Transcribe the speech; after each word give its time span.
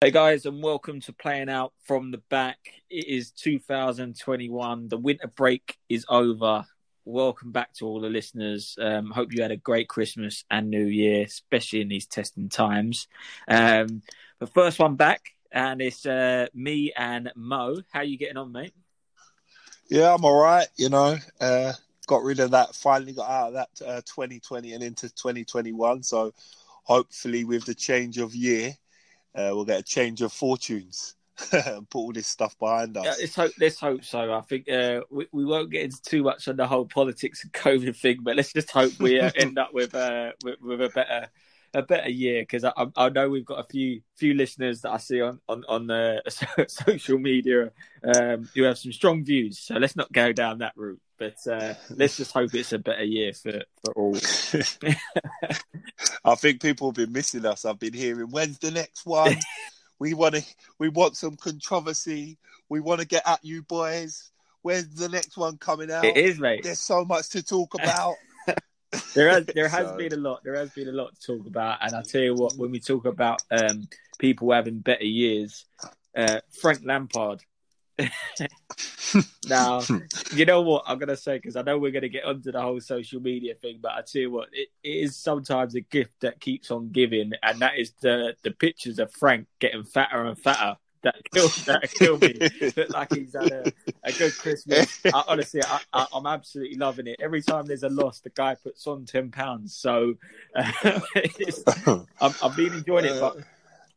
Hey 0.00 0.12
guys, 0.12 0.46
and 0.46 0.62
welcome 0.62 1.00
to 1.00 1.12
Playing 1.12 1.48
Out 1.48 1.72
from 1.82 2.12
the 2.12 2.22
Back. 2.30 2.58
It 2.88 3.08
is 3.08 3.32
2021. 3.32 4.86
The 4.86 4.96
winter 4.96 5.26
break 5.26 5.76
is 5.88 6.06
over. 6.08 6.66
Welcome 7.04 7.50
back 7.50 7.74
to 7.74 7.86
all 7.86 8.00
the 8.00 8.08
listeners. 8.08 8.78
Um, 8.80 9.10
hope 9.10 9.32
you 9.32 9.42
had 9.42 9.50
a 9.50 9.56
great 9.56 9.88
Christmas 9.88 10.44
and 10.52 10.70
New 10.70 10.84
Year, 10.84 11.24
especially 11.24 11.80
in 11.80 11.88
these 11.88 12.06
testing 12.06 12.48
times. 12.48 13.08
Um, 13.48 14.02
but 14.38 14.54
first 14.54 14.78
one 14.78 14.94
back, 14.94 15.32
and 15.50 15.82
it's 15.82 16.06
uh, 16.06 16.46
me 16.54 16.92
and 16.96 17.32
Mo. 17.34 17.78
How 17.90 18.02
you 18.02 18.18
getting 18.18 18.36
on, 18.36 18.52
mate? 18.52 18.74
Yeah, 19.88 20.14
I'm 20.14 20.24
all 20.24 20.40
right. 20.40 20.68
You 20.76 20.90
know, 20.90 21.16
uh, 21.40 21.72
got 22.06 22.22
rid 22.22 22.38
of 22.38 22.52
that. 22.52 22.76
Finally 22.76 23.14
got 23.14 23.28
out 23.28 23.48
of 23.48 23.54
that 23.54 23.84
uh, 23.84 24.00
2020 24.02 24.74
and 24.74 24.84
into 24.84 25.08
2021. 25.08 26.04
So 26.04 26.32
hopefully, 26.84 27.42
with 27.42 27.64
the 27.64 27.74
change 27.74 28.18
of 28.18 28.32
year, 28.32 28.76
uh, 29.34 29.50
we'll 29.52 29.64
get 29.64 29.80
a 29.80 29.84
change 29.84 30.22
of 30.22 30.32
fortunes 30.32 31.14
and 31.52 31.88
put 31.88 31.98
all 31.98 32.12
this 32.12 32.26
stuff 32.26 32.58
behind 32.58 32.96
us. 32.96 33.04
Yeah, 33.04 33.14
let's 33.20 33.34
hope. 33.34 33.52
Let's 33.60 33.80
hope 33.80 34.04
so. 34.04 34.32
I 34.32 34.40
think 34.42 34.68
uh, 34.68 35.02
we, 35.10 35.26
we 35.32 35.44
won't 35.44 35.70
get 35.70 35.84
into 35.84 36.00
too 36.02 36.22
much 36.22 36.48
on 36.48 36.56
the 36.56 36.66
whole 36.66 36.86
politics 36.86 37.44
and 37.44 37.52
COVID 37.52 37.96
thing, 37.96 38.18
but 38.22 38.36
let's 38.36 38.52
just 38.52 38.70
hope 38.70 38.98
we 38.98 39.20
uh, 39.20 39.30
end 39.36 39.58
up 39.58 39.72
with, 39.72 39.94
uh, 39.94 40.32
with 40.42 40.60
with 40.60 40.82
a 40.82 40.88
better 40.88 41.28
a 41.78 41.82
better 41.82 42.10
year 42.10 42.42
because 42.42 42.64
I, 42.64 42.72
I 42.96 43.08
know 43.08 43.30
we've 43.30 43.44
got 43.44 43.60
a 43.60 43.64
few 43.64 44.02
few 44.16 44.34
listeners 44.34 44.82
that 44.82 44.90
I 44.90 44.98
see 44.98 45.20
on 45.20 45.40
on 45.48 45.64
on 45.68 45.86
the 45.86 46.22
social 46.68 47.18
media 47.18 47.70
um, 48.04 48.48
who 48.54 48.64
have 48.64 48.78
some 48.78 48.92
strong 48.92 49.24
views. 49.24 49.58
So 49.58 49.76
let's 49.76 49.96
not 49.96 50.12
go 50.12 50.32
down 50.32 50.58
that 50.58 50.72
route. 50.76 51.00
But 51.18 51.36
uh, 51.50 51.74
let's 51.90 52.16
just 52.16 52.32
hope 52.32 52.54
it's 52.54 52.72
a 52.72 52.78
better 52.78 53.04
year 53.04 53.32
for 53.32 53.62
for 53.84 53.92
all. 53.94 54.14
I 56.24 56.34
think 56.34 56.60
people 56.60 56.88
have 56.88 56.96
been 56.96 57.12
missing 57.12 57.46
us. 57.46 57.64
I've 57.64 57.78
been 57.78 57.94
hearing 57.94 58.30
when's 58.30 58.58
the 58.58 58.70
next 58.70 59.06
one. 59.06 59.36
we 59.98 60.14
want 60.14 60.36
to 60.36 60.44
we 60.78 60.88
want 60.88 61.16
some 61.16 61.36
controversy. 61.36 62.38
We 62.68 62.80
want 62.80 63.00
to 63.00 63.06
get 63.06 63.26
at 63.26 63.44
you 63.44 63.62
boys. 63.62 64.30
When's 64.62 64.94
the 64.94 65.08
next 65.08 65.36
one 65.36 65.56
coming 65.56 65.90
out? 65.90 66.04
It 66.04 66.16
is, 66.16 66.38
mate. 66.38 66.62
There's 66.64 66.80
so 66.80 67.04
much 67.04 67.28
to 67.30 67.42
talk 67.42 67.74
about. 67.74 68.16
There 69.14 69.28
has 69.28 69.46
there 69.46 69.68
has 69.78 69.88
So- 69.88 69.96
been 69.96 70.12
a 70.12 70.16
lot. 70.16 70.42
There 70.44 70.54
has 70.56 70.70
been 70.70 70.88
a 70.88 70.92
lot 70.92 71.14
to 71.14 71.26
talk 71.38 71.46
about, 71.46 71.78
and 71.82 71.94
I 71.94 72.02
tell 72.02 72.22
you 72.22 72.34
what, 72.34 72.56
when 72.56 72.70
we 72.70 72.80
talk 72.80 73.04
about 73.04 73.42
um, 73.50 73.88
people 74.18 74.52
having 74.52 74.78
better 74.80 75.04
years, 75.04 75.64
uh, 76.16 76.40
Frank 76.60 76.80
Lampard. 76.84 77.42
now, 79.48 79.80
you 80.32 80.44
know 80.44 80.60
what 80.62 80.84
I'm 80.86 80.98
gonna 80.98 81.16
say 81.16 81.36
because 81.38 81.56
I 81.56 81.62
know 81.62 81.78
we're 81.78 81.90
gonna 81.90 82.08
get 82.08 82.24
onto 82.24 82.52
the 82.52 82.60
whole 82.60 82.80
social 82.80 83.20
media 83.20 83.54
thing, 83.54 83.78
but 83.82 83.92
I 83.92 84.02
tell 84.02 84.22
you 84.22 84.30
what, 84.30 84.48
it, 84.52 84.68
it 84.84 84.88
is 84.88 85.16
sometimes 85.16 85.74
a 85.74 85.80
gift 85.80 86.12
that 86.20 86.40
keeps 86.40 86.70
on 86.70 86.90
giving, 86.90 87.32
and 87.42 87.58
that 87.60 87.76
is 87.76 87.92
the 88.00 88.34
the 88.44 88.52
pictures 88.52 88.98
of 89.00 89.12
Frank 89.12 89.48
getting 89.58 89.82
fatter 89.84 90.24
and 90.24 90.38
fatter. 90.38 90.76
That 91.02 91.16
kill 91.32 91.48
that 91.66 91.90
kill 91.92 92.18
me. 92.18 92.72
Look 92.76 92.90
like 92.90 93.14
he's 93.14 93.32
had 93.32 93.52
a, 93.52 93.72
a 94.02 94.12
good 94.12 94.36
Christmas. 94.36 95.00
I, 95.06 95.22
honestly, 95.28 95.62
I, 95.64 95.80
I, 95.92 96.06
I'm 96.12 96.26
absolutely 96.26 96.76
loving 96.76 97.06
it. 97.06 97.16
Every 97.20 97.42
time 97.42 97.66
there's 97.66 97.84
a 97.84 97.88
loss, 97.88 98.20
the 98.20 98.30
guy 98.30 98.56
puts 98.56 98.86
on 98.86 99.04
ten 99.04 99.30
pounds. 99.30 99.76
So 99.76 100.14
uh, 100.56 100.72
I'm, 102.20 102.34
I've 102.42 102.56
been 102.56 102.74
enjoying 102.74 103.04
it, 103.04 103.20
but 103.20 103.36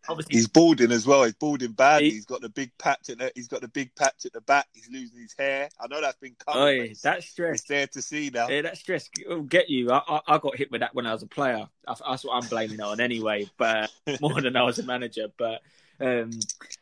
obviously 0.07 0.35
He's 0.35 0.47
balding 0.47 0.91
as 0.91 1.05
well. 1.05 1.23
He's 1.23 1.33
balding 1.33 1.71
badly. 1.71 2.09
He- 2.09 2.15
has 2.15 2.25
got 2.25 2.41
the 2.41 2.49
big 2.49 2.71
patch 2.77 3.09
at 3.09 3.17
the, 3.17 3.31
he's 3.35 3.47
got 3.47 3.61
the 3.61 3.67
big 3.67 3.93
patch 3.95 4.25
at 4.25 4.33
the 4.33 4.41
back. 4.41 4.67
He's 4.73 4.89
losing 4.89 5.19
his 5.19 5.33
hair. 5.37 5.69
I 5.79 5.87
know 5.87 6.01
that's 6.01 6.17
been 6.17 6.35
but 6.45 6.73
it's, 6.73 7.01
that 7.01 7.23
stress. 7.23 7.59
it's 7.59 7.67
there 7.67 7.87
to 7.87 8.01
see 8.01 8.29
now. 8.33 8.47
Yeah, 8.49 8.63
that 8.63 8.77
stress 8.77 9.09
will 9.27 9.41
get 9.41 9.69
you. 9.69 9.91
I, 9.91 10.01
I, 10.07 10.21
I 10.27 10.37
got 10.37 10.57
hit 10.57 10.71
with 10.71 10.81
that 10.81 10.93
when 10.93 11.05
I 11.05 11.13
was 11.13 11.23
a 11.23 11.27
player. 11.27 11.67
That's, 11.85 12.01
that's 12.07 12.25
what 12.25 12.41
I'm 12.41 12.49
blaming 12.49 12.79
it 12.79 12.81
on 12.81 12.99
anyway, 12.99 13.49
but 13.57 13.91
more 14.21 14.41
than 14.41 14.55
I 14.55 14.63
was 14.63 14.79
a 14.79 14.83
manager. 14.83 15.27
But 15.37 15.61
um, 16.01 16.31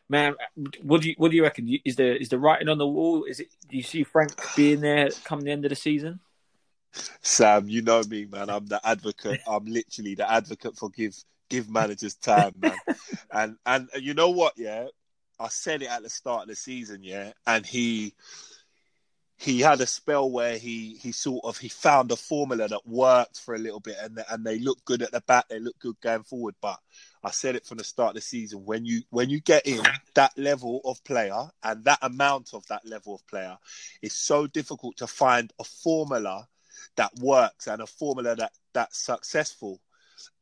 man, 0.08 0.34
what 0.82 1.02
do 1.02 1.08
you 1.08 1.14
what 1.18 1.30
do 1.30 1.36
you 1.36 1.42
reckon? 1.42 1.68
Is 1.84 1.96
the 1.96 2.20
is 2.20 2.28
the 2.28 2.38
writing 2.38 2.68
on 2.68 2.78
the 2.78 2.86
wall? 2.86 3.24
Is 3.24 3.40
it? 3.40 3.48
Do 3.68 3.76
you 3.76 3.82
see 3.82 4.02
Frank 4.02 4.32
being 4.56 4.80
there 4.80 5.10
come 5.24 5.40
the 5.40 5.50
end 5.50 5.64
of 5.64 5.70
the 5.70 5.76
season? 5.76 6.20
Sam, 7.22 7.68
you 7.68 7.82
know 7.82 8.02
me, 8.08 8.26
man. 8.26 8.50
I'm 8.50 8.66
the 8.66 8.80
advocate. 8.84 9.40
I'm 9.46 9.64
literally 9.66 10.14
the 10.14 10.30
advocate 10.30 10.76
for 10.76 10.90
give 10.90 11.16
give 11.48 11.68
managers 11.70 12.14
time, 12.14 12.52
man. 12.58 12.76
and 13.32 13.56
and 13.66 13.88
you 13.96 14.14
know 14.14 14.30
what? 14.30 14.54
Yeah, 14.56 14.86
I 15.38 15.48
said 15.48 15.82
it 15.82 15.90
at 15.90 16.02
the 16.02 16.10
start 16.10 16.42
of 16.42 16.48
the 16.48 16.56
season. 16.56 17.02
Yeah, 17.02 17.32
and 17.46 17.66
he 17.66 18.14
he 19.36 19.60
had 19.60 19.80
a 19.80 19.86
spell 19.86 20.30
where 20.30 20.58
he 20.58 20.96
he 20.96 21.12
sort 21.12 21.44
of 21.44 21.58
he 21.58 21.68
found 21.68 22.10
a 22.10 22.16
formula 22.16 22.68
that 22.68 22.86
worked 22.86 23.40
for 23.40 23.54
a 23.54 23.58
little 23.58 23.80
bit, 23.80 23.96
and 24.02 24.22
and 24.30 24.44
they 24.44 24.58
looked 24.58 24.84
good 24.84 25.02
at 25.02 25.12
the 25.12 25.20
back. 25.22 25.48
They 25.48 25.60
looked 25.60 25.80
good 25.80 26.00
going 26.00 26.24
forward, 26.24 26.54
but. 26.60 26.78
I 27.22 27.30
said 27.30 27.54
it 27.54 27.66
from 27.66 27.78
the 27.78 27.84
start 27.84 28.10
of 28.10 28.14
the 28.14 28.20
season. 28.20 28.64
When 28.64 28.84
you 28.84 29.02
when 29.10 29.28
you 29.28 29.40
get 29.40 29.66
in 29.66 29.82
that 30.14 30.36
level 30.38 30.80
of 30.84 31.02
player 31.04 31.50
and 31.62 31.84
that 31.84 31.98
amount 32.02 32.54
of 32.54 32.66
that 32.68 32.86
level 32.86 33.14
of 33.14 33.26
player, 33.26 33.56
it's 34.00 34.14
so 34.14 34.46
difficult 34.46 34.96
to 34.98 35.06
find 35.06 35.52
a 35.58 35.64
formula 35.64 36.48
that 36.96 37.14
works 37.20 37.66
and 37.66 37.82
a 37.82 37.86
formula 37.86 38.36
that 38.36 38.52
that's 38.72 38.98
successful. 38.98 39.80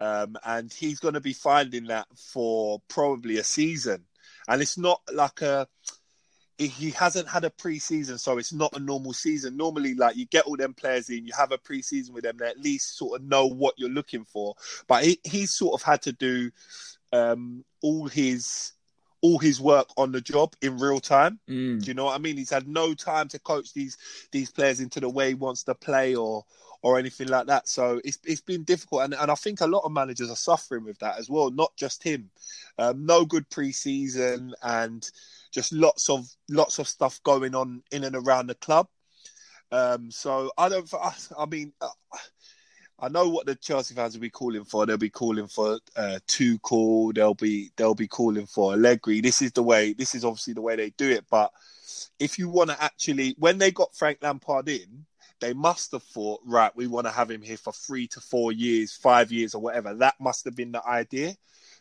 Um, 0.01 0.37
and 0.45 0.73
he's 0.73 1.01
going 1.01 1.15
to 1.15 1.21
be 1.21 1.33
finding 1.33 1.85
that 1.85 2.07
for 2.17 2.81
probably 2.89 3.39
a 3.39 3.45
season. 3.45 4.05
And 4.49 4.63
it's 4.63 4.79
not 4.79 5.01
like 5.13 5.43
a 5.43 5.69
he 6.59 6.91
hasn't 6.91 7.29
had 7.29 7.45
a 7.45 7.51
pre-season, 7.51 8.19
so 8.19 8.37
it's 8.37 8.53
not 8.53 8.77
a 8.77 8.81
normal 8.81 9.13
season. 9.13 9.57
Normally, 9.57 9.95
like 9.95 10.17
you 10.17 10.27
get 10.27 10.45
all 10.45 10.57
them 10.57 10.75
players 10.75 11.09
in, 11.09 11.25
you 11.25 11.33
have 11.37 11.53
a 11.53 11.59
pre-season 11.59 12.13
with 12.15 12.25
them, 12.25 12.37
they 12.37 12.49
at 12.49 12.59
least 12.59 12.99
sort 12.99 13.21
of 13.21 13.27
know 13.27 13.47
what 13.47 13.75
you're 13.79 13.89
looking 13.89 14.25
for. 14.25 14.55
But 14.89 15.05
he, 15.05 15.21
he's 15.23 15.53
sort 15.53 15.81
of 15.81 15.83
had 15.83 16.03
to 16.03 16.13
do 16.13 16.51
um, 17.13 17.65
all 17.81 18.09
his 18.09 18.73
all 19.21 19.39
his 19.39 19.61
work 19.61 19.89
on 19.97 20.13
the 20.13 20.21
job 20.21 20.55
in 20.63 20.79
real 20.79 21.01
time. 21.01 21.41
Mm. 21.49 21.81
Do 21.81 21.87
you 21.87 21.95
know 21.95 22.05
what 22.05 22.15
I 22.15 22.19
mean? 22.19 22.37
He's 22.37 22.51
had 22.51 22.69
no 22.69 22.95
time 22.95 23.29
to 23.29 23.39
coach 23.39 23.73
these 23.73 23.97
these 24.33 24.51
players 24.51 24.81
into 24.81 25.01
the 25.01 25.09
way 25.09 25.29
he 25.29 25.35
wants 25.35 25.63
to 25.65 25.75
play 25.75 26.15
or 26.15 26.45
or 26.83 26.99
anything 26.99 27.29
like 27.29 27.47
that. 27.47 27.69
So 27.69 28.01
it's 28.05 28.19
it's 28.25 28.41
been 28.41 28.65
difficult, 28.65 29.03
and, 29.03 29.15
and 29.15 29.31
I 29.31 29.35
think 29.35 29.61
a 29.61 29.67
lot 29.67 29.85
of 29.85 29.93
managers 29.93 30.31
are 30.31 30.37
suffering 30.37 30.85
with 30.85 30.99
that 30.99 31.19
as 31.19 31.31
well. 31.31 31.51
Not 31.51 31.77
just 31.77 32.03
him. 32.03 32.31
Um, 32.79 33.07
no 33.07 33.25
good 33.25 33.49
preseason 33.49 34.53
and 34.63 35.09
just 35.53 35.73
lots 35.73 36.09
of 36.11 36.27
lots 36.49 36.79
of 36.79 36.89
stuff 36.89 37.21
going 37.23 37.55
on 37.55 37.83
in 37.91 38.05
and 38.05 38.17
around 38.17 38.49
the 38.49 38.55
club. 38.55 38.89
Um, 39.71 40.11
so 40.11 40.50
I 40.56 40.69
don't. 40.69 40.93
I, 40.95 41.12
I 41.39 41.47
mean, 41.47 41.73
uh, 41.81 41.89
I 43.00 43.09
know 43.09 43.29
what 43.29 43.47
the 43.47 43.55
Chelsea 43.55 43.95
fans 43.95 44.15
will 44.15 44.23
be 44.23 44.31
calling 44.31 44.65
for. 44.65 44.85
They'll 44.85 44.97
be 44.97 45.11
calling 45.11 45.47
for 45.47 45.79
uh, 45.97 46.19
call. 46.62 47.12
They'll 47.12 47.35
be 47.35 47.71
they'll 47.77 47.95
be 47.95 48.09
calling 48.09 48.47
for 48.47 48.73
Allegri. 48.73 49.21
This 49.21 49.43
is 49.43 49.53
the 49.53 49.62
way. 49.62 49.93
This 49.93 50.15
is 50.15 50.25
obviously 50.25 50.55
the 50.55 50.62
way 50.62 50.77
they 50.77 50.91
do 50.91 51.11
it. 51.11 51.25
But 51.31 51.53
if 52.19 52.39
you 52.39 52.49
want 52.49 52.71
to 52.71 52.83
actually, 52.83 53.37
when 53.39 53.59
they 53.59 53.71
got 53.71 53.95
Frank 53.95 54.19
Lampard 54.23 54.69
in, 54.69 55.06
they 55.41 55.53
must 55.53 55.93
have 55.93 56.03
thought, 56.03 56.41
right, 56.45 56.75
we 56.75 56.89
want 56.89 57.06
to 57.06 57.12
have 57.12 57.31
him 57.31 57.43
here 57.43 57.56
for 57.56 57.73
three 57.73 58.09
to 58.09 58.21
four 58.21 58.50
years, 58.50 58.95
five 58.95 59.31
years, 59.31 59.55
or 59.55 59.62
whatever. 59.62 59.95
That 59.95 60.15
must 60.21 60.45
have 60.45 60.56
been 60.56 60.73
the 60.73 60.85
idea. 60.85 61.35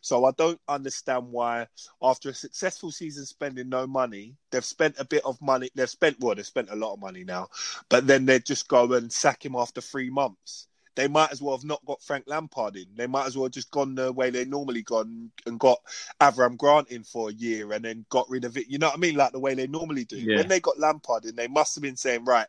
So 0.08 0.24
I 0.24 0.32
don't 0.38 0.62
understand 0.70 1.28
why, 1.32 1.68
after 2.02 2.30
a 2.30 2.34
successful 2.34 2.92
season 2.92 3.26
spending 3.26 3.68
no 3.68 3.86
money, 3.86 4.38
they've 4.52 4.64
spent 4.64 4.96
a 5.00 5.04
bit 5.04 5.26
of 5.26 5.42
money. 5.42 5.70
They've 5.76 5.90
spent 5.90 6.22
well, 6.22 6.34
they've 6.34 6.46
spent 6.46 6.70
a 6.70 6.78
lot 6.78 6.94
of 6.94 7.02
money 7.02 7.26
now, 7.26 7.50
but 7.90 8.08
then 8.08 8.26
they 8.26 8.40
just 8.40 8.70
go 8.70 8.94
and 8.94 9.12
sack 9.12 9.44
him 9.46 9.58
after 9.58 9.82
three 9.82 10.10
months. 10.10 10.67
They 10.98 11.08
might 11.08 11.32
as 11.32 11.44
well 11.44 11.56
have 11.56 11.64
not 11.64 11.86
got 11.86 12.02
Frank 12.02 12.24
Lampard 12.26 12.76
in. 12.76 12.88
They 12.96 13.06
might 13.06 13.28
as 13.28 13.38
well 13.38 13.46
have 13.46 13.52
just 13.52 13.70
gone 13.70 13.94
the 13.94 14.12
way 14.12 14.32
they 14.32 14.46
normally 14.46 14.82
gone 14.82 15.30
and 15.46 15.60
got 15.60 15.78
Avram 16.20 16.58
Grant 16.58 16.90
in 16.90 17.04
for 17.04 17.30
a 17.30 17.34
year 17.34 17.72
and 17.72 17.86
then 17.86 18.04
got 18.10 18.28
rid 18.32 18.46
of 18.46 18.58
it. 18.58 18.68
You 18.68 18.80
know 18.80 18.88
what 18.88 18.96
I 18.96 19.00
mean? 19.00 19.16
Like 19.16 19.32
the 19.32 19.40
way 19.40 19.54
they 19.54 19.68
normally 19.68 20.06
do. 20.06 20.18
Yeah. 20.18 20.38
When 20.38 20.48
they 20.48 20.60
got 20.60 20.80
Lampard 20.80 21.26
in, 21.26 21.36
they 21.36 21.48
must 21.48 21.76
have 21.76 21.84
been 21.84 21.98
saying, 21.98 22.26
right, 22.26 22.48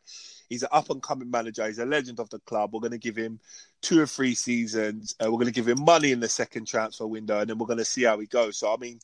he's 0.48 0.62
an 0.62 0.70
up 0.72 0.88
and 0.88 1.02
coming 1.02 1.30
manager. 1.30 1.66
He's 1.66 1.78
a 1.78 1.84
legend 1.84 2.20
of 2.20 2.30
the 2.30 2.38
club. 2.38 2.72
We're 2.72 2.80
going 2.80 2.92
to 2.92 2.98
give 2.98 3.16
him 3.16 3.38
two 3.82 4.00
or 4.00 4.06
three 4.06 4.34
seasons. 4.34 5.14
Uh, 5.22 5.26
we're 5.26 5.38
going 5.38 5.46
to 5.46 5.52
give 5.52 5.68
him 5.68 5.84
money 5.84 6.10
in 6.10 6.20
the 6.20 6.28
second 6.30 6.66
transfer 6.66 7.06
window, 7.06 7.40
and 7.40 7.50
then 7.50 7.58
we're 7.58 7.66
going 7.66 7.78
to 7.78 7.84
see 7.84 8.04
how 8.04 8.18
he 8.18 8.26
goes. 8.26 8.56
So, 8.56 8.72
I 8.72 8.78
mean, 8.78 8.98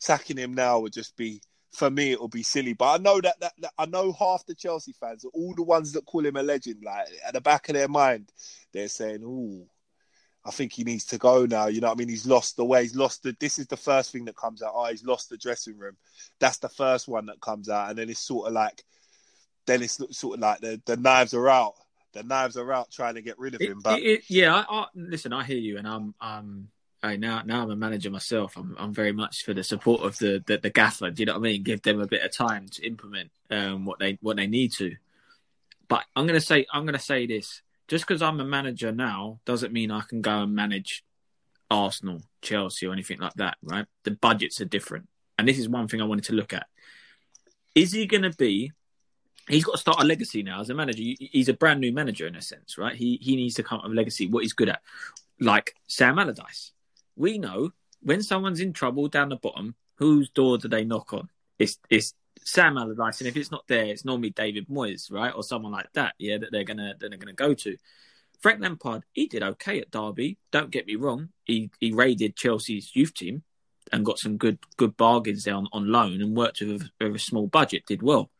sacking 0.00 0.38
him 0.38 0.54
now 0.54 0.80
would 0.80 0.92
just 0.92 1.16
be, 1.16 1.40
for 1.72 1.90
me, 1.90 2.12
it'll 2.12 2.28
be 2.28 2.42
silly. 2.42 2.72
But 2.72 3.00
I 3.00 3.02
know 3.02 3.20
that, 3.20 3.38
that, 3.40 3.52
that 3.58 3.72
I 3.78 3.86
know 3.86 4.12
half 4.12 4.44
the 4.46 4.54
Chelsea 4.54 4.92
fans, 4.92 5.24
all 5.32 5.54
the 5.54 5.62
ones 5.62 5.92
that 5.92 6.06
call 6.06 6.24
him 6.24 6.36
a 6.36 6.42
legend, 6.42 6.82
like 6.84 7.08
at 7.26 7.34
the 7.34 7.40
back 7.40 7.68
of 7.68 7.74
their 7.74 7.88
mind, 7.88 8.32
they're 8.72 8.88
saying, 8.88 9.22
"Ooh." 9.22 9.66
I 10.44 10.50
think 10.50 10.72
he 10.72 10.82
needs 10.84 11.04
to 11.06 11.18
go 11.18 11.44
now. 11.44 11.66
You 11.66 11.82
know 11.82 11.88
what 11.88 11.96
I 11.96 11.98
mean? 11.98 12.08
He's 12.08 12.26
lost 12.26 12.56
the 12.56 12.64
way. 12.64 12.80
He's 12.82 12.96
lost 12.96 13.22
the. 13.22 13.36
This 13.38 13.58
is 13.58 13.66
the 13.66 13.76
first 13.76 14.12
thing 14.12 14.24
that 14.26 14.36
comes 14.36 14.62
out. 14.62 14.72
Oh, 14.74 14.86
he's 14.86 15.04
lost 15.04 15.28
the 15.28 15.36
dressing 15.36 15.76
room. 15.76 15.96
That's 16.38 16.56
the 16.58 16.70
first 16.70 17.06
one 17.06 17.26
that 17.26 17.40
comes 17.40 17.68
out, 17.68 17.90
and 17.90 17.98
then 17.98 18.08
it's 18.08 18.20
sort 18.20 18.46
of 18.46 18.54
like 18.54 18.82
then 19.66 19.82
it's 19.82 20.00
sort 20.16 20.34
of 20.36 20.40
like 20.40 20.60
the, 20.60 20.80
the 20.86 20.96
knives 20.96 21.34
are 21.34 21.48
out. 21.50 21.74
The 22.14 22.22
knives 22.22 22.56
are 22.56 22.72
out 22.72 22.90
trying 22.90 23.16
to 23.16 23.20
get 23.22 23.38
rid 23.38 23.54
of 23.56 23.60
him. 23.60 23.80
But 23.82 23.98
It- 23.98 24.06
it- 24.06 24.30
yeah, 24.30 24.54
I, 24.54 24.64
I, 24.82 24.86
listen, 24.94 25.34
I 25.34 25.44
hear 25.44 25.58
you, 25.58 25.76
and 25.76 25.86
I'm, 25.86 26.14
um, 26.22 26.68
I 27.02 27.16
now, 27.16 27.42
now 27.44 27.62
I'm 27.62 27.70
a 27.70 27.76
manager 27.76 28.10
myself. 28.10 28.56
I'm, 28.56 28.74
I'm 28.78 28.92
very 28.92 29.12
much 29.12 29.44
for 29.44 29.54
the 29.54 29.62
support 29.62 30.02
of 30.02 30.18
the, 30.18 30.42
the, 30.46 30.58
the 30.58 30.70
gaffer. 30.70 31.10
Do 31.10 31.22
you 31.22 31.26
know 31.26 31.34
what 31.34 31.40
I 31.40 31.42
mean? 31.42 31.62
Give 31.62 31.80
them 31.80 32.00
a 32.00 32.06
bit 32.06 32.22
of 32.22 32.32
time 32.32 32.66
to 32.70 32.86
implement 32.86 33.30
um, 33.50 33.84
what 33.84 33.98
they, 33.98 34.18
what 34.20 34.36
they 34.36 34.46
need 34.46 34.72
to. 34.74 34.96
But 35.88 36.04
I'm 36.14 36.26
gonna 36.26 36.40
say, 36.40 36.66
I'm 36.72 36.84
gonna 36.84 36.98
say 36.98 37.26
this: 37.26 37.62
just 37.88 38.06
because 38.06 38.22
I'm 38.22 38.40
a 38.40 38.44
manager 38.44 38.92
now 38.92 39.40
doesn't 39.44 39.72
mean 39.72 39.90
I 39.90 40.02
can 40.02 40.20
go 40.20 40.42
and 40.42 40.54
manage 40.54 41.02
Arsenal, 41.70 42.22
Chelsea, 42.42 42.86
or 42.86 42.92
anything 42.92 43.18
like 43.18 43.34
that. 43.34 43.56
Right? 43.62 43.86
The 44.04 44.12
budgets 44.12 44.60
are 44.60 44.66
different, 44.66 45.08
and 45.38 45.48
this 45.48 45.58
is 45.58 45.68
one 45.68 45.88
thing 45.88 46.00
I 46.00 46.04
wanted 46.04 46.24
to 46.24 46.34
look 46.34 46.52
at. 46.52 46.66
Is 47.74 47.92
he 47.92 48.06
to 48.06 48.30
be 48.36 48.72
he's 49.48 49.64
got 49.64 49.72
to 49.72 49.78
start 49.78 50.02
a 50.02 50.04
legacy 50.04 50.42
now 50.42 50.60
as 50.60 50.70
a 50.70 50.74
manager. 50.74 51.02
He's 51.18 51.48
a 51.48 51.54
brand 51.54 51.80
new 51.80 51.92
manager 51.92 52.26
in 52.26 52.36
a 52.36 52.42
sense, 52.42 52.76
right? 52.76 52.94
He 52.94 53.18
he 53.20 53.36
needs 53.36 53.54
to 53.54 53.62
come 53.62 53.78
up 53.78 53.84
with 53.84 53.92
a 53.92 53.96
legacy, 53.96 54.28
what 54.28 54.42
he's 54.42 54.52
good 54.52 54.68
at. 54.68 54.82
Like 55.40 55.74
Sam 55.86 56.18
Allardyce. 56.18 56.72
We 57.18 57.38
know 57.38 57.70
when 58.00 58.22
someone's 58.22 58.60
in 58.60 58.72
trouble 58.72 59.08
down 59.08 59.28
the 59.28 59.36
bottom, 59.36 59.74
whose 59.96 60.30
door 60.30 60.58
do 60.58 60.68
they 60.68 60.84
knock 60.84 61.12
on? 61.12 61.28
It's 61.58 61.78
it's 61.90 62.14
Sam 62.44 62.78
Allardyce, 62.78 63.20
and 63.20 63.28
if 63.28 63.36
it's 63.36 63.50
not 63.50 63.66
there, 63.68 63.86
it's 63.86 64.04
normally 64.04 64.30
David 64.30 64.68
Moyes, 64.68 65.12
right, 65.12 65.34
or 65.34 65.42
someone 65.42 65.72
like 65.72 65.92
that. 65.94 66.14
Yeah, 66.18 66.38
that 66.38 66.50
they're 66.52 66.64
gonna 66.64 66.94
that 66.98 67.08
they're 67.10 67.18
gonna 67.18 67.32
go 67.32 67.54
to. 67.54 67.76
Frank 68.40 68.60
Lampard, 68.60 69.02
he 69.12 69.26
did 69.26 69.42
okay 69.42 69.80
at 69.80 69.90
Derby. 69.90 70.38
Don't 70.52 70.70
get 70.70 70.86
me 70.86 70.94
wrong. 70.94 71.30
He 71.44 71.70
he 71.80 71.92
raided 71.92 72.36
Chelsea's 72.36 72.94
youth 72.94 73.14
team 73.14 73.42
and 73.92 74.04
got 74.04 74.18
some 74.18 74.36
good 74.36 74.58
good 74.76 74.96
bargains 74.96 75.44
there 75.44 75.54
on, 75.54 75.66
on 75.72 75.90
loan 75.90 76.22
and 76.22 76.36
worked 76.36 76.60
with 76.60 76.82
a, 76.82 77.04
with 77.04 77.16
a 77.16 77.18
small 77.18 77.48
budget. 77.48 77.84
Did 77.86 78.02
well 78.02 78.30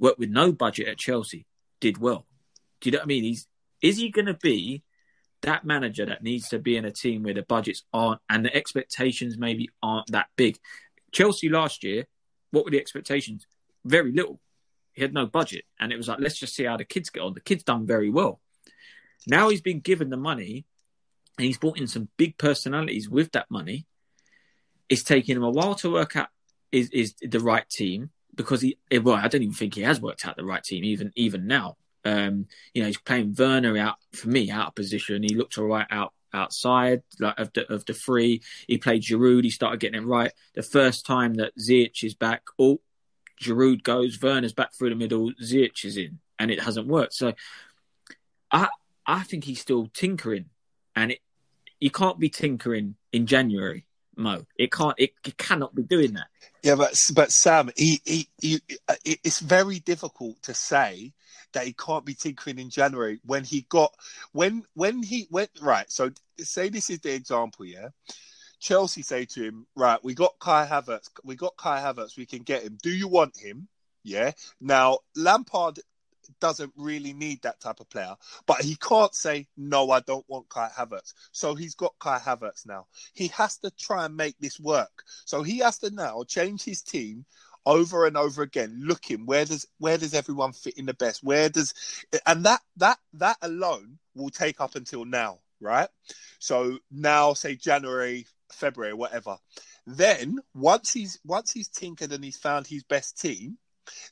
worked 0.00 0.18
with 0.18 0.30
no 0.30 0.50
budget 0.50 0.88
at 0.88 0.98
Chelsea, 0.98 1.46
did 1.78 1.98
well. 1.98 2.26
Do 2.80 2.88
you 2.88 2.92
know 2.92 2.98
what 2.98 3.04
I 3.04 3.06
mean? 3.06 3.24
He's 3.24 3.46
is 3.80 3.98
he 3.98 4.10
going 4.10 4.26
to 4.26 4.34
be 4.34 4.82
that 5.42 5.64
manager 5.64 6.06
that 6.06 6.22
needs 6.22 6.48
to 6.50 6.58
be 6.58 6.76
in 6.76 6.84
a 6.84 6.90
team 6.90 7.22
where 7.22 7.34
the 7.34 7.42
budgets 7.42 7.82
aren't 7.92 8.20
and 8.28 8.44
the 8.44 8.54
expectations 8.54 9.38
maybe 9.38 9.70
aren't 9.82 10.10
that 10.12 10.26
big? 10.36 10.58
Chelsea 11.12 11.48
last 11.48 11.82
year, 11.82 12.06
what 12.50 12.64
were 12.64 12.70
the 12.70 12.80
expectations? 12.80 13.46
Very 13.84 14.12
little. 14.12 14.40
He 14.92 15.02
had 15.02 15.14
no 15.14 15.26
budget, 15.26 15.64
and 15.78 15.92
it 15.92 15.96
was 15.96 16.08
like 16.08 16.20
let's 16.20 16.38
just 16.38 16.54
see 16.54 16.64
how 16.64 16.76
the 16.76 16.84
kids 16.84 17.10
get 17.10 17.22
on. 17.22 17.34
The 17.34 17.40
kids 17.40 17.62
done 17.62 17.86
very 17.86 18.10
well. 18.10 18.40
Now 19.26 19.48
he's 19.48 19.60
been 19.60 19.80
given 19.80 20.10
the 20.10 20.16
money, 20.16 20.66
and 21.38 21.46
he's 21.46 21.58
brought 21.58 21.78
in 21.78 21.86
some 21.86 22.08
big 22.16 22.36
personalities 22.38 23.08
with 23.08 23.32
that 23.32 23.50
money. 23.50 23.86
It's 24.88 25.02
taking 25.02 25.36
him 25.36 25.44
a 25.44 25.50
while 25.50 25.74
to 25.76 25.92
work 25.92 26.16
out 26.16 26.28
is 26.72 26.90
is 26.90 27.14
the 27.22 27.40
right 27.40 27.68
team 27.68 28.10
because 28.34 28.60
he 28.60 28.78
well 28.92 29.14
I 29.14 29.28
don't 29.28 29.42
even 29.42 29.54
think 29.54 29.74
he 29.74 29.82
has 29.82 30.00
worked 30.00 30.26
out 30.26 30.36
the 30.36 30.44
right 30.44 30.62
team 30.62 30.84
even 30.84 31.12
even 31.14 31.46
now. 31.46 31.76
Um, 32.04 32.46
you 32.74 32.82
know 32.82 32.86
he's 32.86 32.98
playing 32.98 33.34
Werner 33.38 33.76
out 33.76 33.96
for 34.12 34.28
me 34.28 34.50
out 34.50 34.68
of 34.68 34.74
position. 34.74 35.22
He 35.22 35.34
looked 35.34 35.58
all 35.58 35.66
right 35.66 35.86
out 35.90 36.12
outside 36.32 37.02
like 37.18 37.38
of 37.38 37.52
the 37.52 37.72
of 37.72 37.84
the 37.84 37.94
three. 37.94 38.42
He 38.66 38.78
played 38.78 39.02
Giroud. 39.02 39.44
He 39.44 39.50
started 39.50 39.80
getting 39.80 40.02
it 40.02 40.06
right. 40.06 40.32
The 40.54 40.62
first 40.62 41.06
time 41.06 41.34
that 41.34 41.56
Ziyech 41.58 42.04
is 42.04 42.14
back, 42.14 42.42
oh 42.58 42.80
Giroud 43.40 43.82
goes. 43.82 44.20
Werner's 44.20 44.52
back 44.52 44.74
through 44.74 44.90
the 44.90 44.96
middle. 44.96 45.32
Ziyech 45.42 45.84
is 45.84 45.96
in, 45.96 46.18
and 46.38 46.50
it 46.50 46.60
hasn't 46.60 46.86
worked. 46.86 47.14
So 47.14 47.34
I 48.50 48.68
I 49.06 49.22
think 49.22 49.44
he's 49.44 49.60
still 49.60 49.88
tinkering, 49.92 50.46
and 50.94 51.12
it 51.12 51.20
you 51.80 51.90
can't 51.90 52.18
be 52.18 52.28
tinkering 52.28 52.96
in 53.12 53.26
January. 53.26 53.86
Mo, 54.16 54.44
it 54.56 54.72
can't. 54.72 54.94
It, 54.98 55.12
it 55.24 55.36
cannot 55.36 55.74
be 55.74 55.82
doing 55.82 56.14
that. 56.14 56.26
Yeah, 56.62 56.74
but 56.74 56.94
but 57.14 57.32
Sam, 57.32 57.70
he, 57.76 58.00
he, 58.04 58.28
he, 58.40 58.60
uh, 58.88 58.96
it's 59.04 59.40
very 59.40 59.78
difficult 59.78 60.42
to 60.42 60.54
say 60.54 61.12
that 61.52 61.66
he 61.66 61.72
can't 61.72 62.04
be 62.04 62.14
tinkering 62.14 62.58
in 62.58 62.70
January 62.70 63.20
when 63.24 63.44
he 63.44 63.62
got 63.68 63.94
when 64.32 64.64
when 64.74 65.02
he 65.02 65.26
went 65.30 65.50
right. 65.60 65.90
So 65.90 66.10
say 66.38 66.68
this 66.68 66.90
is 66.90 67.00
the 67.00 67.14
example, 67.14 67.64
yeah. 67.64 67.88
Chelsea 68.58 69.02
say 69.02 69.24
to 69.24 69.42
him, 69.42 69.66
right, 69.74 70.04
we 70.04 70.14
got 70.14 70.38
Kai 70.38 70.66
Havertz, 70.66 71.08
we 71.24 71.34
got 71.34 71.56
Kai 71.56 71.80
Havertz, 71.80 72.18
we 72.18 72.26
can 72.26 72.42
get 72.42 72.62
him. 72.62 72.76
Do 72.82 72.90
you 72.90 73.08
want 73.08 73.38
him? 73.38 73.68
Yeah. 74.04 74.32
Now 74.60 74.98
Lampard 75.16 75.80
doesn't 76.40 76.72
really 76.76 77.12
need 77.12 77.42
that 77.42 77.60
type 77.60 77.80
of 77.80 77.90
player, 77.90 78.14
but 78.46 78.60
he 78.60 78.76
can't 78.76 79.14
say 79.14 79.48
no. 79.56 79.90
I 79.90 80.00
don't 80.00 80.28
want 80.28 80.48
Kai 80.48 80.68
Havertz. 80.76 81.14
So 81.32 81.54
he's 81.54 81.74
got 81.74 81.94
Kai 81.98 82.18
Havertz 82.18 82.66
now. 82.66 82.86
He 83.14 83.28
has 83.28 83.58
to 83.58 83.70
try 83.72 84.04
and 84.04 84.16
make 84.16 84.38
this 84.38 84.60
work. 84.60 85.02
So 85.24 85.42
he 85.42 85.58
has 85.58 85.78
to 85.78 85.90
now 85.90 86.22
change 86.26 86.62
his 86.62 86.82
team 86.82 87.24
over 87.66 88.06
and 88.06 88.16
over 88.16 88.42
again, 88.42 88.80
looking 88.82 89.26
where 89.26 89.44
does 89.44 89.66
where 89.78 89.98
does 89.98 90.14
everyone 90.14 90.52
fit 90.52 90.78
in 90.78 90.86
the 90.86 90.94
best? 90.94 91.22
Where 91.22 91.48
does 91.48 91.74
and 92.26 92.44
that 92.44 92.60
that 92.76 92.98
that 93.14 93.36
alone 93.42 93.98
will 94.14 94.30
take 94.30 94.60
up 94.60 94.74
until 94.76 95.04
now, 95.04 95.38
right? 95.60 95.88
So 96.38 96.78
now, 96.90 97.34
say 97.34 97.56
January, 97.56 98.26
February, 98.52 98.94
whatever. 98.94 99.36
Then 99.86 100.38
once 100.54 100.92
he's 100.92 101.18
once 101.24 101.52
he's 101.52 101.68
tinkered 101.68 102.12
and 102.12 102.24
he's 102.24 102.38
found 102.38 102.66
his 102.66 102.82
best 102.84 103.20
team, 103.20 103.58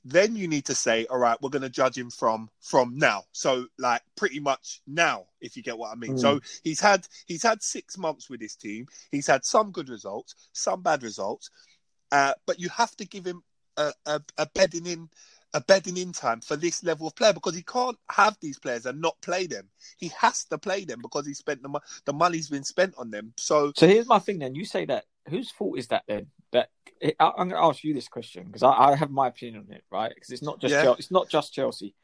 then 0.05 0.37
you 0.37 0.49
need 0.49 0.65
to 0.67 0.75
say, 0.75 1.07
all 1.07 1.19
right, 1.19 1.41
we're 1.41 1.51
going 1.51 1.63
to 1.63 1.69
judge 1.69 1.97
him 1.97 2.11
from 2.11 2.49
from 2.61 2.97
now. 2.97 3.25
So 3.33 3.67
like 3.79 4.03
pretty 4.17 4.41
much 4.41 4.81
now, 4.87 5.27
if 5.41 5.57
you 5.57 5.63
get 5.63 5.79
what 5.79 5.93
I 5.93 5.95
mean. 5.95 6.15
Mm. 6.15 6.21
So 6.21 6.41
he's 6.65 6.81
had 6.81 7.07
he's 7.27 7.43
had 7.43 7.63
six 7.63 7.99
months 7.99 8.31
with 8.31 8.41
his 8.41 8.57
team. 8.57 8.87
He's 9.11 9.27
had 9.27 9.45
some 9.45 9.71
good 9.71 9.89
results, 9.89 10.35
some 10.53 10.83
bad 10.83 11.03
results, 11.03 11.51
uh, 12.13 12.35
but 12.47 12.61
you 12.61 12.69
have 12.71 12.97
to 12.97 13.07
give 13.07 13.25
him 13.25 13.43
a, 13.77 13.93
a, 14.07 14.21
a 14.37 14.47
bedding 14.55 14.87
in 14.87 15.09
a 15.55 15.61
bedding 15.63 15.97
in 15.97 16.13
time 16.13 16.41
for 16.41 16.57
this 16.57 16.85
level 16.85 17.07
of 17.07 17.15
player 17.15 17.33
because 17.33 17.55
he 17.55 17.63
can't 17.63 17.97
have 18.11 18.37
these 18.41 18.59
players 18.59 18.85
and 18.85 19.01
not 19.01 19.19
play 19.23 19.47
them. 19.47 19.67
He 19.97 20.09
has 20.09 20.45
to 20.47 20.59
play 20.59 20.85
them 20.85 21.01
because 21.01 21.27
he 21.27 21.33
spent 21.33 21.63
the 21.63 21.69
mo- 21.69 21.81
the 22.05 22.13
money's 22.13 22.51
been 22.51 22.65
spent 22.65 22.95
on 22.99 23.11
them. 23.11 23.33
So 23.37 23.73
So 23.75 23.87
here's 23.87 24.07
my 24.07 24.19
thing. 24.19 24.39
Then 24.39 24.55
you 24.55 24.65
say 24.65 24.85
that 24.87 25.05
whose 25.29 25.51
fault 25.51 25.79
is 25.79 25.89
that? 25.89 26.05
Then 26.07 26.27
that 26.53 26.71
I- 27.03 27.33
I'm 27.37 27.49
going 27.49 27.61
to 27.61 27.67
ask 27.67 27.85
you 27.85 27.95
this 27.95 28.09
question 28.09 28.45
because 28.45 28.63
I, 28.63 28.71
I 28.73 28.95
have 28.97 29.11
my 29.11 29.29
opinion 29.29 29.65
on 29.69 29.75
it, 29.75 29.85
right? 29.91 30.13
Because 30.15 30.31
it's 30.31 30.43
not 30.43 30.61
just 30.61 30.73
Yeah. 30.73 30.83
Chel- 30.83 30.95
it's 30.95 31.11
not 31.11 31.29
just 31.29 31.53
Chelsea. 31.53 31.95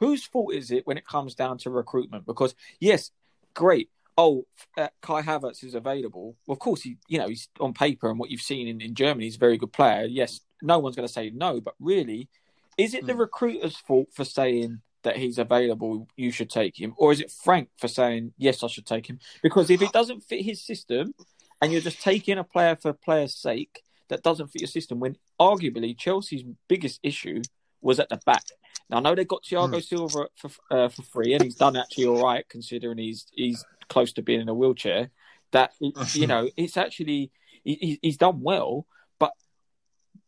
Whose 0.00 0.24
fault 0.24 0.52
is 0.54 0.70
it 0.70 0.86
when 0.86 0.98
it 0.98 1.06
comes 1.06 1.34
down 1.34 1.58
to 1.58 1.70
recruitment? 1.70 2.26
Because 2.26 2.54
yes, 2.80 3.10
great. 3.54 3.90
Oh, 4.16 4.46
uh, 4.76 4.88
Kai 5.02 5.22
Havertz 5.22 5.64
is 5.64 5.74
available. 5.74 6.36
Well, 6.46 6.52
of 6.54 6.58
course, 6.60 6.82
he 6.82 6.98
you 7.08 7.18
know 7.18 7.28
he's 7.28 7.48
on 7.60 7.72
paper 7.74 8.10
and 8.10 8.18
what 8.18 8.30
you've 8.30 8.42
seen 8.42 8.68
in, 8.68 8.80
in 8.80 8.94
Germany, 8.94 9.24
he's 9.24 9.36
a 9.36 9.38
very 9.38 9.56
good 9.56 9.72
player. 9.72 10.04
Yes, 10.06 10.40
no 10.62 10.78
one's 10.78 10.96
going 10.96 11.06
to 11.06 11.12
say 11.12 11.30
no, 11.30 11.60
but 11.60 11.74
really, 11.80 12.28
is 12.76 12.94
it 12.94 13.06
the 13.06 13.12
Hmm. 13.12 13.20
recruiter's 13.20 13.76
fault 13.76 14.08
for 14.12 14.24
saying 14.24 14.80
that 15.02 15.16
he's 15.16 15.38
available? 15.38 16.08
You 16.16 16.30
should 16.32 16.50
take 16.50 16.80
him, 16.80 16.94
or 16.96 17.12
is 17.12 17.20
it 17.20 17.30
Frank 17.30 17.68
for 17.76 17.88
saying 17.88 18.34
yes, 18.36 18.62
I 18.62 18.66
should 18.68 18.86
take 18.86 19.08
him? 19.08 19.18
Because 19.42 19.70
if 19.70 19.80
it 19.82 19.92
doesn't 19.92 20.22
fit 20.24 20.44
his 20.44 20.60
system, 20.64 21.14
and 21.62 21.72
you're 21.72 21.80
just 21.80 22.02
taking 22.02 22.36
a 22.38 22.44
player 22.44 22.74
for 22.76 22.92
player's 22.92 23.34
sake 23.36 23.83
that 24.08 24.22
doesn't 24.22 24.48
fit 24.48 24.62
your 24.62 24.68
system, 24.68 25.00
when 25.00 25.16
arguably 25.40 25.96
Chelsea's 25.96 26.44
biggest 26.68 27.00
issue 27.02 27.42
was 27.80 28.00
at 28.00 28.08
the 28.08 28.18
back. 28.26 28.44
Now 28.90 28.98
I 28.98 29.00
know 29.00 29.14
they 29.14 29.24
got 29.24 29.44
Thiago 29.44 29.82
Silva 29.82 30.26
for 30.36 30.50
uh, 30.70 30.88
for 30.88 31.02
free, 31.02 31.34
and 31.34 31.42
he's 31.42 31.54
done 31.54 31.76
actually 31.76 32.06
all 32.06 32.22
right 32.22 32.46
considering 32.48 32.98
he's 32.98 33.26
he's 33.32 33.64
close 33.88 34.12
to 34.14 34.22
being 34.22 34.40
in 34.40 34.48
a 34.48 34.54
wheelchair. 34.54 35.10
That 35.52 35.72
you 36.12 36.26
know, 36.26 36.48
it's 36.56 36.76
actually 36.76 37.30
he, 37.62 37.98
he's 38.02 38.16
done 38.16 38.40
well. 38.40 38.86
But 39.18 39.32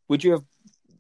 would 0.09 0.25
you 0.25 0.33
have 0.33 0.45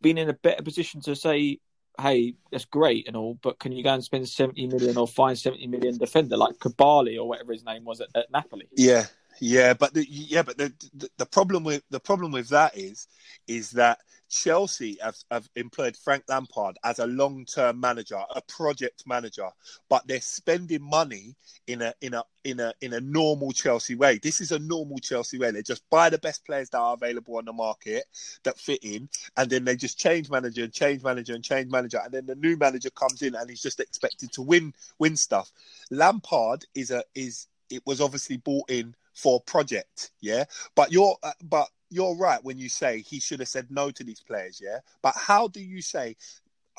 been 0.01 0.19
in 0.19 0.29
a 0.29 0.35
better 0.35 0.63
position 0.63 1.01
to 1.03 1.17
say, 1.17 1.61
"Hey, 1.99 2.35
that's 2.51 2.67
great 2.67 3.07
and 3.07 3.17
all, 3.17 3.39
but 3.43 3.59
can 3.59 3.73
you 3.73 3.83
go 3.83 3.95
and 3.95 4.05
spend 4.05 4.29
seventy 4.29 4.67
million 4.67 4.97
or 4.99 5.09
find 5.09 5.39
seventy 5.39 5.67
million 5.67 5.97
defender 5.97 6.37
like 6.37 6.59
Kabali 6.59 7.19
or 7.19 7.27
whatever 7.29 7.53
his 7.53 7.65
name 7.65 7.85
was 7.85 8.01
at, 8.01 8.09
at 8.15 8.31
Napoli?" 8.31 8.69
Yeah, 8.77 9.07
yeah, 9.41 9.75
but 9.75 9.95
the, 9.95 10.07
yeah, 10.09 10.43
but 10.43 10.59
the, 10.59 10.73
the 10.95 11.09
the 11.19 11.27
problem 11.27 11.65
with 11.65 11.83
the 11.91 12.01
problem 12.01 12.33
with 12.33 12.49
that 12.51 12.77
is 12.77 13.09
is 13.47 13.71
that 13.73 13.99
Chelsea 14.29 14.99
have, 15.03 15.17
have 15.31 15.49
employed 15.55 15.97
Frank 15.97 16.25
Lampard 16.29 16.77
as 16.85 16.99
a 16.99 17.07
long 17.07 17.45
term 17.45 17.79
manager, 17.81 18.21
a 18.35 18.43
project 18.43 19.05
manager, 19.07 19.49
but 19.89 20.07
they're 20.07 20.21
spending 20.21 20.83
money 20.83 21.37
in 21.67 21.83
a 21.83 21.95
in 22.01 22.15
a 22.15 22.25
in 22.45 22.61
a 22.61 22.73
in 22.81 22.93
a 22.95 23.01
normal 23.01 23.53
Chelsea 23.53 23.95
way. 23.95 24.19
This 24.19 24.41
is 24.41 24.53
a 24.53 24.59
normal 24.59 24.99
Chelsea 24.99 25.39
way. 25.39 25.51
They 25.51 25.63
just 25.63 25.89
buy 25.91 26.11
the 26.11 26.19
best 26.19 26.45
players 26.45 26.71
that 26.71 26.79
are 26.79 26.95
available 26.95 27.37
on 27.37 27.45
the 27.45 27.53
market 27.53 28.05
that 28.45 28.59
fit 28.59 28.83
in, 28.83 29.09
and 29.37 29.49
then 29.51 29.65
they 29.65 29.77
just 29.77 29.99
change 29.99 30.31
manager 30.31 30.65
and 30.65 30.73
change 30.73 31.03
manager 31.03 31.35
and 31.35 31.45
change 31.45 31.71
manager, 31.71 32.01
and 32.03 32.13
then 32.13 32.27
the 32.27 32.37
new 32.37 32.57
manager 32.57 32.91
comes 32.91 33.23
in 33.23 33.35
and 33.35 33.49
he's 33.49 33.63
just 33.63 33.81
expected 33.81 34.33
to 34.33 34.43
win 34.43 34.73
win 34.99 35.17
stuff. 35.17 35.53
Lampard 35.91 36.65
is 36.75 36.91
a 36.91 37.05
is 37.15 37.47
it 37.71 37.83
was 37.87 38.01
obviously 38.01 38.37
bought 38.39 38.71
in 38.71 38.95
for 39.17 39.41
project, 39.41 40.11
yeah. 40.21 40.45
But 40.77 40.93
you're 40.93 41.17
uh, 41.23 41.33
but 41.43 41.69
you're 41.91 42.15
right 42.17 42.43
when 42.45 42.59
you 42.59 42.69
say 42.69 43.01
he 43.01 43.19
should 43.19 43.41
have 43.41 43.49
said 43.49 43.67
no 43.71 43.91
to 43.91 44.05
these 44.05 44.21
players, 44.21 44.61
yeah. 44.63 44.81
But 45.03 45.15
how 45.17 45.49
do 45.49 45.61
you 45.61 45.83
say 45.83 46.17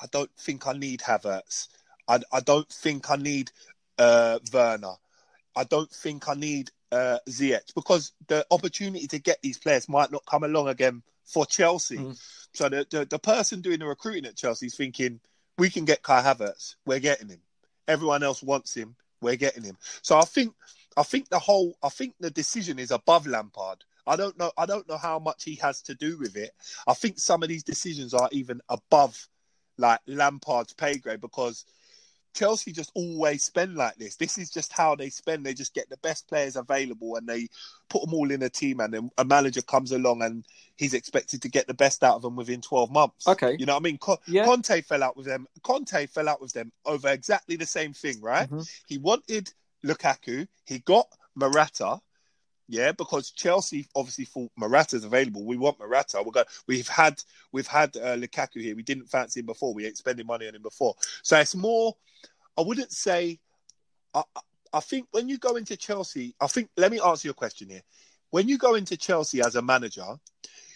I 0.02 0.06
don't 0.12 0.32
think 0.38 0.68
I 0.68 0.74
need 0.74 1.02
Havertz? 1.02 1.68
I 2.08 2.20
I 2.32 2.40
don't 2.40 2.70
think 2.70 3.10
I 3.10 3.16
need 3.16 3.52
uh, 3.98 4.40
Werner. 4.54 4.94
I 5.56 5.64
don't 5.64 5.90
think 5.90 6.30
I 6.30 6.36
need 6.36 6.70
uh, 6.92 7.18
Ziyech 7.28 7.74
because 7.74 8.14
the 8.28 8.46
opportunity 8.52 9.08
to 9.08 9.20
get 9.20 9.42
these 9.42 9.58
players 9.58 9.90
might 9.90 10.12
not 10.12 10.24
come 10.26 10.44
along 10.44 10.68
again 10.68 11.02
for 11.26 11.46
Chelsea. 11.46 11.98
Mm. 11.98 12.22
So 12.54 12.70
the, 12.70 12.86
the, 12.90 13.06
the 13.06 13.20
person 13.20 13.62
doing 13.62 13.80
the 13.80 13.88
recruiting 13.88 14.26
at 14.26 14.36
Chelsea 14.36 14.68
is 14.68 14.76
thinking 14.76 15.20
we 15.58 15.72
can 15.72 15.86
get 15.86 16.04
Kai 16.04 16.22
Havertz, 16.22 16.76
we're 16.86 17.00
getting 17.00 17.30
him. 17.30 17.42
Everyone 17.88 18.22
else 18.22 18.44
wants 18.44 18.76
him, 18.76 18.96
we're 19.22 19.36
getting 19.36 19.64
him. 19.64 19.78
So 20.04 20.18
I 20.18 20.26
think 20.26 20.54
I 20.98 21.04
think 21.04 21.30
the 21.30 21.40
whole 21.40 21.78
I 21.82 21.90
think 21.90 22.16
the 22.20 22.32
decision 22.32 22.80
is 22.80 22.92
above 22.92 23.26
Lampard. 23.28 23.86
I 24.06 24.16
don't 24.16 24.38
know 24.38 24.52
I 24.58 24.66
don't 24.66 24.88
know 24.90 24.98
how 24.98 25.20
much 25.20 25.44
he 25.44 25.56
has 25.56 25.82
to 25.84 25.96
do 25.96 26.18
with 26.18 26.36
it. 26.36 26.52
I 26.88 26.94
think 26.94 27.20
some 27.20 27.44
of 27.44 27.50
these 27.50 27.64
decisions 27.64 28.14
are 28.14 28.30
even 28.32 28.60
above 28.68 29.30
like 29.78 30.00
Lampard's 30.08 30.74
pay 30.74 30.98
grade 30.98 31.22
because 31.22 31.64
Chelsea 32.34 32.72
just 32.72 32.92
always 32.94 33.44
spend 33.44 33.76
like 33.76 33.96
this. 33.96 34.16
This 34.16 34.38
is 34.38 34.52
just 34.52 34.72
how 34.72 34.96
they 34.96 35.10
spend. 35.10 35.44
They 35.46 35.56
just 35.56 35.74
get 35.74 35.90
the 35.90 35.98
best 35.98 36.28
players 36.28 36.56
available 36.56 37.16
and 37.16 37.28
they 37.28 37.48
put 37.90 38.04
them 38.04 38.14
all 38.14 38.30
in 38.30 38.44
a 38.44 38.50
team. 38.50 38.80
And 38.80 38.94
then 38.94 39.10
a 39.18 39.26
manager 39.26 39.64
comes 39.64 39.92
along 39.92 40.22
and 40.22 40.46
he's 40.76 40.94
expected 40.94 41.42
to 41.42 41.50
get 41.50 41.66
the 41.66 41.74
best 41.74 42.04
out 42.04 42.16
of 42.16 42.22
them 42.22 42.36
within 42.36 42.62
12 42.62 42.92
months. 42.92 43.28
Okay. 43.28 43.56
You 43.58 43.66
know 43.66 43.74
what 43.74 43.82
I 43.82 43.84
mean? 43.84 43.98
Co- 43.98 44.20
Yeah. 44.28 44.46
Conte 44.46 44.82
fell 44.82 45.02
out 45.04 45.18
with 45.18 45.26
them. 45.26 45.48
Conte 45.64 46.06
fell 46.08 46.30
out 46.30 46.40
with 46.40 46.54
them 46.54 46.72
over 46.86 47.08
exactly 47.10 47.56
the 47.56 47.66
same 47.66 47.94
thing, 47.94 48.22
right? 48.22 48.50
Mhm. 48.50 48.70
He 48.88 49.00
wanted 49.00 49.52
Lukaku. 49.86 50.48
He 50.66 50.80
got 50.80 51.08
Morata. 51.36 52.00
Yeah, 52.70 52.92
because 52.92 53.32
Chelsea 53.32 53.88
obviously 53.96 54.26
thought 54.26 54.52
Morata's 54.58 55.06
available. 55.06 55.46
We 55.46 55.56
want 55.58 55.80
Morata. 55.80 56.22
We're 56.24 56.32
going, 56.32 56.46
we've 56.68 56.88
had 56.88 57.22
we've 57.54 57.68
had 57.68 57.96
uh, 57.96 58.18
Lukaku 58.18 58.62
here. 58.62 58.76
We 58.76 58.84
didn't 58.84 59.06
fancy 59.06 59.40
him 59.40 59.46
before. 59.46 59.74
We 59.74 59.86
ain't 59.86 59.98
spending 59.98 60.28
money 60.28 60.48
on 60.48 60.56
him 60.56 60.62
before. 60.62 60.96
So 61.24 61.38
it's 61.40 61.56
more. 61.56 61.96
I 62.58 62.62
wouldn't 62.62 62.92
say. 62.92 63.40
I- 64.14 64.24
I 64.74 64.82
think 64.82 65.08
when 65.12 65.30
you 65.30 65.38
go 65.38 65.56
into 65.56 65.78
Chelsea, 65.78 66.36
I 66.42 66.48
think. 66.48 66.70
Let 66.76 66.92
me 66.92 67.00
answer 67.00 67.26
your 67.30 67.34
question 67.34 67.70
here. 67.70 67.84
When 68.32 68.50
you 68.50 68.58
go 68.58 68.76
into 68.76 68.98
Chelsea 68.98 69.42
as 69.42 69.56
a 69.56 69.62
manager, 69.62 70.18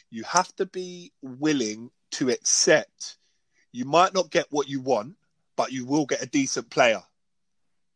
you 0.10 0.24
have 0.24 0.56
to 0.56 0.66
be 0.66 1.12
willing 1.22 1.92
to 2.12 2.30
accept. 2.30 3.18
You 3.74 3.84
might 3.84 4.14
not 4.14 4.32
get 4.32 4.46
what 4.50 4.70
you 4.70 4.80
want, 4.80 5.16
but 5.58 5.74
you 5.74 5.86
will 5.86 6.06
get 6.06 6.24
a 6.24 6.26
decent 6.26 6.70
player. 6.70 7.04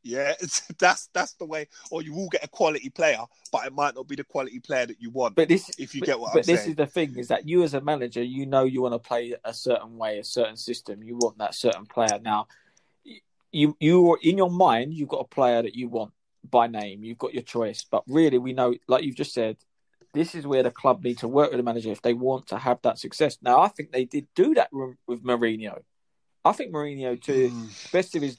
Yeah, 0.05 0.33
it's, 0.39 0.61
that's 0.77 1.09
that's 1.13 1.33
the 1.33 1.45
way. 1.45 1.67
Or 1.89 2.01
you 2.01 2.13
will 2.13 2.29
get 2.29 2.45
a 2.45 2.47
quality 2.47 2.89
player, 2.89 3.19
but 3.51 3.65
it 3.65 3.73
might 3.73 3.95
not 3.95 4.07
be 4.07 4.15
the 4.15 4.23
quality 4.23 4.59
player 4.59 4.85
that 4.85 5.01
you 5.01 5.09
want. 5.09 5.35
But 5.35 5.49
this, 5.49 5.69
if 5.77 5.95
you 5.95 6.01
but, 6.01 6.05
get 6.05 6.19
what 6.19 6.33
but 6.33 6.39
I'm 6.39 6.45
this 6.45 6.61
saying. 6.61 6.69
is 6.69 6.75
the 6.75 6.85
thing: 6.85 7.17
is 7.17 7.27
that 7.29 7.47
you 7.47 7.63
as 7.63 7.73
a 7.73 7.81
manager, 7.81 8.23
you 8.23 8.45
know, 8.45 8.63
you 8.63 8.83
want 8.83 8.93
to 8.93 8.99
play 8.99 9.35
a 9.43 9.53
certain 9.53 9.97
way, 9.97 10.19
a 10.19 10.23
certain 10.23 10.55
system. 10.55 11.03
You 11.03 11.17
want 11.17 11.39
that 11.39 11.55
certain 11.55 11.87
player. 11.87 12.19
Now, 12.21 12.47
you 13.51 13.75
you 13.79 14.17
in 14.21 14.37
your 14.37 14.51
mind, 14.51 14.93
you've 14.93 15.09
got 15.09 15.21
a 15.21 15.27
player 15.27 15.63
that 15.63 15.75
you 15.75 15.89
want 15.89 16.13
by 16.49 16.67
name. 16.67 17.03
You've 17.03 17.17
got 17.17 17.33
your 17.33 17.43
choice, 17.43 17.83
but 17.89 18.03
really, 18.07 18.37
we 18.37 18.53
know, 18.53 18.75
like 18.87 19.03
you've 19.03 19.15
just 19.15 19.33
said, 19.33 19.57
this 20.13 20.35
is 20.35 20.45
where 20.45 20.61
the 20.61 20.69
club 20.69 21.03
need 21.03 21.17
to 21.17 21.27
work 21.27 21.49
with 21.49 21.57
the 21.57 21.63
manager 21.63 21.91
if 21.91 22.03
they 22.03 22.13
want 22.13 22.47
to 22.47 22.59
have 22.59 22.79
that 22.83 22.99
success. 22.99 23.39
Now, 23.41 23.61
I 23.61 23.69
think 23.69 23.91
they 23.91 24.05
did 24.05 24.27
do 24.35 24.53
that 24.53 24.69
with 24.71 25.23
Mourinho. 25.23 25.81
I 26.45 26.51
think 26.51 26.71
Mourinho, 26.71 27.19
to 27.23 27.49
Mm. 27.49 27.91
best 27.91 28.15
of 28.15 28.21
his 28.21 28.37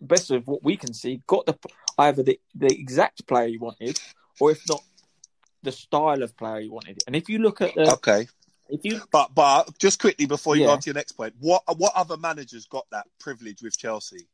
best 0.00 0.30
of 0.30 0.46
what 0.46 0.62
we 0.62 0.76
can 0.76 0.92
see, 0.92 1.22
got 1.26 1.46
the 1.46 1.58
either 1.98 2.22
the, 2.22 2.38
the 2.54 2.68
exact 2.68 3.26
player 3.26 3.48
he 3.48 3.56
wanted, 3.56 3.98
or 4.38 4.50
if 4.50 4.68
not, 4.68 4.84
the 5.62 5.72
style 5.72 6.22
of 6.22 6.36
player 6.36 6.60
he 6.60 6.68
wanted. 6.68 7.02
And 7.06 7.16
if 7.16 7.28
you 7.30 7.38
look 7.38 7.62
at 7.62 7.74
the, 7.74 7.90
okay, 7.92 8.28
if 8.68 8.84
you 8.84 9.00
but 9.10 9.34
but 9.34 9.76
just 9.78 9.98
quickly 10.00 10.26
before 10.26 10.54
you 10.54 10.62
Yeah. 10.62 10.68
go 10.68 10.72
on 10.74 10.80
to 10.80 10.90
your 10.90 10.94
next 10.94 11.12
point, 11.12 11.34
what 11.40 11.62
what 11.78 11.92
other 11.96 12.18
managers 12.18 12.66
got 12.66 12.86
that 12.90 13.06
privilege 13.18 13.62
with 13.62 13.76
Chelsea? 13.78 14.28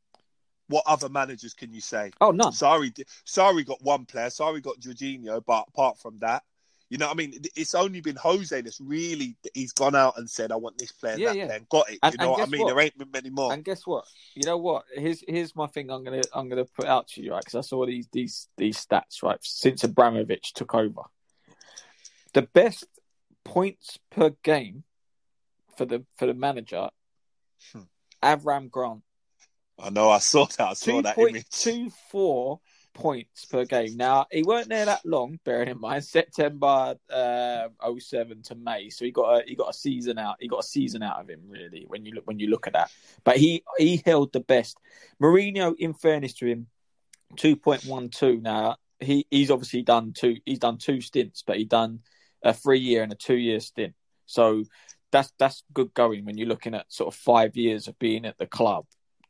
What 0.69 0.85
other 0.87 1.09
managers 1.09 1.55
can 1.55 1.73
you 1.73 1.81
say? 1.81 2.11
oh 2.21 2.31
none, 2.33 2.53
Sorry, 2.53 2.93
sorry, 3.25 3.63
got 3.63 3.83
one 3.83 4.05
player. 4.05 4.31
Sorry, 4.31 4.61
got 4.61 4.81
Jorginho. 4.81 5.43
But 5.47 5.67
apart 5.69 5.99
from 5.99 6.19
that, 6.21 6.43
you 6.93 6.99
know, 6.99 7.07
what 7.07 7.15
I 7.15 7.17
mean, 7.17 7.41
it's 7.57 7.75
only 7.75 8.03
been 8.03 8.17
Jose 8.17 8.61
that's 8.61 8.79
really 8.79 9.35
he's 9.55 9.73
gone 9.73 9.95
out 9.97 10.19
and 10.19 10.29
said, 10.29 10.53
"I 10.53 10.57
want 10.57 10.77
this 10.77 10.93
player, 10.93 11.17
Yeah, 11.17 11.29
that 11.29 11.37
yeah. 11.37 11.47
player," 11.47 11.57
and 11.57 11.69
got 11.71 11.91
it. 11.91 11.99
And- 12.03 12.13
you 12.13 12.19
know 12.19 12.31
what 12.33 12.43
I 12.43 12.51
mean? 12.51 12.61
what? 12.61 12.69
There 12.75 12.81
ain't 12.85 12.99
been 12.99 13.11
many 13.11 13.31
more. 13.31 13.51
and 13.51 13.65
guess 13.65 13.87
what? 13.87 14.05
You 14.35 14.45
know 14.45 14.59
what? 14.59 14.85
Here's 14.95 15.25
here's 15.27 15.57
my 15.57 15.67
thing. 15.69 15.91
I'm 15.91 16.05
gonna 16.05 16.21
I'm 16.35 16.51
gonna 16.51 16.67
put 16.67 16.85
out 16.85 17.09
to 17.09 17.23
you 17.23 17.33
right 17.33 17.41
because 17.43 17.55
I 17.55 17.63
saw 17.63 17.87
these 17.87 18.09
these 18.13 18.49
these 18.59 18.77
stats 18.85 19.23
right 19.23 19.39
since 19.41 19.83
Abramovich 19.85 20.53
took 20.53 20.75
over. 20.75 21.03
The 22.35 22.43
best 22.43 22.85
points 23.43 23.99
per 24.11 24.31
game 24.43 24.85
for 25.79 25.87
the 25.87 26.05
for 26.19 26.27
the 26.27 26.35
manager, 26.35 26.91
Hmm. 27.73 27.81
Avram 28.23 28.71
Grant. 28.71 29.03
I 29.79 29.89
know. 29.89 30.11
I 30.11 30.19
saw 30.19 30.45
that. 30.45 30.61
I 30.61 30.73
saw 30.75 30.97
two 30.97 31.03
that 31.03 31.15
point 31.17 31.31
image. 31.31 31.49
two 31.51 31.91
four 32.11 32.61
points 32.95 33.45
per 33.45 33.65
game. 33.65 33.97
Now 33.97 34.27
he 34.31 34.43
weren't 34.43 34.69
there 34.69 34.87
that 34.87 35.05
long, 35.05 35.39
bearing 35.45 35.69
in 35.69 35.81
mind 35.81 36.05
September 36.05 36.97
uh, 37.11 37.69
07 37.99 38.43
to 38.45 38.55
May, 38.55 38.91
so 38.91 39.05
he 39.05 39.11
got 39.11 39.41
a 39.41 39.45
he 39.47 39.55
got 39.55 39.71
a 39.71 39.75
season 39.75 40.19
out. 40.19 40.37
He 40.41 40.49
got 40.49 40.61
a 40.61 40.67
season 40.67 41.03
out 41.03 41.21
of 41.21 41.29
him 41.29 41.41
really 41.49 41.85
when 41.89 42.05
you 42.05 42.13
look 42.13 42.27
when 42.27 42.39
you 42.39 42.49
look 42.49 42.67
at 42.67 42.75
that. 42.75 42.91
But 43.25 43.37
he 43.37 43.65
he 43.79 44.03
held 44.05 44.33
the 44.33 44.41
best. 44.41 44.79
Mourinho, 45.21 45.75
in 45.79 45.95
fairness 45.95 46.35
to 46.35 46.47
him, 46.47 46.67
two 47.37 47.57
point 47.57 47.85
one 47.85 48.09
two. 48.09 48.41
Now 48.41 48.77
he 49.01 49.27
he's 49.31 49.51
obviously 49.51 49.83
done 49.83 50.13
two. 50.13 50.37
He's 50.45 50.59
done 50.59 50.79
two 50.79 51.01
stints, 51.01 51.43
but 51.47 51.57
he 51.57 51.65
done 51.65 52.01
a 52.43 52.53
three 52.53 52.81
year 52.81 53.03
and 53.03 53.13
a 53.13 53.17
two 53.17 53.37
year 53.37 53.61
stint. 53.61 53.95
So 54.27 54.65
that's 55.11 55.33
that's 55.39 55.63
good 55.73 55.93
going 55.95 56.25
when 56.25 56.39
you're 56.39 56.49
looking 56.49 56.75
at 56.75 56.93
sort 56.93 57.15
of 57.15 57.19
five 57.19 57.57
years 57.57 57.89
of 57.89 57.99
being 57.99 58.25
at 58.25 58.39
the 58.39 58.47
club 58.47 58.87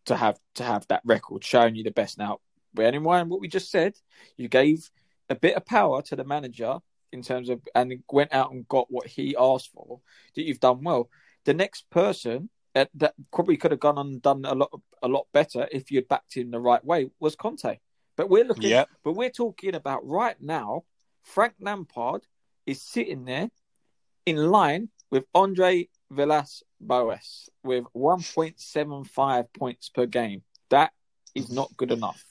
to 0.06 0.16
have 0.16 0.38
to 0.54 0.64
have 0.64 0.86
that 0.88 1.02
record 1.04 1.44
showing 1.44 1.74
you 1.74 1.84
the 1.84 1.90
best. 1.90 2.18
Now, 2.18 2.40
bearing 2.74 2.94
in 2.94 3.02
mind 3.02 3.30
what 3.30 3.40
we 3.40 3.48
just 3.48 3.70
said, 3.70 3.94
you 4.36 4.48
gave 4.48 4.90
a 5.28 5.34
bit 5.34 5.56
of 5.56 5.64
power 5.64 6.02
to 6.02 6.16
the 6.16 6.24
manager 6.24 6.78
in 7.12 7.22
terms 7.22 7.48
of 7.48 7.60
and 7.74 8.02
went 8.10 8.32
out 8.32 8.52
and 8.52 8.66
got 8.68 8.86
what 8.90 9.06
he 9.06 9.36
asked 9.38 9.70
for. 9.72 10.00
That 10.34 10.44
you've 10.44 10.60
done 10.60 10.82
well. 10.82 11.08
The 11.44 11.54
next 11.54 11.88
person 11.90 12.48
that, 12.74 12.90
that 12.94 13.14
probably 13.32 13.56
could 13.56 13.70
have 13.70 13.80
gone 13.80 13.98
and 13.98 14.22
done 14.22 14.44
a 14.44 14.54
lot 14.54 14.70
a 15.02 15.08
lot 15.08 15.26
better 15.32 15.68
if 15.70 15.90
you'd 15.90 16.08
backed 16.08 16.34
him 16.34 16.50
the 16.50 16.60
right 16.60 16.84
way 16.84 17.10
was 17.20 17.36
Conte. 17.36 17.78
But 18.16 18.30
we're 18.30 18.44
looking, 18.44 18.70
Yeah. 18.70 18.84
but 19.04 19.12
we're 19.14 19.30
talking 19.30 19.74
about 19.74 20.06
right 20.06 20.40
now. 20.40 20.84
Frank 21.22 21.54
Lampard 21.60 22.22
is 22.66 22.82
sitting 22.82 23.24
there 23.24 23.50
in 24.26 24.36
line 24.36 24.88
with 25.10 25.24
Andre 25.34 25.88
Villas 26.10 26.62
Boas 26.80 27.48
with 27.62 27.84
1.75 27.94 29.46
points 29.52 29.88
per 29.88 30.06
game. 30.06 30.42
That 30.70 30.92
is 31.34 31.50
not 31.50 31.70
good 31.76 31.92
enough. 31.92 32.24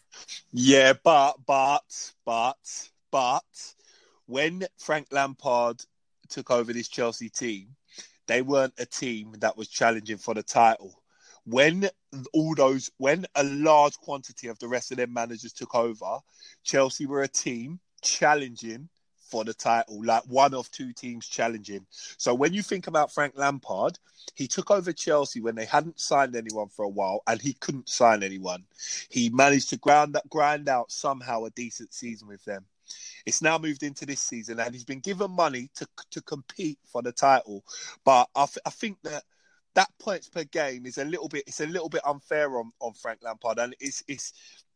Yeah, 0.51 0.93
but 1.03 1.35
but 1.45 2.13
but 2.25 2.89
but 3.11 3.73
when 4.25 4.65
Frank 4.77 5.07
Lampard 5.11 5.83
took 6.29 6.51
over 6.51 6.73
this 6.73 6.87
Chelsea 6.87 7.29
team, 7.29 7.75
they 8.27 8.41
weren't 8.41 8.73
a 8.77 8.85
team 8.85 9.35
that 9.39 9.57
was 9.57 9.67
challenging 9.67 10.17
for 10.17 10.33
the 10.33 10.43
title. 10.43 11.01
When 11.45 11.89
all 12.33 12.55
those, 12.55 12.91
when 12.97 13.25
a 13.35 13.43
large 13.43 13.97
quantity 13.97 14.47
of 14.47 14.59
the 14.59 14.67
rest 14.67 14.91
of 14.91 14.97
their 14.97 15.07
managers 15.07 15.53
took 15.53 15.73
over, 15.75 16.19
Chelsea 16.63 17.05
were 17.05 17.23
a 17.23 17.27
team 17.27 17.79
challenging 18.01 18.89
for 19.31 19.45
the 19.45 19.53
title, 19.53 20.03
like 20.03 20.23
one 20.23 20.53
of 20.53 20.69
two 20.71 20.91
teams 20.91 21.27
challenging. 21.27 21.85
So 22.17 22.35
when 22.35 22.53
you 22.53 22.61
think 22.61 22.87
about 22.87 23.13
Frank 23.13 23.33
Lampard, 23.37 23.97
he 24.35 24.47
took 24.47 24.69
over 24.69 24.91
Chelsea 24.91 25.39
when 25.39 25.55
they 25.55 25.65
hadn't 25.65 25.99
signed 25.99 26.35
anyone 26.35 26.67
for 26.67 26.83
a 26.83 26.89
while, 26.89 27.23
and 27.25 27.41
he 27.41 27.53
couldn't 27.53 27.89
sign 27.89 28.21
anyone. 28.21 28.65
He 29.09 29.29
managed 29.29 29.69
to 29.69 29.77
grind 29.77 30.17
grind 30.29 30.67
out 30.67 30.91
somehow 30.91 31.45
a 31.45 31.49
decent 31.51 31.93
season 31.93 32.27
with 32.27 32.43
them. 32.43 32.65
It's 33.25 33.41
now 33.41 33.57
moved 33.57 33.83
into 33.83 34.05
this 34.05 34.21
season, 34.21 34.59
and 34.59 34.73
he's 34.73 34.83
been 34.83 34.99
given 34.99 35.31
money 35.31 35.69
to 35.75 35.87
to 36.11 36.21
compete 36.21 36.79
for 36.85 37.01
the 37.01 37.13
title. 37.13 37.63
But 38.03 38.27
I, 38.35 38.45
I 38.65 38.69
think 38.69 38.97
that 39.03 39.23
that 39.75 39.89
points 39.99 40.27
per 40.27 40.43
game 40.43 40.85
is 40.85 40.97
a 40.97 41.05
little 41.05 41.29
bit 41.29 41.45
it's 41.47 41.61
a 41.61 41.67
little 41.67 41.89
bit 41.89 42.05
unfair 42.05 42.57
on, 42.57 42.73
on 42.81 42.93
Frank 42.93 43.19
Lampard, 43.23 43.59
and 43.59 43.75
it's 43.79 44.03
it's 44.07 44.33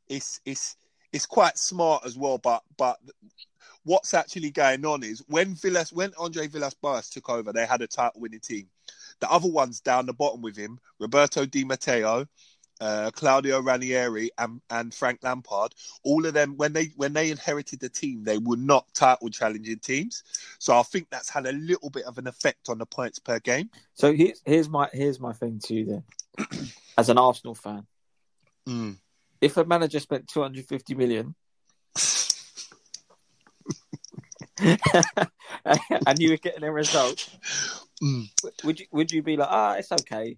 it's 0.07 0.39
it's 0.45 0.77
it's 1.15 1.25
quite 1.25 1.57
smart 1.57 2.05
as 2.05 2.17
well. 2.17 2.37
But 2.37 2.61
but 2.77 2.99
what's 3.83 4.13
actually 4.13 4.51
going 4.51 4.85
on 4.85 5.01
is 5.01 5.23
when 5.27 5.55
Villas 5.55 5.93
when 5.93 6.11
Andre 6.19 6.47
Villas-Boas 6.47 7.09
took 7.09 7.29
over, 7.29 7.53
they 7.53 7.65
had 7.65 7.81
a 7.81 7.87
title 7.87 8.21
winning 8.21 8.41
team. 8.41 8.67
The 9.21 9.31
other 9.31 9.47
ones 9.47 9.79
down 9.79 10.05
the 10.05 10.13
bottom 10.13 10.41
with 10.41 10.57
him, 10.57 10.77
Roberto 10.99 11.45
Di 11.45 11.63
Matteo, 11.63 12.27
uh, 12.81 13.11
Claudio 13.11 13.61
Ranieri 13.61 14.29
and, 14.37 14.59
and 14.69 14.93
Frank 14.93 15.19
Lampard, 15.23 15.73
all 16.03 16.25
of 16.25 16.33
them 16.33 16.57
when 16.57 16.73
they 16.73 16.91
when 16.97 17.13
they 17.13 17.31
inherited 17.31 17.79
the 17.79 17.87
team, 17.87 18.25
they 18.25 18.37
were 18.37 18.57
not 18.57 18.85
title 18.93 19.29
challenging 19.29 19.79
teams. 19.79 20.21
So 20.59 20.77
I 20.77 20.83
think 20.83 21.07
that's 21.09 21.29
had 21.29 21.45
a 21.45 21.53
little 21.53 21.89
bit 21.89 22.03
of 22.03 22.17
an 22.17 22.27
effect 22.27 22.67
on 22.67 22.77
the 22.77 22.85
points 22.85 23.19
per 23.19 23.39
game. 23.39 23.69
So 23.93 24.13
here's 24.13 24.41
here's 24.45 24.67
my 24.67 24.89
here's 24.91 25.21
my 25.21 25.31
thing 25.31 25.61
to 25.63 25.73
you 25.73 25.85
then, 25.85 26.67
as 26.97 27.07
an 27.07 27.17
Arsenal 27.17 27.55
fan, 27.55 27.87
Mm. 28.67 28.97
If 29.45 29.57
a 29.57 29.65
manager 29.65 29.99
spent 29.99 30.27
250 30.27 30.95
million 30.95 31.35
and 36.07 36.19
you 36.19 36.31
were 36.31 36.37
getting 36.37 36.63
a 36.63 36.71
result, 36.71 37.29
Mm. 38.03 38.27
would 38.65 38.77
you 38.79 38.85
would 38.91 39.09
you 39.09 39.23
be 39.23 39.37
like, 39.37 39.47
ah, 39.49 39.75
it's 39.75 39.91
okay, 39.91 40.35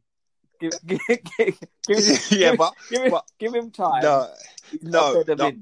give, 0.62 0.74
give, 0.86 1.00
give, 1.08 1.60
give, 1.88 2.32
yeah, 2.32 2.56
but, 2.56 2.72
give, 2.88 3.02
him, 3.02 3.10
but 3.10 3.26
give 3.40 3.56
him 3.56 3.72
time. 3.72 4.04
no, 4.04 5.24
no, 5.28 5.34
no. 5.34 5.54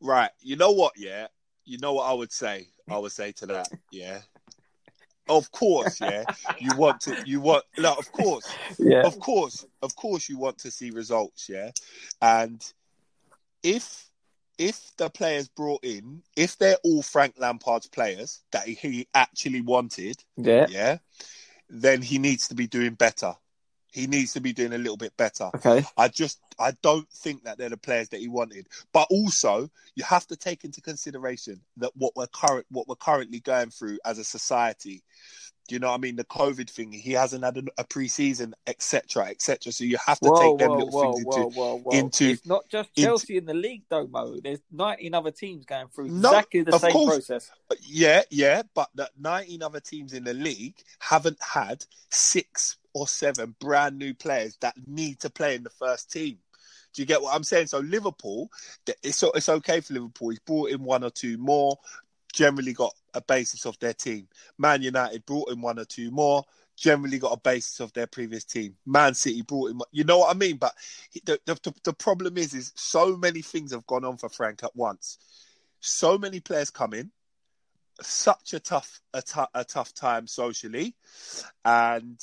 Right. 0.00 0.30
You 0.40 0.56
know 0.56 0.72
what? 0.72 0.92
Yeah. 0.98 1.28
You 1.64 1.78
know 1.78 1.94
what 1.94 2.10
I 2.10 2.12
would 2.12 2.32
say. 2.32 2.66
I 2.90 2.98
would 2.98 3.12
say 3.12 3.32
to 3.32 3.46
that. 3.46 3.68
Yeah. 3.90 4.20
Of 5.28 5.50
course. 5.50 6.00
Yeah. 6.00 6.24
You 6.58 6.76
want 6.76 7.00
to. 7.02 7.22
You 7.26 7.40
want. 7.40 7.64
No. 7.78 7.94
Of 7.94 8.10
course. 8.12 8.46
yeah, 8.78 9.02
Of 9.02 9.18
course. 9.18 9.66
Of 9.82 9.94
course. 9.96 10.28
You 10.28 10.38
want 10.38 10.58
to 10.58 10.70
see 10.70 10.90
results. 10.90 11.48
Yeah. 11.48 11.70
And 12.22 12.64
if 13.62 14.06
if 14.58 14.96
the 14.96 15.10
players 15.10 15.48
brought 15.48 15.84
in, 15.84 16.22
if 16.36 16.56
they're 16.56 16.78
all 16.82 17.02
Frank 17.02 17.34
Lampard's 17.38 17.88
players 17.88 18.42
that 18.52 18.66
he 18.66 19.06
actually 19.14 19.60
wanted, 19.60 20.16
yeah, 20.36 20.66
yeah, 20.68 20.98
then 21.68 22.00
he 22.00 22.18
needs 22.18 22.48
to 22.48 22.54
be 22.54 22.66
doing 22.66 22.94
better. 22.94 23.34
He 23.96 24.06
needs 24.06 24.34
to 24.34 24.40
be 24.40 24.52
doing 24.52 24.74
a 24.74 24.78
little 24.78 24.98
bit 24.98 25.16
better. 25.16 25.48
okay, 25.54 25.82
I 25.96 26.08
just 26.08 26.38
I 26.58 26.72
don't 26.82 27.08
think 27.08 27.44
that 27.44 27.56
they're 27.56 27.70
the 27.70 27.78
players 27.78 28.10
that 28.10 28.20
he 28.20 28.28
wanted. 28.28 28.66
But 28.92 29.08
also, 29.10 29.70
you 29.94 30.04
have 30.04 30.26
to 30.26 30.36
take 30.36 30.64
into 30.64 30.82
consideration 30.82 31.62
that 31.78 31.92
what 31.96 32.14
we're 32.14 32.26
current 32.26 32.66
what 32.70 32.88
we're 32.88 32.96
currently 32.96 33.40
going 33.40 33.70
through 33.70 33.98
as 34.04 34.18
a 34.18 34.24
society. 34.24 35.02
Do 35.68 35.74
you 35.74 35.80
know 35.80 35.88
what 35.88 35.94
I 35.94 35.98
mean? 35.98 36.16
The 36.16 36.24
COVID 36.24 36.70
thing. 36.70 36.92
He 36.92 37.12
hasn't 37.12 37.44
had 37.44 37.56
a, 37.56 37.62
a 37.78 37.84
pre-season, 37.84 38.54
etc., 38.66 39.26
etc. 39.26 39.72
So 39.72 39.84
you 39.84 39.96
have 40.06 40.20
to 40.20 40.28
whoa, 40.28 40.40
take 40.40 40.58
them 40.58 40.70
whoa, 40.70 40.76
little 40.76 40.90
whoa, 40.90 41.12
things 41.12 41.24
into. 41.24 41.58
whoa, 41.58 41.78
whoa. 41.78 41.90
into- 41.98 42.30
It's 42.30 42.46
not 42.46 42.68
just 42.68 42.90
into- 42.96 43.08
Chelsea 43.08 43.36
in 43.36 43.46
the 43.46 43.54
league, 43.54 43.82
though, 43.88 44.06
Mo. 44.06 44.36
There's 44.42 44.60
19 44.70 45.14
other 45.14 45.30
teams 45.32 45.64
going 45.64 45.88
through 45.88 46.08
No, 46.08 46.30
exactly 46.30 46.62
the 46.62 46.78
same 46.78 46.92
course. 46.92 47.14
process. 47.26 47.50
Yeah, 47.82 48.22
yeah, 48.30 48.62
but 48.74 48.90
the 48.94 49.10
19 49.18 49.62
other 49.62 49.80
teams 49.80 50.12
in 50.12 50.24
the 50.24 50.34
league 50.34 50.76
haven't 51.00 51.38
had 51.42 51.84
six 52.10 52.76
or 52.94 53.08
seven 53.08 53.54
brand 53.60 53.98
new 53.98 54.14
players 54.14 54.56
that 54.60 54.74
need 54.86 55.20
to 55.20 55.30
play 55.30 55.54
in 55.54 55.62
the 55.64 55.70
first 55.70 56.10
team. 56.12 56.38
Do 56.94 57.02
you 57.02 57.06
get 57.06 57.20
what 57.20 57.34
I'm 57.34 57.44
saying? 57.44 57.66
So 57.66 57.80
Liverpool, 57.80 58.50
it's 59.02 59.22
it's 59.22 59.48
okay 59.50 59.80
for 59.80 59.92
Liverpool. 59.92 60.30
He's 60.30 60.38
brought 60.38 60.70
in 60.70 60.82
one 60.82 61.04
or 61.04 61.10
two 61.10 61.36
more. 61.36 61.76
Generally 62.32 62.72
got 62.72 62.94
a 63.16 63.20
basis 63.22 63.66
of 63.66 63.78
their 63.78 63.94
team. 63.94 64.28
Man 64.58 64.82
United 64.82 65.24
brought 65.26 65.50
in 65.50 65.60
one 65.60 65.78
or 65.78 65.84
two 65.84 66.10
more. 66.10 66.44
Generally 66.76 67.20
got 67.20 67.32
a 67.32 67.40
basis 67.40 67.80
of 67.80 67.92
their 67.94 68.06
previous 68.06 68.44
team. 68.44 68.76
Man 68.84 69.14
City 69.14 69.42
brought 69.42 69.70
in. 69.70 69.80
You 69.92 70.04
know 70.04 70.18
what 70.18 70.34
I 70.34 70.38
mean? 70.38 70.56
But 70.56 70.74
the 71.24 71.40
the, 71.46 71.74
the, 71.84 71.92
problem 71.94 72.36
is, 72.36 72.52
is 72.54 72.72
so 72.76 73.16
many 73.16 73.40
things 73.40 73.72
have 73.72 73.86
gone 73.86 74.04
on 74.04 74.18
for 74.18 74.28
Frank 74.28 74.62
at 74.62 74.76
once. 74.76 75.18
So 75.80 76.18
many 76.18 76.40
players 76.40 76.70
come 76.70 76.92
in 76.92 77.10
such 78.02 78.52
a 78.52 78.60
tough 78.60 79.00
a, 79.14 79.22
tou- 79.22 79.46
a 79.54 79.64
tough 79.64 79.94
time 79.94 80.26
socially 80.26 80.94
and 81.64 82.18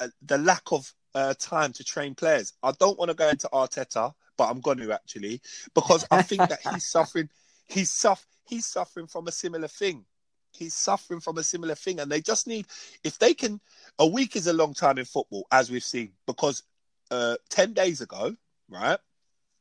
uh, 0.00 0.08
the 0.22 0.38
lack 0.38 0.62
of 0.72 0.92
uh, 1.14 1.34
time 1.38 1.72
to 1.72 1.84
train 1.84 2.14
players 2.14 2.52
i 2.62 2.72
don't 2.78 2.98
want 2.98 3.08
to 3.08 3.14
go 3.14 3.28
into 3.28 3.48
arteta 3.52 4.12
but 4.36 4.50
i'm 4.50 4.60
going 4.60 4.78
to 4.78 4.92
actually 4.92 5.40
because 5.74 6.06
i 6.10 6.20
think 6.20 6.48
that 6.48 6.60
he's 6.72 6.86
suffering 6.86 7.28
he's 7.68 7.90
suff- 7.90 8.26
he's 8.48 8.66
suffering 8.66 9.06
from 9.06 9.26
a 9.28 9.32
similar 9.32 9.68
thing 9.68 10.04
he's 10.52 10.74
suffering 10.74 11.20
from 11.20 11.36
a 11.38 11.42
similar 11.42 11.74
thing 11.74 12.00
and 12.00 12.10
they 12.10 12.20
just 12.20 12.46
need 12.46 12.66
if 13.04 13.18
they 13.18 13.34
can 13.34 13.60
a 13.98 14.06
week 14.06 14.36
is 14.36 14.46
a 14.46 14.52
long 14.52 14.72
time 14.72 14.98
in 14.98 15.04
football 15.04 15.46
as 15.52 15.70
we've 15.70 15.82
seen 15.84 16.12
because 16.26 16.62
uh 17.10 17.36
10 17.50 17.72
days 17.74 18.00
ago 18.00 18.34
right 18.70 18.98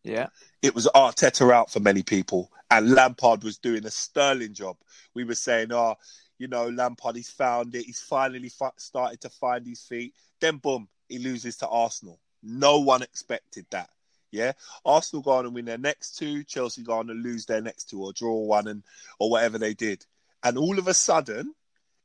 Yeah. 0.03 0.27
it 0.61 0.73
was 0.73 0.87
Arteta 0.95 1.51
out 1.51 1.71
for 1.71 1.79
many 1.79 2.03
people, 2.03 2.51
and 2.71 2.91
Lampard 2.91 3.43
was 3.43 3.57
doing 3.57 3.85
a 3.85 3.91
sterling 3.91 4.53
job. 4.53 4.77
We 5.13 5.23
were 5.23 5.35
saying, 5.35 5.71
"Oh, 5.71 5.95
you 6.39 6.47
know, 6.47 6.69
Lampard, 6.69 7.15
he's 7.15 7.29
found 7.29 7.75
it. 7.75 7.85
He's 7.85 8.01
finally 8.01 8.49
fi- 8.49 8.71
started 8.77 9.21
to 9.21 9.29
find 9.29 9.65
his 9.65 9.81
feet." 9.81 10.13
Then, 10.39 10.57
boom, 10.57 10.87
he 11.09 11.19
loses 11.19 11.57
to 11.57 11.67
Arsenal. 11.67 12.19
No 12.41 12.79
one 12.79 13.01
expected 13.03 13.65
that. 13.71 13.89
Yeah, 14.31 14.53
Arsenal 14.85 15.23
go 15.23 15.31
on 15.31 15.45
and 15.45 15.53
win 15.55 15.65
their 15.65 15.77
next 15.77 16.17
two. 16.17 16.43
Chelsea 16.43 16.83
go 16.83 16.93
on 16.99 17.09
and 17.09 17.23
lose 17.23 17.45
their 17.45 17.61
next 17.61 17.89
two, 17.89 18.01
or 18.03 18.13
draw 18.13 18.35
one, 18.37 18.67
and 18.67 18.83
or 19.19 19.29
whatever 19.29 19.57
they 19.57 19.73
did. 19.73 20.05
And 20.43 20.57
all 20.57 20.77
of 20.77 20.87
a 20.87 20.93
sudden, 20.93 21.53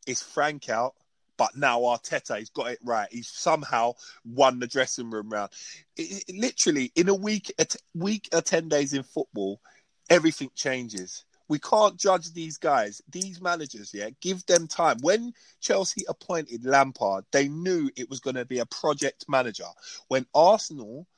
it's 0.06 0.22
Frank 0.22 0.68
out. 0.68 0.94
But 1.36 1.56
now 1.56 1.80
Arteta, 1.80 2.38
he's 2.38 2.50
got 2.50 2.70
it 2.70 2.78
right. 2.84 3.08
He's 3.10 3.30
somehow 3.32 3.94
won 4.26 4.58
the 4.58 4.66
dressing 4.66 5.08
room 5.10 5.30
round. 5.30 5.50
It, 5.96 6.24
it- 6.28 6.36
literally, 6.36 6.92
in 6.94 7.08
a 7.08 7.14
week, 7.14 7.52
a 7.58 7.64
t- 7.64 7.78
week 7.94 8.28
or 8.34 8.42
ten 8.42 8.68
days 8.68 8.92
in 8.92 9.02
football, 9.02 9.60
everything 10.10 10.50
changes. 10.54 11.24
We 11.48 11.58
can't 11.58 11.98
judge 11.98 12.32
these 12.32 12.58
guys, 12.58 13.02
these 13.10 13.40
managers. 13.40 13.92
Yeah, 13.92 14.10
give 14.20 14.44
them 14.46 14.68
time. 14.68 14.98
When 15.00 15.32
Chelsea 15.60 16.04
appointed 16.08 16.64
Lampard, 16.64 17.24
they 17.32 17.48
knew 17.48 17.90
it 17.96 18.08
was 18.08 18.20
going 18.20 18.36
to 18.36 18.44
be 18.44 18.58
a 18.58 18.66
project 18.66 19.24
manager. 19.28 19.64
When 20.08 20.26
Arsenal 20.34 21.08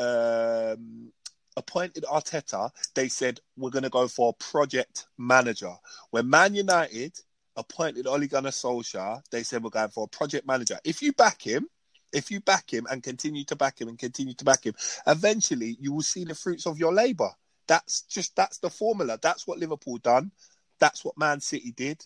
um, 0.00 1.12
appointed 1.56 2.04
Arteta, 2.04 2.70
they 2.94 3.08
said 3.08 3.40
we're 3.56 3.70
going 3.70 3.82
to 3.82 3.90
go 3.90 4.08
for 4.08 4.30
a 4.30 4.42
project 4.42 5.06
manager. 5.18 5.74
When 6.10 6.30
Man 6.30 6.54
United 6.54 7.12
appointed 7.56 8.06
Ole 8.06 8.26
Gunnar 8.26 8.50
Solskjaer, 8.50 9.22
they 9.30 9.42
said 9.42 9.62
we're 9.62 9.70
going 9.70 9.90
for 9.90 10.04
a 10.04 10.08
project 10.16 10.46
manager. 10.46 10.78
If 10.84 11.02
you 11.02 11.12
back 11.12 11.42
him, 11.42 11.68
if 12.12 12.30
you 12.30 12.40
back 12.40 12.72
him 12.72 12.86
and 12.90 13.02
continue 13.02 13.44
to 13.44 13.56
back 13.56 13.80
him 13.80 13.88
and 13.88 13.98
continue 13.98 14.34
to 14.34 14.44
back 14.44 14.64
him, 14.64 14.74
eventually 15.06 15.76
you 15.80 15.92
will 15.92 16.02
see 16.02 16.24
the 16.24 16.34
fruits 16.34 16.66
of 16.66 16.78
your 16.78 16.92
labour. 16.92 17.30
That's 17.68 18.02
just 18.02 18.34
that's 18.34 18.58
the 18.58 18.70
formula. 18.70 19.18
That's 19.22 19.46
what 19.46 19.58
Liverpool 19.58 19.98
done. 19.98 20.32
That's 20.80 21.04
what 21.04 21.18
Man 21.18 21.40
City 21.40 21.72
did 21.72 22.04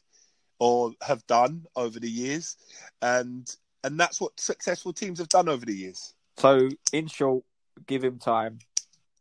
or 0.58 0.92
have 1.02 1.26
done 1.26 1.64
over 1.74 1.98
the 1.98 2.10
years, 2.10 2.56
and 3.00 3.50
and 3.82 3.98
that's 3.98 4.20
what 4.20 4.38
successful 4.38 4.92
teams 4.92 5.18
have 5.18 5.28
done 5.28 5.48
over 5.48 5.64
the 5.64 5.74
years. 5.74 6.14
So, 6.36 6.68
in 6.92 7.06
short, 7.06 7.44
give 7.86 8.02
him 8.04 8.18
time 8.18 8.58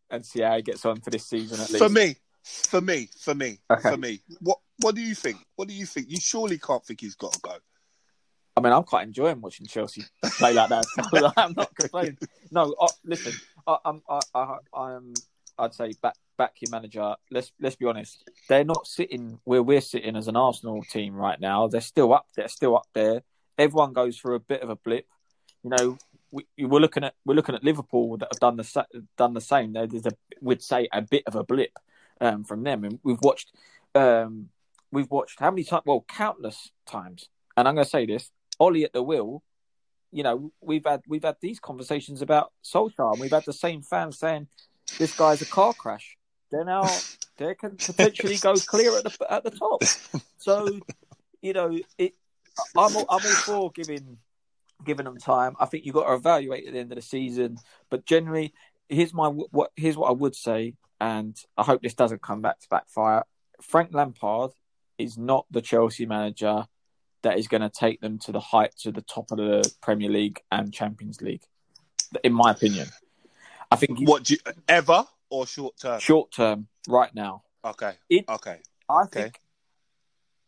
and 0.09 0.25
see 0.25 0.41
how 0.41 0.55
he 0.55 0.61
gets 0.61 0.85
on 0.85 1.01
for 1.01 1.09
this 1.09 1.27
season 1.27 1.59
at 1.59 1.69
least. 1.69 1.77
For 1.77 1.89
me, 1.89 2.15
for 2.43 2.81
me, 2.81 3.09
for 3.19 3.33
me, 3.35 3.59
Okay. 3.71 3.89
for 3.89 3.97
me. 3.97 4.21
What 4.39 4.59
what 4.79 4.95
do 4.95 5.01
you 5.01 5.15
think? 5.15 5.37
What 5.55 5.67
do 5.67 5.73
you 5.73 5.85
think? 5.85 6.09
You 6.09 6.17
surely 6.19 6.57
can't 6.57 6.83
think 6.85 7.01
he's 7.01 7.15
got 7.15 7.33
to 7.33 7.39
go. 7.41 7.55
I 8.55 8.61
mean, 8.61 8.73
I'm 8.73 8.83
quite 8.83 9.07
enjoying 9.07 9.41
watching 9.41 9.65
Chelsea 9.65 10.03
play 10.37 10.53
like 10.53 10.69
that. 10.69 10.85
So 11.11 11.31
I'm 11.37 11.53
not 11.55 11.75
complaining. 11.75 12.17
No, 12.51 12.75
uh, 12.79 12.87
listen, 13.03 13.33
I, 13.65 13.77
I'm, 13.83 14.01
I, 14.07 14.19
I, 14.35 14.57
I'm, 14.75 15.13
I'd 15.57 15.73
say 15.73 15.93
back, 16.03 16.15
back 16.37 16.53
your 16.61 16.69
manager. 16.69 17.15
Let's 17.31 17.51
let's 17.59 17.75
be 17.75 17.85
honest. 17.85 18.23
They're 18.49 18.63
not 18.63 18.85
sitting 18.85 19.39
where 19.43 19.63
we're 19.63 19.81
sitting 19.81 20.15
as 20.15 20.27
an 20.27 20.35
Arsenal 20.35 20.83
team 20.83 21.15
right 21.15 21.39
now. 21.39 21.67
They're 21.67 21.81
still 21.81 22.13
up. 22.13 22.27
They're 22.35 22.47
still 22.47 22.75
up 22.75 22.87
there. 22.93 23.23
Everyone 23.57 23.93
goes 23.93 24.17
through 24.17 24.35
a 24.35 24.39
bit 24.39 24.61
of 24.61 24.69
a 24.69 24.75
blip. 24.75 25.07
You 25.63 25.71
know, 25.71 25.97
we, 26.33 26.65
we're 26.65 26.79
looking 26.79 27.03
at 27.03 27.13
we're 27.25 27.35
looking 27.35 27.55
at 27.55 27.63
Liverpool 27.63 28.17
that 28.17 28.29
have 28.31 28.39
done 28.39 28.57
the 28.57 28.85
done 29.17 29.33
the 29.33 29.41
same. 29.41 29.73
There's 29.73 30.05
a 30.05 30.11
we'd 30.41 30.63
say 30.63 30.89
a 30.91 31.01
bit 31.01 31.23
of 31.27 31.35
a 31.35 31.43
blip 31.43 31.77
um, 32.19 32.43
from 32.43 32.63
them, 32.63 32.83
and 32.83 32.99
we've 33.03 33.21
watched 33.21 33.51
um, 33.93 34.49
we've 34.91 35.09
watched 35.11 35.39
how 35.39 35.51
many 35.51 35.63
times? 35.63 35.83
Well, 35.85 36.03
countless 36.07 36.71
times. 36.87 37.29
And 37.55 37.67
I'm 37.67 37.75
going 37.75 37.85
to 37.85 37.89
say 37.89 38.07
this: 38.07 38.31
Ollie 38.59 38.83
at 38.83 38.93
the 38.93 39.03
wheel. 39.03 39.43
You 40.11 40.23
know, 40.23 40.51
we've 40.59 40.85
had 40.85 41.01
we've 41.07 41.23
had 41.23 41.37
these 41.39 41.59
conversations 41.59 42.21
about 42.21 42.51
Solskjaer, 42.63 43.13
and 43.13 43.21
we've 43.21 43.31
had 43.31 43.45
the 43.45 43.53
same 43.53 43.83
fans 43.83 44.17
saying 44.17 44.47
this 44.97 45.15
guy's 45.15 45.41
a 45.41 45.45
car 45.45 45.73
crash. 45.73 46.17
They're 46.51 46.65
now 46.65 46.87
they 47.37 47.53
can 47.55 47.77
potentially 47.77 48.37
go 48.37 48.55
clear 48.55 48.97
at 48.97 49.03
the 49.03 49.31
at 49.31 49.43
the 49.43 49.51
top. 49.51 49.83
So, 50.37 50.79
you 51.41 51.53
know, 51.53 51.77
it. 51.97 52.15
I'm 52.77 52.95
I'm 52.95 53.05
all 53.09 53.19
for 53.19 53.71
giving 53.71 54.17
giving 54.83 55.05
them 55.05 55.17
time. 55.17 55.55
I 55.59 55.65
think 55.65 55.85
you've 55.85 55.95
got 55.95 56.07
to 56.07 56.13
evaluate 56.13 56.67
at 56.67 56.73
the 56.73 56.79
end 56.79 56.91
of 56.91 56.95
the 56.95 57.01
season. 57.01 57.57
But 57.89 58.05
generally, 58.05 58.53
here's 58.89 59.13
my 59.13 59.27
what 59.27 59.71
here's 59.75 59.97
what 59.97 60.09
I 60.09 60.13
would 60.13 60.35
say, 60.35 60.75
and 60.99 61.35
I 61.57 61.63
hope 61.63 61.81
this 61.81 61.93
doesn't 61.93 62.21
come 62.21 62.41
back 62.41 62.59
to 62.59 62.67
backfire. 62.69 63.23
Frank 63.61 63.93
Lampard 63.93 64.51
is 64.97 65.17
not 65.17 65.45
the 65.51 65.61
Chelsea 65.61 66.05
manager 66.05 66.65
that 67.21 67.37
is 67.37 67.47
going 67.47 67.61
to 67.61 67.69
take 67.69 68.01
them 68.01 68.19
to 68.19 68.31
the 68.31 68.39
heights 68.39 68.85
of 68.85 68.93
the 68.95 69.01
top 69.01 69.31
of 69.31 69.37
the 69.37 69.71
Premier 69.81 70.09
League 70.09 70.41
and 70.51 70.73
Champions 70.73 71.21
League. 71.21 71.43
In 72.23 72.33
my 72.33 72.51
opinion, 72.51 72.87
I 73.71 73.77
think 73.77 73.99
What 74.01 74.23
do 74.25 74.33
you, 74.33 74.39
ever 74.67 75.05
or 75.29 75.47
short 75.47 75.77
term? 75.77 75.99
short 75.99 76.31
term, 76.31 76.67
right 76.87 77.13
now, 77.15 77.43
Okay. 77.65 77.93
It- 78.09 78.25
okay. 78.27 78.59
I 78.89 79.03
Okay. 79.03 79.21
think 79.23 79.39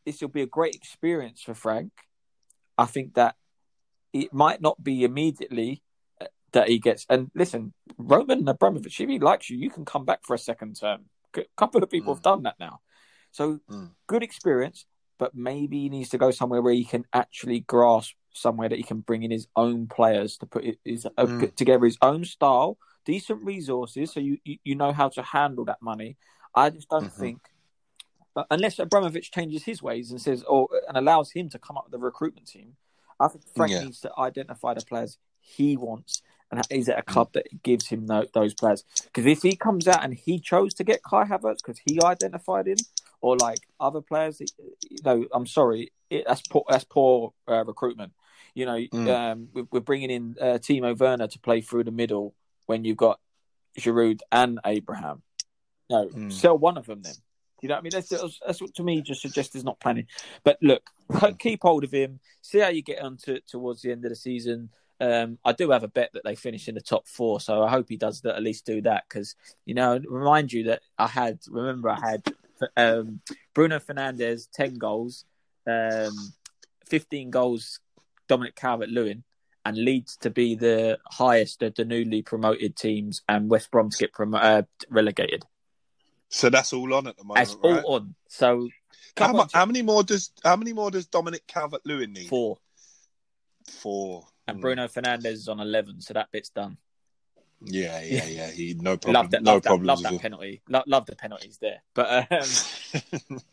this 0.06 0.22
will 0.22 0.28
be 0.28 0.42
a 0.42 0.46
great 0.48 0.76
experience 0.76 1.42
for 1.42 1.54
Frank. 1.54 1.94
I 2.78 2.86
think 2.86 3.14
that 3.14 3.38
it 4.16 4.34
might 4.34 4.62
not 4.62 4.82
be 4.82 5.04
immediately 5.04 5.82
uh, 6.22 6.28
that 6.54 6.70
he 6.70 6.80
gets. 6.80 7.06
And 7.10 7.30
listen, 7.36 7.74
Roman 7.98 8.48
Abramovich, 8.48 9.02
if 9.02 9.10
he 9.10 9.20
likes 9.20 9.50
you, 9.50 9.58
you 9.58 9.70
can 9.70 9.84
come 9.84 10.06
back 10.06 10.22
for 10.24 10.34
a 10.34 10.40
second 10.40 10.80
term. 10.80 11.06
A 11.36 11.44
couple 11.58 11.84
of 11.84 11.90
people 11.90 12.14
Mm. 12.14 12.18
have 12.18 12.24
done 12.24 12.44
that 12.44 12.56
now. 12.58 12.80
So 13.32 13.60
Mm. 13.70 13.92
good 14.08 14.24
experience, 14.24 14.86
but 15.18 15.36
maybe 15.36 15.82
he 15.82 15.90
needs 15.90 16.10
to 16.12 16.18
go 16.18 16.32
somewhere 16.32 16.62
where 16.62 16.74
he 16.74 16.86
can 16.86 17.04
actually 17.12 17.60
grasp 17.60 18.14
somewhere 18.34 18.70
that 18.70 18.78
he 18.78 18.84
can 18.84 19.02
bring 19.02 19.24
in 19.24 19.32
his 19.32 19.48
own 19.58 19.88
players 19.88 20.38
to 20.38 20.46
put 20.46 20.64
his, 20.86 21.06
uh, 21.06 21.10
Mm. 21.26 21.40
put 21.40 21.58
together 21.58 21.84
his 21.86 21.98
own 22.02 22.24
style, 22.24 22.78
decent 23.04 23.44
resources, 23.44 24.14
so 24.14 24.20
you, 24.22 24.38
you 24.46 24.58
you 24.64 24.76
know 24.76 24.94
how 24.94 25.10
to 25.10 25.22
handle 25.24 25.66
that 25.66 25.82
money. 25.82 26.16
I 26.54 26.70
just 26.70 26.90
don't 26.90 27.12
Mhm. 27.12 27.20
think 27.24 27.40
but 28.34 28.48
unless 28.52 28.80
Abramovich 28.80 29.32
changes 29.32 29.64
his 29.64 29.82
ways 29.82 30.12
and 30.12 30.22
says, 30.22 30.44
or 30.44 30.68
and 30.90 30.98
allows 30.98 31.32
him 31.32 31.48
to 31.50 31.58
come 31.58 31.78
up 31.78 31.86
with 31.86 31.94
the 31.94 31.98
recruitment 31.98 32.48
team, 32.48 32.76
I 33.20 33.28
think 33.28 33.46
Frank 33.56 33.72
Yeah. 33.72 33.82
needs 33.82 34.02
to 34.02 34.12
identify 34.18 34.74
the 34.74 34.86
players 34.86 35.18
he 35.40 35.78
wants 35.78 36.22
and 36.52 36.62
is 36.70 36.88
it 36.88 36.96
a 36.98 37.02
club 37.02 37.32
that 37.34 37.64
gives 37.64 37.88
him 37.88 38.08
those 38.08 38.54
players. 38.54 38.84
Because 39.04 39.26
if 39.26 39.42
he 39.42 39.56
comes 39.56 39.88
out 39.88 40.04
and 40.04 40.14
he 40.14 40.40
chose 40.40 40.74
to 40.76 40.84
get 40.84 41.02
Kai 41.04 41.26
Havertz 41.26 41.58
because 41.58 41.80
he 41.86 42.00
identified 42.02 42.68
him, 42.68 42.78
or 43.22 43.36
like 43.36 43.68
other 43.80 44.02
players, 44.02 44.40
you 44.40 45.00
know, 45.04 45.26
I'm 45.34 45.48
sorry, 45.48 45.92
it, 46.12 46.26
that's 46.28 46.42
poor. 46.42 46.64
That's 46.70 46.84
poor 46.84 47.34
uh, 47.48 47.66
recruitment. 47.66 48.14
You 48.54 48.66
know, 48.68 48.78
Mm. 48.78 49.08
um, 49.08 49.48
we're, 49.54 49.68
we're 49.72 49.80
bringing 49.80 50.12
in 50.12 50.36
uh, 50.40 50.60
Timo 50.60 50.96
Werner 50.98 51.28
to 51.28 51.40
play 51.40 51.62
through 51.62 51.86
the 51.86 51.92
middle 51.92 52.36
when 52.68 52.86
you've 52.86 52.98
got 52.98 53.20
Giroud 53.80 54.22
and 54.32 54.60
Abraham. 54.66 55.24
No, 55.90 56.08
Mm. 56.08 56.32
sell 56.32 56.58
one 56.58 56.78
of 56.78 56.86
them 56.86 57.02
then. 57.02 57.16
You 57.66 57.70
know 57.70 57.76
what 57.76 57.80
I 57.80 57.82
mean? 57.82 57.92
That's, 57.94 58.40
that's, 58.46 58.62
what 58.62 58.76
to 58.76 58.84
me 58.84 59.02
just 59.02 59.24
suggests 59.24 59.54
there's 59.54 59.66
not 59.66 59.80
planning. 59.80 60.06
But 60.44 60.60
look, 60.62 60.88
keep 61.40 61.64
hold 61.64 61.84
of 61.84 61.92
him. 61.92 62.20
See 62.42 62.60
how 62.60 62.68
you 62.68 62.84
get 62.84 63.02
on 63.02 63.18
to, 63.26 63.40
towards 63.42 63.82
the 63.82 63.92
end 63.92 64.06
of 64.06 64.10
the 64.10 64.16
season. 64.16 64.70
Um, 65.02 65.40
I 65.44 65.52
do 65.52 65.72
have 65.72 65.82
a 65.82 65.88
bet 65.88 66.12
that 66.14 66.24
they 66.24 66.36
finish 66.36 66.68
in 66.68 66.76
the 66.76 66.82
top 66.82 67.08
four, 67.08 67.42
so 67.42 67.64
I 67.64 67.72
hope 67.72 67.88
he 67.90 67.98
does 67.98 68.22
that, 68.22 68.36
at 68.36 68.44
least 68.44 68.68
do 68.68 68.82
that. 68.82 69.06
Because 69.10 69.36
you 69.66 69.74
know, 69.74 70.00
remind 70.08 70.54
you 70.54 70.66
that 70.66 70.84
I 70.96 71.08
had. 71.08 71.40
Remember, 71.50 71.90
I 71.90 72.00
had 72.00 72.24
um, 72.78 73.20
Bruno 73.56 73.80
Fernandes 73.80 74.48
ten 74.54 74.76
goals, 74.76 75.26
um, 75.68 76.14
fifteen 76.86 77.32
goals. 77.32 77.80
Dominic 78.28 78.56
Calvert-Lewin 78.56 79.24
and 79.66 79.78
Leeds 79.78 80.18
to 80.18 80.30
be 80.30 80.56
the 80.56 81.00
highest 81.06 81.62
of 81.64 81.76
the 81.76 81.86
newly 81.86 82.22
promoted 82.22 82.76
teams, 82.76 83.22
and 83.28 83.50
West 83.50 83.72
Brom 83.72 83.90
to 83.90 83.98
get 83.98 84.14
prom- 84.14 84.36
uh, 84.36 84.64
relegated. 84.90 85.44
So 86.36 86.50
that's 86.50 86.74
all 86.74 86.94
on 86.94 87.08
at 87.08 87.16
the 87.16 87.24
moment, 87.24 87.48
That's 87.48 87.56
right? 87.64 87.82
all 87.86 87.96
on. 87.96 88.14
So 88.28 88.68
How, 89.16 89.28
come 89.28 89.36
mu- 89.38 89.42
on 89.44 89.48
to 89.48 89.58
how 89.58 89.66
many 89.66 89.82
more 89.82 90.04
does 90.04 90.32
how 90.44 90.58
many 90.58 90.74
more 90.74 90.92
does 90.92 91.06
Dominic 91.06 91.48
Calvert 91.48 91.86
Lewin 91.86 92.12
need? 92.12 92.28
four, 92.28 92.58
Four. 93.70 94.28
and. 94.46 94.60
Bruno 94.60 94.90
Fernandes 94.90 95.28
is 95.28 95.48
on 95.48 95.62
eleven, 95.62 96.02
so 96.02 96.14
that 96.14 96.34
bit's 96.34 96.50
done. 96.50 96.78
Yeah, 97.62 98.02
yeah, 98.02 98.26
yeah. 98.26 98.52
He 98.52 98.74
no 98.78 98.98
problem. 98.98 99.14
Love 99.14 99.32
that, 99.32 99.44
no 99.44 99.54
love 99.54 99.64
that, 99.64 100.12
that 100.12 100.22
penalty. 100.22 100.62
Love, 100.68 100.84
love 100.88 101.06
the 101.06 101.16
penalties 101.16 101.58
there, 101.62 101.82
but 101.94 102.30
um, 102.30 102.50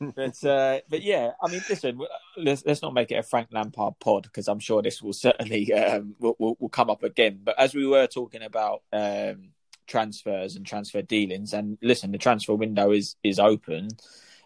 but 0.17 0.45
uh, 0.45 0.81
but 0.91 1.03
yeah, 1.03 1.31
I 1.41 1.49
mean, 1.49 1.63
listen, 1.69 2.01
let's 2.37 2.65
let's 2.67 2.83
not 2.83 2.95
make 2.95 3.13
it 3.13 3.15
a 3.15 3.23
Frank 3.23 3.51
Lampard 3.53 3.95
pod 4.01 4.25
because 4.25 4.49
I'm 4.49 4.59
sure 4.59 4.83
this 4.83 5.01
will 5.01 5.13
certainly 5.13 5.73
um, 5.73 6.17
will, 6.19 6.35
will 6.41 6.57
will 6.59 6.69
come 6.69 6.91
up 6.91 7.05
again. 7.05 7.43
But 7.45 7.61
as 7.61 7.77
we 7.77 7.87
were 7.87 8.09
talking 8.09 8.43
about 8.43 8.83
um, 8.93 9.51
transfers 9.93 10.57
and 10.57 10.67
transfer 10.67 11.03
dealings, 11.03 11.53
and 11.53 11.77
listen, 11.83 12.11
the 12.11 12.19
transfer 12.19 12.55
window 12.55 12.91
is 12.91 13.17
is 13.23 13.39
open. 13.39 13.89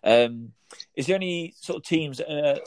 Um, 0.03 0.53
is 0.95 1.07
there 1.07 1.17
any 1.17 1.55
sort 1.61 1.79
of 1.79 1.85
teams 1.85 2.19
that 2.19 2.63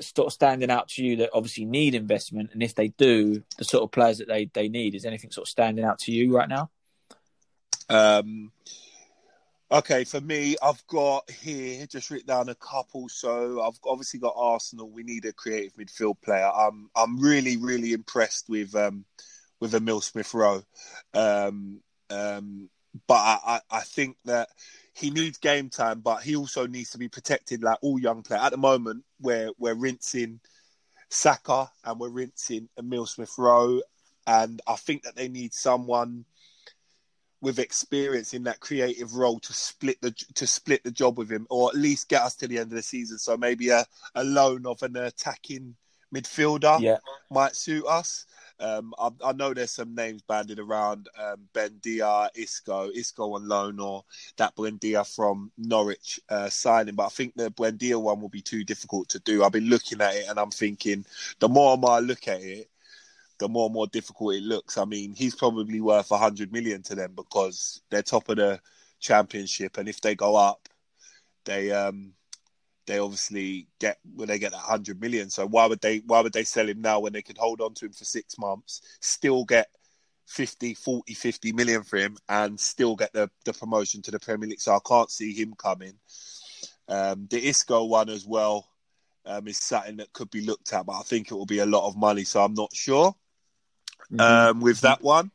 sort 0.00 0.26
of 0.26 0.32
standing 0.32 0.70
out 0.70 0.88
to 0.88 1.04
you 1.04 1.16
that 1.16 1.30
obviously 1.34 1.66
need 1.66 1.94
investment, 1.94 2.50
and 2.52 2.62
if 2.62 2.74
they 2.74 2.88
do, 2.88 3.42
the 3.58 3.64
sort 3.64 3.84
of 3.84 3.92
players 3.92 4.18
that 4.18 4.28
they 4.28 4.50
they 4.54 4.68
need? 4.68 4.94
Is 4.94 5.04
anything 5.04 5.30
sort 5.30 5.46
of 5.46 5.50
standing 5.50 5.84
out 5.84 5.98
to 6.00 6.12
you 6.12 6.34
right 6.34 6.48
now? 6.48 6.70
Um, 7.90 8.50
okay, 9.70 10.04
for 10.04 10.22
me, 10.22 10.56
I've 10.62 10.84
got 10.86 11.30
here 11.30 11.86
just 11.86 12.10
written 12.10 12.28
down 12.28 12.48
a 12.48 12.54
couple. 12.54 13.10
So 13.10 13.60
I've 13.62 13.78
obviously 13.84 14.20
got 14.20 14.34
Arsenal. 14.34 14.88
We 14.88 15.02
need 15.02 15.26
a 15.26 15.32
creative 15.34 15.74
midfield 15.74 16.22
player. 16.22 16.50
I'm 16.50 16.88
I'm 16.96 17.20
really 17.20 17.58
really 17.58 17.92
impressed 17.92 18.48
with 18.48 18.74
um 18.74 19.04
with 19.60 19.74
Emil 19.74 20.00
Smith 20.00 20.34
Rowe, 20.34 20.62
um, 21.14 21.80
um, 22.10 22.68
but 23.06 23.14
I, 23.14 23.38
I 23.46 23.60
I 23.70 23.80
think 23.80 24.16
that 24.24 24.48
he 24.94 25.10
needs 25.10 25.38
game 25.38 25.68
time, 25.68 26.00
but 26.00 26.22
he 26.22 26.36
also 26.36 26.66
needs 26.66 26.90
to 26.90 26.98
be 26.98 27.08
protected 27.08 27.62
like 27.62 27.78
all 27.82 27.98
young 27.98 28.22
players. 28.22 28.44
At 28.44 28.52
the 28.52 28.58
moment, 28.58 29.04
we're 29.20 29.50
we're 29.58 29.74
rinsing 29.74 30.40
Saka 31.08 31.70
and 31.84 31.98
we're 31.98 32.10
rinsing 32.10 32.68
Emil 32.78 33.06
Smith 33.06 33.34
Rowe, 33.38 33.82
and 34.26 34.60
I 34.66 34.76
think 34.76 35.02
that 35.02 35.16
they 35.16 35.28
need 35.28 35.52
someone 35.54 36.24
with 37.40 37.58
experience 37.58 38.32
in 38.32 38.44
that 38.44 38.60
creative 38.60 39.14
role 39.14 39.38
to 39.38 39.52
split 39.52 40.00
the 40.00 40.12
to 40.34 40.46
split 40.46 40.82
the 40.82 40.90
job 40.90 41.18
with 41.18 41.30
him, 41.30 41.46
or 41.50 41.68
at 41.68 41.76
least 41.76 42.08
get 42.08 42.22
us 42.22 42.34
to 42.36 42.48
the 42.48 42.58
end 42.58 42.70
of 42.70 42.76
the 42.76 42.82
season. 42.82 43.18
So 43.18 43.36
maybe 43.36 43.68
a, 43.68 43.84
a 44.14 44.24
loan 44.24 44.66
of 44.66 44.82
an 44.82 44.96
attacking 44.96 45.76
midfielder 46.14 46.80
Yeah, 46.80 46.98
might 47.30 47.56
suit 47.56 47.84
us. 47.86 48.26
Um, 48.60 48.94
I, 48.98 49.10
I 49.24 49.32
know 49.32 49.52
there's 49.52 49.72
some 49.72 49.94
names 49.94 50.22
banded 50.22 50.58
around: 50.58 51.08
um, 51.18 51.48
Buendia, 51.52 52.28
Isco, 52.34 52.90
Isco 52.94 53.34
on 53.34 53.48
loan, 53.48 53.80
or 53.80 54.04
that 54.36 54.54
Buendia 54.56 55.04
from 55.14 55.50
Norwich 55.58 56.20
uh, 56.28 56.48
signing. 56.48 56.94
But 56.94 57.06
I 57.06 57.08
think 57.08 57.34
the 57.34 57.50
Buendia 57.50 58.00
one 58.00 58.20
will 58.20 58.28
be 58.28 58.42
too 58.42 58.64
difficult 58.64 59.08
to 59.10 59.18
do. 59.20 59.42
I've 59.42 59.52
been 59.52 59.68
looking 59.68 60.00
at 60.00 60.14
it 60.14 60.26
and 60.28 60.38
I'm 60.38 60.50
thinking, 60.50 61.04
the 61.40 61.48
more 61.48 61.72
and 61.72 61.80
more 61.80 61.92
I 61.92 62.00
look 62.00 62.28
at 62.28 62.42
it, 62.42 62.68
the 63.38 63.48
more 63.48 63.66
and 63.66 63.74
more 63.74 63.86
difficult 63.88 64.34
it 64.34 64.42
looks. 64.42 64.78
I 64.78 64.84
mean, 64.84 65.14
he's 65.14 65.34
probably 65.34 65.80
worth 65.80 66.10
hundred 66.10 66.52
million 66.52 66.82
to 66.84 66.94
them 66.94 67.12
because 67.14 67.82
they're 67.90 68.02
top 68.02 68.28
of 68.28 68.36
the 68.36 68.60
championship, 69.00 69.78
and 69.78 69.88
if 69.88 70.00
they 70.00 70.14
go 70.14 70.36
up, 70.36 70.68
they 71.44 71.70
um 71.72 72.14
they 72.86 72.98
obviously 72.98 73.68
get 73.80 73.98
when 74.14 74.28
they 74.28 74.38
get 74.38 74.52
that 74.52 74.58
hundred 74.58 75.00
million. 75.00 75.30
So 75.30 75.46
why 75.46 75.66
would 75.66 75.80
they 75.80 75.98
why 75.98 76.20
would 76.20 76.32
they 76.32 76.44
sell 76.44 76.68
him 76.68 76.80
now 76.80 77.00
when 77.00 77.12
they 77.12 77.22
could 77.22 77.38
hold 77.38 77.60
on 77.60 77.74
to 77.74 77.86
him 77.86 77.92
for 77.92 78.04
six 78.04 78.38
months, 78.38 78.82
still 79.00 79.44
get 79.44 79.68
50, 80.26 80.74
40, 80.74 81.14
50 81.14 81.52
million 81.52 81.82
for 81.82 81.98
him, 81.98 82.16
and 82.28 82.58
still 82.58 82.96
get 82.96 83.12
the 83.12 83.30
the 83.44 83.52
promotion 83.52 84.02
to 84.02 84.10
the 84.10 84.20
Premier 84.20 84.48
League? 84.48 84.60
So 84.60 84.74
I 84.74 84.80
can't 84.86 85.10
see 85.10 85.32
him 85.32 85.54
coming. 85.56 85.94
Um, 86.88 87.26
the 87.30 87.46
Isco 87.46 87.84
one 87.84 88.10
as 88.10 88.26
well 88.26 88.68
um, 89.26 89.48
is 89.48 89.58
something 89.58 89.96
that 89.96 90.12
could 90.12 90.30
be 90.30 90.42
looked 90.42 90.72
at, 90.72 90.86
but 90.86 90.98
I 90.98 91.02
think 91.02 91.30
it 91.30 91.34
will 91.34 91.46
be 91.46 91.60
a 91.60 91.66
lot 91.66 91.86
of 91.88 91.96
money, 91.96 92.24
so 92.24 92.42
I'm 92.42 92.54
not 92.54 92.74
sure 92.74 93.14
um, 94.18 94.60
with 94.60 94.80
that 94.82 95.02
one. 95.02 95.30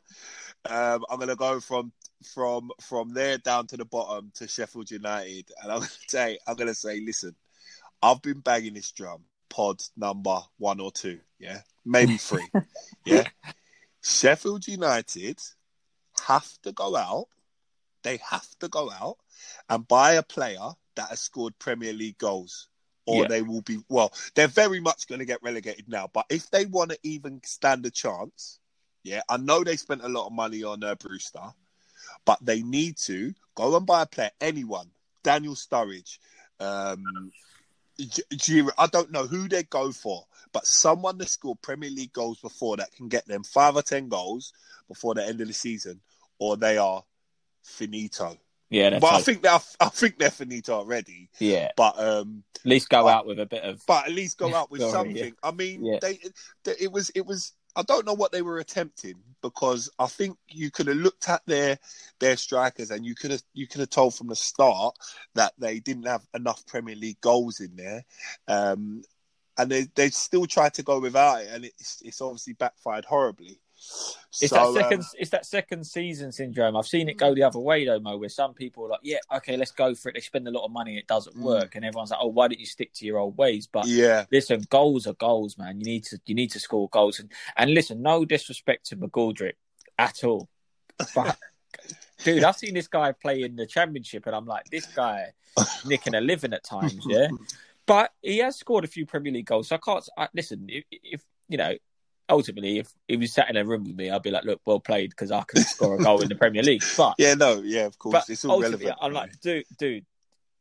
Um, 0.68 1.04
I'm 1.10 1.16
going 1.16 1.28
to 1.28 1.36
go 1.36 1.60
from 1.60 1.92
from 2.34 2.70
from 2.80 3.14
there 3.14 3.38
down 3.38 3.66
to 3.68 3.76
the 3.76 3.84
bottom 3.84 4.30
to 4.34 4.46
Sheffield 4.46 4.90
United, 4.90 5.50
and 5.62 5.72
I'm 5.72 5.78
going 5.78 5.90
to 6.08 6.08
say 6.10 6.38
I'm 6.46 6.56
going 6.56 6.68
to 6.68 6.74
say, 6.74 7.00
listen, 7.00 7.34
I've 8.02 8.22
been 8.22 8.40
banging 8.40 8.74
this 8.74 8.90
drum 8.92 9.24
pod 9.48 9.82
number 9.96 10.40
one 10.58 10.80
or 10.80 10.90
two, 10.92 11.20
yeah, 11.38 11.60
maybe 11.84 12.16
three, 12.16 12.46
yeah. 13.04 13.24
Sheffield 14.02 14.66
United 14.66 15.38
have 16.26 16.48
to 16.62 16.72
go 16.72 16.96
out. 16.96 17.26
They 18.02 18.18
have 18.30 18.48
to 18.60 18.68
go 18.68 18.90
out 18.90 19.18
and 19.68 19.86
buy 19.86 20.12
a 20.14 20.22
player 20.22 20.70
that 20.94 21.08
has 21.10 21.20
scored 21.20 21.58
Premier 21.58 21.92
League 21.92 22.18
goals 22.18 22.68
or 23.06 23.22
Yeah. 23.22 23.28
they 23.28 23.42
will 23.42 23.62
be 23.62 23.78
well 23.88 24.12
they're 24.34 24.46
very 24.48 24.80
much 24.80 25.06
going 25.06 25.18
to 25.20 25.24
get 25.24 25.42
relegated 25.42 25.88
now 25.88 26.08
but 26.12 26.26
if 26.30 26.50
they 26.50 26.66
want 26.66 26.90
to 26.90 26.98
even 27.02 27.40
stand 27.44 27.84
a 27.86 27.90
chance 27.90 28.58
yeah 29.04 29.22
i 29.28 29.38
know 29.38 29.64
they 29.64 29.76
spent 29.76 30.02
a 30.04 30.08
lot 30.08 30.26
of 30.26 30.32
money 30.32 30.62
on 30.62 30.84
uh, 30.84 30.94
brewster 30.96 31.40
but 32.26 32.38
they 32.44 32.62
need 32.62 32.98
to 32.98 33.32
go 33.54 33.74
and 33.76 33.86
buy 33.86 34.02
a 34.02 34.06
player 34.06 34.30
anyone 34.40 34.90
daniel 35.24 35.54
sturridge 35.54 36.18
um 36.60 37.32
G- 38.06 38.62
I 38.78 38.86
don't 38.86 39.10
know 39.10 39.26
who 39.26 39.48
they 39.48 39.62
go 39.64 39.92
for, 39.92 40.24
but 40.52 40.66
someone 40.66 41.18
that 41.18 41.28
scored 41.28 41.60
Premier 41.62 41.90
League 41.90 42.12
goals 42.12 42.38
before 42.40 42.76
that 42.78 42.92
can 42.94 43.08
get 43.08 43.26
them 43.26 43.42
five 43.44 43.76
or 43.76 43.82
ten 43.82 44.08
goals 44.08 44.52
before 44.88 45.14
the 45.14 45.24
end 45.26 45.40
of 45.40 45.48
the 45.48 45.54
season, 45.54 46.00
or 46.38 46.56
they 46.56 46.78
are 46.78 47.04
finito. 47.62 48.36
Yeah, 48.70 48.98
but 49.00 49.14
I 49.14 49.20
think 49.20 49.42
they're 49.42 49.58
I 49.80 49.88
think 49.88 50.18
they're 50.18 50.30
finito 50.30 50.74
already. 50.74 51.28
yeah. 51.40 51.70
But 51.76 51.98
um, 51.98 52.44
At 52.56 52.66
least 52.66 52.88
go 52.88 53.08
out 53.08 53.26
with 53.26 53.40
a 53.40 53.46
bit 53.46 53.64
of. 53.64 53.82
but 53.86 54.06
at 54.06 54.12
least 54.12 54.38
go 54.38 54.54
out 54.54 54.70
with 54.70 54.80
Sorry, 54.82 54.92
something. 54.92 55.16
yeah. 55.16 55.30
I 55.42 55.50
mean, 55.50 55.84
Yeah. 55.84 55.98
they, 56.00 56.18
they 56.64 56.72
it 56.80 56.92
was 56.92 57.10
it 57.10 57.26
was. 57.26 57.52
I 57.76 57.82
don't 57.82 58.06
know 58.06 58.14
what 58.14 58.32
they 58.32 58.42
were 58.42 58.58
attempting 58.58 59.14
because 59.42 59.90
I 59.98 60.06
think 60.06 60.36
you 60.48 60.70
could 60.70 60.86
have 60.88 60.96
looked 60.96 61.28
at 61.28 61.42
their 61.46 61.78
their 62.18 62.36
strikers 62.36 62.90
and 62.90 63.04
you 63.04 63.14
could 63.14 63.30
have 63.30 63.42
you 63.52 63.66
could 63.66 63.80
have 63.80 63.90
told 63.90 64.14
from 64.14 64.28
the 64.28 64.36
start 64.36 64.96
that 65.34 65.52
they 65.58 65.80
didn't 65.80 66.06
have 66.06 66.26
enough 66.34 66.66
Premier 66.66 66.96
League 66.96 67.20
goals 67.20 67.60
in 67.60 67.76
there, 67.76 68.04
um, 68.48 69.02
and 69.58 69.70
they 69.70 69.86
they 69.94 70.10
still 70.10 70.46
tried 70.46 70.74
to 70.74 70.82
go 70.82 71.00
without 71.00 71.42
it, 71.42 71.48
and 71.52 71.64
it's 71.64 72.02
it's 72.04 72.20
obviously 72.20 72.54
backfired 72.54 73.04
horribly. 73.04 73.60
It's 73.82 74.50
So, 74.50 74.56
that 74.56 74.82
second. 74.82 75.00
um, 75.00 75.06
it's 75.18 75.30
that 75.30 75.46
second 75.46 75.84
season 75.84 76.30
syndrome. 76.32 76.76
I've 76.76 76.86
seen 76.86 77.08
it 77.08 77.16
go 77.16 77.34
the 77.34 77.42
other 77.42 77.58
way 77.58 77.84
though, 77.84 77.98
Mo. 77.98 78.16
Where 78.18 78.28
some 78.28 78.52
people 78.54 78.84
are 78.84 78.90
like, 78.90 79.00
"Yeah, 79.02 79.18
okay, 79.36 79.56
let's 79.56 79.70
go 79.72 79.94
for 79.94 80.10
it." 80.10 80.14
They 80.14 80.20
spend 80.20 80.46
a 80.46 80.50
lot 80.50 80.64
of 80.64 80.70
money, 80.70 80.98
it 80.98 81.06
doesn't 81.06 81.36
Mm. 81.36 81.40
work, 81.42 81.74
and 81.74 81.84
everyone's 81.84 82.10
like, 82.10 82.20
"Oh, 82.22 82.28
why 82.28 82.48
don't 82.48 82.60
you 82.60 82.66
stick 82.66 82.92
to 82.94 83.06
your 83.06 83.18
old 83.18 83.36
ways?" 83.36 83.66
But 83.66 83.86
yeah, 83.86 84.26
listen, 84.30 84.66
goals 84.70 85.06
are 85.06 85.14
goals, 85.14 85.56
man. 85.58 85.78
You 85.80 85.84
need 85.84 86.04
to 86.04 86.20
you 86.26 86.34
need 86.34 86.50
to 86.52 86.60
score 86.60 86.88
goals, 86.90 87.18
and 87.20 87.32
and 87.56 87.72
listen, 87.74 88.02
no 88.02 88.24
disrespect 88.24 88.86
to 88.86 88.96
McGoldrick 88.96 89.54
at 89.98 90.22
all, 90.24 90.48
but 91.14 91.36
dude, 92.24 92.44
I've 92.44 92.56
seen 92.56 92.74
this 92.74 92.88
guy 92.88 93.12
play 93.12 93.42
in 93.42 93.56
the 93.56 93.66
championship, 93.66 94.26
and 94.26 94.36
I'm 94.36 94.46
like, 94.46 94.66
this 94.70 94.86
guy 94.86 95.32
nicking 95.84 96.14
a 96.14 96.20
living 96.20 96.52
at 96.52 96.64
times, 96.64 97.04
yeah. 97.08 97.28
But 97.86 98.12
he 98.22 98.38
has 98.38 98.56
scored 98.56 98.84
a 98.84 98.88
few 98.88 99.04
Premier 99.04 99.32
League 99.32 99.46
goals, 99.46 99.68
so 99.68 99.74
I 99.76 99.78
can't. 99.78 100.08
I, 100.16 100.28
listen, 100.32 100.66
if, 100.68 100.84
if 100.90 101.24
you 101.48 101.58
know, 101.58 101.74
ultimately, 102.30 102.78
if 102.78 102.88
he 103.08 103.16
was 103.16 103.32
sat 103.32 103.50
in 103.50 103.56
a 103.56 103.64
room 103.64 103.84
with 103.84 103.96
me, 103.96 104.10
I'd 104.10 104.22
be 104.22 104.30
like, 104.30 104.44
look, 104.44 104.60
well 104.64 104.80
played 104.80 105.10
because 105.10 105.30
I 105.30 105.42
can 105.42 105.62
score 105.62 105.96
a 105.96 105.98
goal 105.98 106.22
in 106.22 106.28
the 106.28 106.34
Premier 106.34 106.62
League. 106.62 106.82
But 106.96 107.14
yeah, 107.18 107.34
no, 107.34 107.62
yeah, 107.62 107.86
of 107.86 107.98
course, 107.98 108.28
it's 108.28 108.44
all 108.44 108.60
relevant. 108.60 108.96
I'm 109.00 109.12
like, 109.12 109.38
dude, 109.40 109.64
dude, 109.78 110.04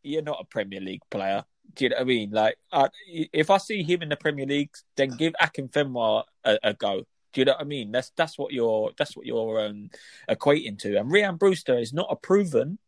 you're 0.03 0.21
not 0.21 0.39
a 0.39 0.45
Premier 0.45 0.79
League 0.79 1.01
player. 1.09 1.43
Do 1.75 1.85
you 1.85 1.89
know 1.89 1.97
what 1.97 2.01
I 2.01 2.05
mean? 2.05 2.31
Like, 2.31 2.55
I, 2.71 2.89
if 3.07 3.49
I 3.49 3.57
see 3.57 3.83
him 3.83 4.01
in 4.01 4.09
the 4.09 4.15
Premier 4.15 4.45
League, 4.45 4.71
then 4.95 5.11
give 5.11 5.33
Akinfenwa 5.41 6.23
a, 6.43 6.59
a 6.63 6.73
go. 6.73 7.03
Do 7.33 7.41
you 7.41 7.45
know 7.45 7.53
what 7.53 7.61
I 7.61 7.65
mean? 7.65 7.91
That's 7.91 8.11
that's 8.15 8.37
what 8.37 8.53
you're 8.53 8.91
that's 8.97 9.15
what 9.15 9.25
you're 9.25 9.65
um, 9.65 9.89
equating 10.29 10.79
to. 10.79 10.97
And 10.97 11.11
Rian 11.11 11.37
Brewster 11.37 11.77
is 11.77 11.93
not 11.93 12.07
a 12.09 12.15
proven 12.15 12.79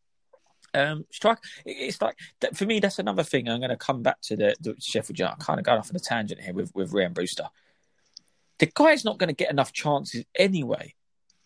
um, 0.74 1.06
strike. 1.12 1.40
It's 1.66 2.02
like 2.02 2.18
that, 2.40 2.58
for 2.58 2.66
me. 2.66 2.80
That's 2.80 3.00
another 3.00 3.24
thing. 3.24 3.50
I'm 3.50 3.60
going 3.60 3.70
to 3.70 3.78
come 3.78 4.02
back 4.02 4.22
to 4.24 4.36
the, 4.36 4.56
the 4.60 4.76
Sheffield 4.80 5.20
United. 5.20 5.36
I'm 5.36 5.46
kind 5.46 5.60
of 5.60 5.66
going 5.66 5.80
off 5.80 5.92
on 5.92 5.96
a 5.96 6.00
tangent 6.00 6.42
here 6.42 6.54
with 6.54 6.74
with 6.74 6.92
Rian 6.92 7.14
Brewster. 7.14 7.50
The 8.62 8.72
guy's 8.76 9.04
not 9.04 9.18
going 9.18 9.30
to 9.30 9.34
get 9.34 9.50
enough 9.50 9.74
chances 9.74 10.24
anyway. 10.36 10.94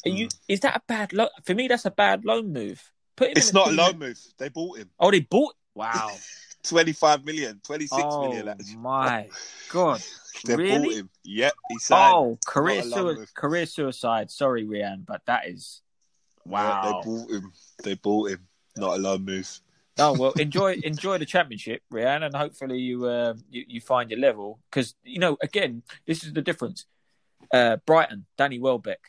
Are 0.05 0.09
you? 0.09 0.27
Is 0.49 0.59
that 0.59 0.75
a 0.75 0.81
bad 0.85 1.13
loan? 1.13 1.29
For 1.45 1.55
me, 1.55 1.69
that's 1.69 1.85
a 1.85 1.91
bad 1.91 2.25
loan 2.25 2.51
move. 2.51 2.91
Put 3.15 3.29
him 3.29 3.37
It's 3.37 3.53
not 3.53 3.69
a 3.69 3.71
loan 3.71 3.97
move. 3.97 4.19
They 4.37 4.49
bought 4.49 4.79
him. 4.79 4.89
Oh, 4.99 5.11
they 5.11 5.21
bought. 5.21 5.55
Wow. 5.73 6.11
25 6.63 7.23
million, 7.23 7.61
26 7.63 8.01
oh 8.03 8.21
million. 8.21 8.49
actually. 8.49 8.75
my 8.75 9.29
god. 9.71 10.01
They 10.43 10.55
really? 10.57 10.87
bought 10.87 10.93
him. 10.95 11.09
Yep, 11.23 11.53
he 11.69 11.79
signed. 11.79 12.15
Oh, 12.15 12.39
career 12.45 12.81
sui- 12.81 13.25
career 13.33 13.65
suicide. 13.65 14.29
Sorry, 14.29 14.65
Rian, 14.65 15.05
but 15.05 15.21
that 15.25 15.47
is 15.47 15.81
wow. 16.43 16.81
Yeah, 16.83 16.91
they 16.91 17.09
bought 17.09 17.31
him. 17.31 17.53
They 17.83 17.93
bought 17.95 18.31
him. 18.31 18.47
Not 18.75 18.97
a 18.97 19.01
loan 19.01 19.23
move. 19.23 19.61
Oh 19.99 20.13
well, 20.19 20.31
enjoy 20.37 20.81
enjoy 20.83 21.17
the 21.17 21.25
championship, 21.25 21.81
Rian, 21.93 22.25
and 22.25 22.35
hopefully 22.35 22.79
you 22.79 23.05
uh, 23.05 23.35
you, 23.49 23.63
you 23.67 23.79
find 23.79 24.09
your 24.11 24.19
level 24.19 24.59
because 24.69 24.95
you 25.03 25.19
know 25.19 25.37
again 25.41 25.83
this 26.05 26.25
is 26.25 26.33
the 26.33 26.41
difference. 26.41 26.85
Uh, 27.55 27.77
Brighton, 27.85 28.25
Danny 28.37 28.59
Welbeck, 28.59 28.99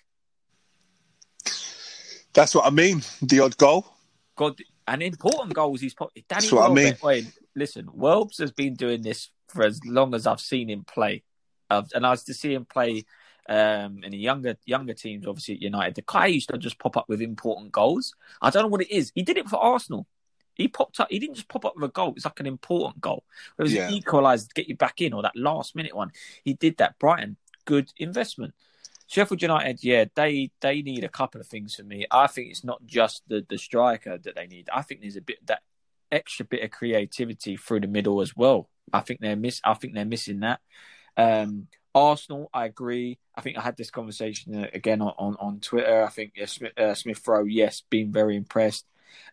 That's 2.32 2.54
what 2.54 2.64
I 2.64 2.70
mean. 2.70 3.02
The 3.22 3.40
odd 3.40 3.56
goal. 3.56 3.86
God, 4.36 4.60
and 4.86 5.02
important 5.02 5.52
goals 5.52 5.80
he's 5.80 5.94
put. 5.94 6.14
Danny 6.14 6.24
That's 6.28 6.52
what 6.52 6.70
I 6.70 6.72
mean. 6.72 6.96
Wait, 7.02 7.26
listen, 7.56 7.86
Welbs 7.86 8.38
has 8.38 8.52
been 8.52 8.74
doing 8.74 9.02
this 9.02 9.30
for 9.48 9.64
as 9.64 9.80
long 9.84 10.14
as 10.14 10.28
I've 10.28 10.40
seen 10.40 10.70
him 10.70 10.84
play, 10.84 11.24
I've, 11.70 11.88
and 11.92 12.06
I 12.06 12.10
was 12.10 12.22
to 12.24 12.34
see 12.34 12.54
him 12.54 12.66
play 12.66 13.04
um, 13.48 14.04
in 14.04 14.12
the 14.12 14.18
younger 14.18 14.56
younger 14.64 14.94
teams, 14.94 15.26
obviously 15.26 15.54
at 15.54 15.62
United. 15.62 15.96
The 15.96 16.04
guy 16.06 16.26
used 16.26 16.50
to 16.50 16.58
just 16.58 16.78
pop 16.78 16.96
up 16.96 17.08
with 17.08 17.20
important 17.20 17.72
goals. 17.72 18.14
I 18.40 18.50
don't 18.50 18.62
know 18.62 18.68
what 18.68 18.82
it 18.82 18.92
is. 18.92 19.10
He 19.16 19.22
did 19.22 19.38
it 19.38 19.48
for 19.48 19.56
Arsenal. 19.56 20.06
He 20.54 20.68
popped 20.68 21.00
up. 21.00 21.08
He 21.10 21.18
didn't 21.18 21.34
just 21.34 21.48
pop 21.48 21.64
up 21.64 21.74
with 21.74 21.84
a 21.90 21.92
goal. 21.92 22.14
It's 22.16 22.24
like 22.24 22.40
an 22.40 22.46
important 22.46 23.00
goal. 23.00 23.24
It 23.58 23.62
was 23.62 23.74
Yeah. 23.74 23.88
an 23.88 24.00
equaliser 24.00 24.48
to 24.48 24.54
get 24.54 24.68
you 24.68 24.76
back 24.76 25.00
in, 25.00 25.12
or 25.12 25.22
that 25.22 25.36
last 25.36 25.74
minute 25.74 25.96
one. 25.96 26.12
He 26.44 26.54
did 26.54 26.76
that. 26.78 26.98
Brighton, 26.98 27.36
good 27.66 27.92
investment. 27.98 28.54
Sheffield 29.08 29.42
United, 29.42 29.84
yeah, 29.84 30.06
they 30.14 30.50
they 30.60 30.82
need 30.82 31.04
a 31.04 31.08
couple 31.08 31.40
of 31.40 31.46
things 31.46 31.74
for 31.74 31.84
me. 31.84 32.06
I 32.10 32.26
think 32.26 32.50
it's 32.50 32.64
not 32.64 32.84
just 32.86 33.22
the 33.28 33.44
the 33.48 33.58
striker 33.58 34.18
that 34.18 34.34
they 34.34 34.46
need. 34.46 34.68
I 34.72 34.82
think 34.82 35.00
there's 35.00 35.16
a 35.16 35.20
bit 35.20 35.46
that 35.46 35.62
extra 36.10 36.46
bit 36.46 36.62
of 36.62 36.70
creativity 36.70 37.56
through 37.56 37.80
the 37.80 37.86
middle 37.86 38.20
as 38.20 38.34
well. 38.34 38.68
I 38.92 39.00
think 39.00 39.20
they're 39.20 39.36
miss. 39.36 39.60
I 39.64 39.74
think 39.74 39.94
they're 39.94 40.04
missing 40.04 40.40
that. 40.40 40.60
Um, 41.16 41.68
Arsenal, 41.94 42.50
I 42.52 42.66
agree. 42.66 43.18
I 43.34 43.40
think 43.40 43.56
I 43.56 43.62
had 43.62 43.76
this 43.76 43.90
conversation 43.90 44.54
uh, 44.54 44.66
again 44.74 45.00
on, 45.00 45.14
on, 45.18 45.36
on 45.40 45.60
Twitter. 45.60 46.04
I 46.04 46.10
think 46.10 46.34
uh, 46.40 46.46
Smith, 46.46 46.78
uh, 46.78 46.94
Smith 46.94 47.26
Rowe, 47.26 47.44
yes, 47.44 47.82
been 47.88 48.12
very 48.12 48.36
impressed. 48.36 48.84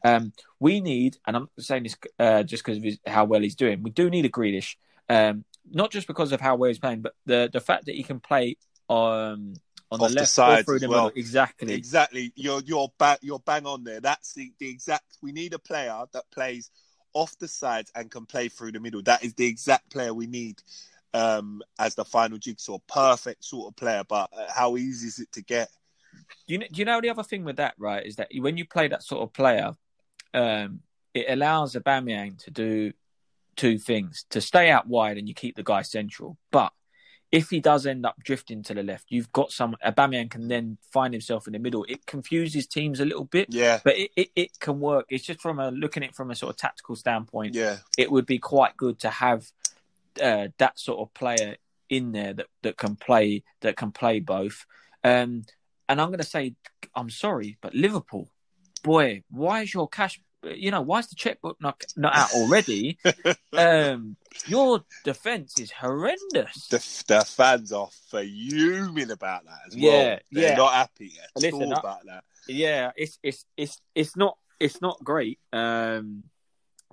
Um, 0.03 0.31
we 0.59 0.79
need, 0.79 1.17
and 1.27 1.35
I'm 1.35 1.49
saying 1.59 1.83
this 1.83 1.97
uh, 2.17 2.43
just 2.43 2.63
because 2.63 2.77
of 2.77 2.83
his, 2.83 2.99
how 3.05 3.25
well 3.25 3.41
he's 3.41 3.55
doing. 3.55 3.83
We 3.83 3.91
do 3.91 4.09
need 4.09 4.25
a 4.25 4.29
Grealish, 4.29 4.75
um, 5.09 5.43
not 5.69 5.91
just 5.91 6.07
because 6.07 6.31
of 6.31 6.41
how 6.41 6.55
well 6.55 6.69
he's 6.69 6.79
playing, 6.79 7.01
but 7.01 7.13
the 7.25 7.49
the 7.51 7.61
fact 7.61 7.85
that 7.85 7.95
he 7.95 8.03
can 8.03 8.19
play 8.19 8.57
um, 8.89 9.53
on 9.91 10.01
Off 10.01 10.09
the 10.09 10.15
left 10.15 10.29
sides 10.29 10.61
or 10.61 10.63
through 10.63 10.79
the 10.79 10.89
well. 10.89 11.05
middle. 11.05 11.19
Exactly. 11.19 11.73
Exactly. 11.73 12.33
You're 12.35 12.61
you're 12.65 12.91
bang 12.97 13.17
you're 13.21 13.39
bang 13.39 13.65
on 13.65 13.83
there. 13.83 14.01
That's 14.01 14.33
the, 14.33 14.51
the 14.59 14.69
exact. 14.69 15.17
We 15.21 15.31
need 15.31 15.53
a 15.53 15.59
player 15.59 16.03
that 16.13 16.23
plays 16.31 16.71
off 17.13 17.37
the 17.37 17.47
sides 17.47 17.91
and 17.95 18.09
can 18.09 18.25
play 18.25 18.49
through 18.49 18.71
the 18.71 18.79
middle. 18.79 19.01
That 19.03 19.23
is 19.23 19.33
the 19.35 19.45
exact 19.45 19.91
player 19.91 20.13
we 20.13 20.27
need 20.27 20.61
um, 21.13 21.61
as 21.79 21.95
the 21.95 22.05
final 22.05 22.37
jigsaw. 22.37 22.79
Perfect 22.87 23.43
sort 23.43 23.67
of 23.67 23.75
player. 23.75 24.03
But 24.07 24.29
uh, 24.33 24.45
how 24.53 24.77
easy 24.77 25.07
is 25.07 25.19
it 25.19 25.31
to 25.33 25.43
get? 25.43 25.69
Do 26.47 26.53
you 26.53 26.57
know, 26.59 26.67
do 26.71 26.79
you 26.79 26.85
know 26.85 27.01
the 27.01 27.09
other 27.09 27.23
thing 27.23 27.43
with 27.43 27.57
that, 27.57 27.75
right? 27.77 28.05
Is 28.05 28.17
that 28.17 28.29
when 28.35 28.57
you 28.57 28.65
play 28.65 28.87
that 28.87 29.03
sort 29.03 29.23
of 29.23 29.33
player, 29.33 29.71
um, 30.33 30.81
it 31.13 31.25
allows 31.29 31.75
Aubameyang 31.75 32.43
to 32.45 32.51
do 32.51 32.93
two 33.55 33.77
things: 33.77 34.25
to 34.29 34.41
stay 34.41 34.69
out 34.69 34.87
wide 34.87 35.17
and 35.17 35.27
you 35.27 35.33
keep 35.33 35.55
the 35.55 35.63
guy 35.63 35.81
central. 35.81 36.37
But 36.51 36.71
if 37.31 37.49
he 37.49 37.59
does 37.59 37.87
end 37.87 38.05
up 38.05 38.15
drifting 38.23 38.61
to 38.63 38.73
the 38.75 38.83
left, 38.83 39.05
you've 39.09 39.31
got 39.31 39.51
some. 39.51 39.75
Aubameyang 39.85 40.29
can 40.29 40.47
then 40.47 40.77
find 40.91 41.13
himself 41.13 41.47
in 41.47 41.53
the 41.53 41.59
middle. 41.59 41.83
It 41.89 42.05
confuses 42.05 42.67
teams 42.67 42.99
a 42.99 43.05
little 43.05 43.25
bit, 43.25 43.47
Yeah. 43.51 43.79
but 43.83 43.97
it, 43.97 44.11
it, 44.15 44.29
it 44.35 44.59
can 44.59 44.79
work. 44.79 45.07
It's 45.09 45.25
just 45.25 45.41
from 45.41 45.59
a 45.59 45.71
looking 45.71 46.03
at 46.03 46.09
it 46.09 46.15
from 46.15 46.29
a 46.29 46.35
sort 46.35 46.51
of 46.51 46.57
tactical 46.57 46.95
standpoint. 46.95 47.55
Yeah. 47.55 47.77
It 47.97 48.11
would 48.11 48.25
be 48.27 48.37
quite 48.37 48.77
good 48.77 48.99
to 48.99 49.09
have 49.09 49.47
uh, 50.21 50.49
that 50.59 50.79
sort 50.79 50.99
of 50.99 51.13
player 51.15 51.55
in 51.89 52.11
there 52.11 52.33
that, 52.33 52.47
that 52.61 52.77
can 52.77 52.95
play 52.95 53.43
that 53.61 53.77
can 53.77 53.91
play 53.91 54.19
both. 54.19 54.65
Um, 55.03 55.45
and 55.89 55.99
I'm 55.99 56.09
going 56.09 56.19
to 56.19 56.23
say, 56.23 56.53
I'm 56.95 57.09
sorry, 57.09 57.57
but 57.61 57.73
Liverpool, 57.73 58.29
boy, 58.83 59.23
why 59.29 59.61
is 59.63 59.73
your 59.73 59.87
cash? 59.89 60.21
You 60.43 60.71
know, 60.71 60.81
why 60.81 60.99
is 60.99 61.07
the 61.07 61.15
checkbook 61.15 61.61
not 61.61 61.83
not 61.95 62.15
out 62.15 62.33
already? 62.33 62.97
um, 63.53 64.15
your 64.47 64.83
defense 65.03 65.59
is 65.59 65.71
horrendous. 65.71 66.67
The, 66.67 66.77
the 67.07 67.25
fans 67.25 67.71
are 67.71 67.89
fuming 68.09 69.11
about 69.11 69.45
that 69.45 69.59
as 69.67 69.73
well. 69.75 69.83
Yeah, 69.83 70.19
They're 70.31 70.49
yeah. 70.51 70.55
not 70.55 70.73
happy 70.73 71.13
at 71.23 71.41
Listen, 71.41 71.63
all 71.63 71.73
about 71.73 72.05
that. 72.05 72.23
yeah, 72.47 72.91
it's 72.95 73.19
it's 73.23 73.45
it's 73.55 73.79
it's 73.95 74.15
not 74.17 74.37
it's 74.59 74.81
not 74.81 75.03
great. 75.03 75.39
Um, 75.51 76.23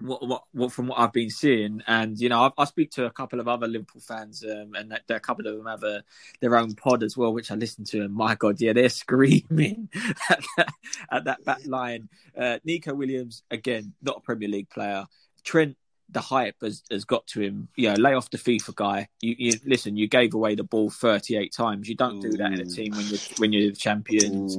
what, 0.02 0.26
what 0.26 0.44
what 0.52 0.72
from 0.72 0.88
what 0.88 0.98
I've 0.98 1.12
been 1.12 1.30
seeing, 1.30 1.82
and 1.86 2.18
you 2.18 2.28
know, 2.28 2.42
I, 2.42 2.50
I 2.62 2.64
speak 2.64 2.90
to 2.92 3.06
a 3.06 3.10
couple 3.10 3.40
of 3.40 3.48
other 3.48 3.66
Liverpool 3.66 4.00
fans, 4.00 4.44
um, 4.44 4.74
and 4.74 4.90
that, 4.90 5.02
that 5.06 5.16
a 5.16 5.20
couple 5.20 5.46
of 5.46 5.56
them 5.56 5.66
have 5.66 5.82
a, 5.82 6.02
their 6.40 6.56
own 6.56 6.74
pod 6.74 7.02
as 7.02 7.16
well, 7.16 7.32
which 7.32 7.50
I 7.50 7.54
listen 7.54 7.84
to. 7.86 8.02
And 8.02 8.14
my 8.14 8.34
God, 8.34 8.60
yeah, 8.60 8.72
they're 8.72 8.88
screaming 8.88 9.88
at 10.28 10.44
that, 10.56 10.74
at 11.10 11.24
that 11.24 11.44
back 11.44 11.66
line. 11.66 12.08
Uh, 12.36 12.58
Neco 12.64 12.94
Williams 12.94 13.42
again, 13.50 13.92
not 14.02 14.18
a 14.18 14.20
Premier 14.20 14.48
League 14.48 14.70
player. 14.70 15.06
Trent. 15.44 15.76
The 16.12 16.20
hype 16.20 16.56
has, 16.62 16.82
has 16.90 17.04
got 17.04 17.24
to 17.28 17.40
him. 17.40 17.68
You 17.76 17.90
know, 17.90 17.94
lay 17.94 18.14
off 18.14 18.30
the 18.30 18.36
FIFA 18.36 18.74
guy. 18.74 19.08
You, 19.20 19.36
you 19.38 19.52
listen. 19.64 19.96
You 19.96 20.08
gave 20.08 20.34
away 20.34 20.56
the 20.56 20.64
ball 20.64 20.90
thirty 20.90 21.36
eight 21.36 21.52
times. 21.52 21.88
You 21.88 21.94
don't 21.94 22.18
do 22.18 22.32
that 22.32 22.52
in 22.52 22.60
a 22.60 22.64
team 22.64 22.96
when 22.96 23.06
you're 23.06 23.18
when 23.38 23.52
you're 23.52 23.70
the 23.70 23.76
champions. 23.76 24.56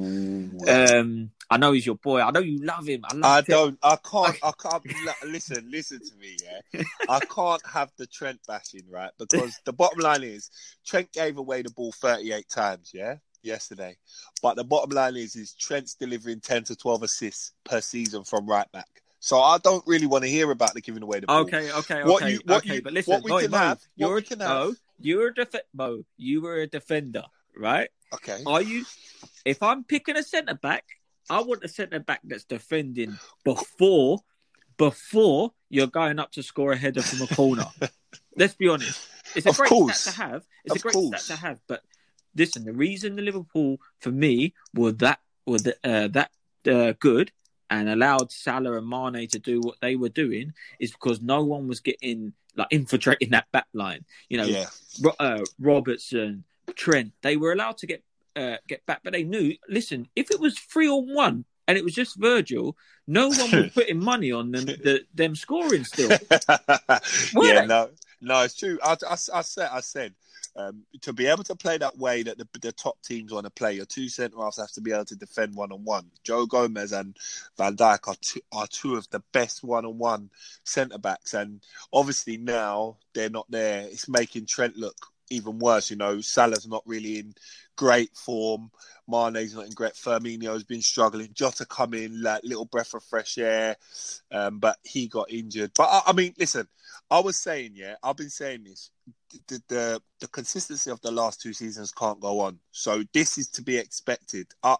Um, 0.66 1.32
I 1.52 1.58
know 1.58 1.72
he's 1.74 1.86
your 1.86 1.96
boy. 1.96 2.22
I 2.22 2.32
know 2.32 2.40
you 2.40 2.64
love 2.64 2.88
him. 2.88 3.02
I 3.04 3.14
love 3.14 3.24
I 3.26 3.42
don't. 3.42 3.78
I 3.84 3.98
can't. 3.98 4.38
I 4.44 4.52
can't. 4.58 4.86
listen. 5.26 5.70
Listen 5.70 6.00
to 6.00 6.16
me. 6.16 6.38
Yeah. 6.44 6.84
I 7.10 7.20
can't 7.20 7.62
have 7.68 7.92
the 7.98 8.08
Trent 8.08 8.40
bashing, 8.48 8.84
right? 8.90 9.12
Because 9.20 9.60
the 9.66 9.74
bottom 9.74 10.00
line 10.00 10.24
is 10.24 10.50
Trent 10.86 11.12
gave 11.12 11.38
away 11.38 11.62
the 11.62 11.72
ball 11.72 11.92
38 11.92 12.48
times. 12.50 12.92
Yeah. 12.94 13.16
Yesterday, 13.44 13.98
but 14.44 14.56
the 14.56 14.64
bottom 14.64 14.92
line 14.92 15.16
is 15.16 15.36
is 15.36 15.54
Trent's 15.54 15.96
delivering 15.96 16.42
10 16.42 16.66
to 16.66 16.76
12 16.76 17.02
assists 17.02 17.54
per 17.64 17.82
season 17.82 18.24
from 18.24 18.46
right 18.48 18.72
back. 18.72 18.88
So 19.20 19.40
I 19.42 19.58
don't 19.58 19.84
really 19.88 20.06
want 20.06 20.24
to 20.26 20.30
hear 20.30 20.52
about 20.52 20.76
the 20.76 20.82
giving 20.82 21.02
away 21.02 21.22
the 21.22 21.26
ball. 21.26 21.40
Okay, 21.42 21.72
okay, 21.72 22.04
okay, 22.04 22.32
you- 22.34 22.40
what 22.46 22.64
okay. 22.64 22.76
you- 22.76 22.82
but 22.84 22.94
listen, 22.94 23.14
what 23.14 23.24
we 23.24 23.32
Mo, 23.32 23.40
can 23.40 23.50
Mo, 23.50 23.58
have- 23.58 23.82
you're 23.96 24.14
we 24.14 24.20
a, 24.20 24.24
can 24.24 24.38
Mo, 24.38 24.46
have- 24.46 24.76
you're 25.00 25.28
a 25.30 25.34
def- 25.34 25.56
Mo, 25.74 26.04
you 26.18 26.42
were 26.42 26.58
a 26.58 26.68
defender, 26.68 27.24
right? 27.58 27.90
Okay. 28.14 28.44
Are 28.46 28.62
you? 28.62 28.86
If 29.44 29.64
I'm 29.64 29.86
picking 29.86 30.18
a 30.18 30.22
centre 30.24 30.54
back, 30.54 30.86
I 31.30 31.42
want 31.42 31.64
a 31.64 31.68
centre 31.68 32.00
back 32.00 32.22
that's 32.24 32.44
defending 32.44 33.18
before 33.44 34.20
before 34.78 35.54
you're 35.70 35.88
going 35.88 36.20
up 36.20 36.32
to 36.34 36.44
score 36.44 36.72
a 36.72 36.78
header 36.78 37.02
from 37.02 37.22
a 37.22 37.28
corner. 37.36 37.66
Let's 38.38 38.56
be 38.56 38.68
honest. 38.68 39.08
It's 39.36 39.46
a 39.46 39.50
Of 39.50 39.58
great 39.58 39.70
course. 39.70 39.98
stat 40.00 40.14
to 40.16 40.22
have. 40.22 40.46
It's 40.66 40.76
Of 40.76 40.78
a 40.78 40.80
great 40.82 40.94
course. 40.94 41.24
stat 41.24 41.38
to 41.38 41.46
have. 41.46 41.60
But 41.68 41.84
listen, 42.36 42.66
the 42.66 42.74
reason 42.74 43.16
the 43.16 43.22
Liverpool 43.22 43.78
for 44.00 44.12
me 44.12 44.54
were 44.74 44.92
that 44.94 45.20
were 45.46 45.60
the, 45.60 45.76
uh, 45.84 46.08
that 46.10 46.32
uh, 46.68 46.94
good 47.00 47.32
and 47.70 47.90
allowed 47.90 48.32
Salah 48.32 48.78
and 48.78 48.88
Mane 48.88 49.28
to 49.30 49.40
do 49.40 49.62
what 49.62 49.76
they 49.82 49.96
were 49.96 50.10
doing 50.10 50.54
is 50.80 50.92
because 50.92 51.22
no 51.22 51.44
one 51.44 51.68
was 51.68 51.80
getting 51.80 52.34
like 52.56 52.68
infiltrating 52.72 53.30
that 53.32 53.52
back 53.52 53.68
line. 53.74 54.04
You 54.30 54.38
know, 54.40 54.46
Yeah. 54.46 54.66
Uh, 55.20 55.40
Robertson, 55.60 56.44
Trent, 56.76 57.14
they 57.22 57.38
were 57.38 57.54
allowed 57.54 57.78
to 57.78 57.88
get 57.88 58.04
uh, 58.36 58.58
get 58.68 58.86
back, 58.86 59.02
but 59.04 59.14
they 59.14 59.24
knew. 59.24 59.56
Listen, 59.70 60.08
if 60.16 60.32
it 60.32 60.40
was 60.40 60.58
three 60.58 60.88
on 60.88 61.14
one 61.14 61.46
and 61.68 61.78
it 61.78 61.84
was 61.84 61.94
just 61.94 62.20
Virgil, 62.20 62.76
no 63.08 63.30
one 63.30 63.52
was 63.52 63.72
putting 63.74 64.04
money 64.04 64.32
on 64.32 64.52
them 64.52 64.66
the, 64.66 65.02
them 65.14 65.36
scoring 65.36 65.84
still. 65.84 66.10
Yeah, 67.34 67.62
they? 67.62 67.68
no, 67.68 67.90
no, 68.22 68.42
it's 68.42 68.56
true. 68.56 68.80
I, 68.84 68.96
I, 69.08 69.14
I 69.14 69.42
said, 69.42 69.70
I 69.72 69.82
said, 69.82 70.14
um, 70.56 70.84
to 71.02 71.14
be 71.14 71.28
able 71.28 71.44
to 71.46 71.56
play 71.56 71.78
that 71.78 71.98
way 71.98 72.24
that 72.24 72.38
the, 72.38 72.48
the 72.62 72.72
top 72.72 73.02
teams 73.02 73.32
want 73.32 73.46
to 73.46 73.50
play, 73.50 73.74
your 73.74 73.86
two 73.86 74.10
centre 74.10 74.38
halves 74.38 74.58
have 74.58 74.72
to 74.74 74.82
be 74.82 74.92
able 74.92 75.06
to 75.06 75.16
defend 75.16 75.56
one 75.56 75.72
on 75.72 75.84
one. 75.84 76.12
Joe 76.24 76.46
Gomez 76.46 76.92
and 76.92 77.16
Van 77.58 77.76
Dijk 77.76 78.08
are 78.08 78.16
two, 78.22 78.42
are 78.52 78.68
two 78.68 78.96
of 78.96 79.10
the 79.12 79.22
best 79.32 79.64
one 79.64 79.86
on 79.86 79.98
one 79.98 80.30
centre 80.64 80.98
backs, 80.98 81.34
and 81.34 81.62
obviously 81.94 82.38
now 82.38 82.98
they're 83.14 83.30
not 83.30 83.50
there. 83.50 83.84
It's 83.84 84.10
making 84.10 84.46
Trent 84.46 84.76
look 84.76 85.08
even 85.32 85.60
worse. 85.60 85.90
You 85.90 85.98
know, 85.98 86.22
Salah's 86.22 86.68
not 86.68 86.84
really 86.86 87.20
in 87.20 87.34
great 87.76 88.16
form. 88.16 88.72
Mane's 89.08 89.56
not 89.56 89.66
in 89.66 89.72
great. 89.72 89.94
Firmino's 89.94 90.64
been 90.64 90.82
struggling. 90.82 91.30
Jota 91.34 91.66
come 91.66 91.94
in, 91.94 92.22
like 92.22 92.44
little 92.44 92.66
breath 92.66 92.94
of 92.94 93.04
fresh 93.04 93.38
air, 93.38 93.76
um, 94.32 94.60
but 94.60 94.78
he 94.84 95.08
got 95.08 95.32
injured. 95.32 95.72
But 95.76 95.90
I, 95.90 96.02
I 96.08 96.14
mean, 96.14 96.34
listen, 96.38 96.68
I 97.10 97.20
was 97.20 97.38
saying, 97.38 97.72
yeah, 97.76 97.96
I've 98.02 98.16
been 98.16 98.30
saying 98.30 98.64
this. 98.64 98.92
The, 99.48 99.62
the 99.68 100.02
the 100.20 100.28
consistency 100.28 100.92
of 100.92 101.02
the 101.02 101.12
last 101.12 101.42
two 101.42 101.54
seasons 101.54 101.92
can't 101.92 102.20
go 102.20 102.42
on. 102.42 102.60
So 102.72 103.04
this 103.14 103.38
is 103.38 103.48
to 103.50 103.62
be 103.62 103.78
expected. 103.78 104.48
Uh, 104.64 104.78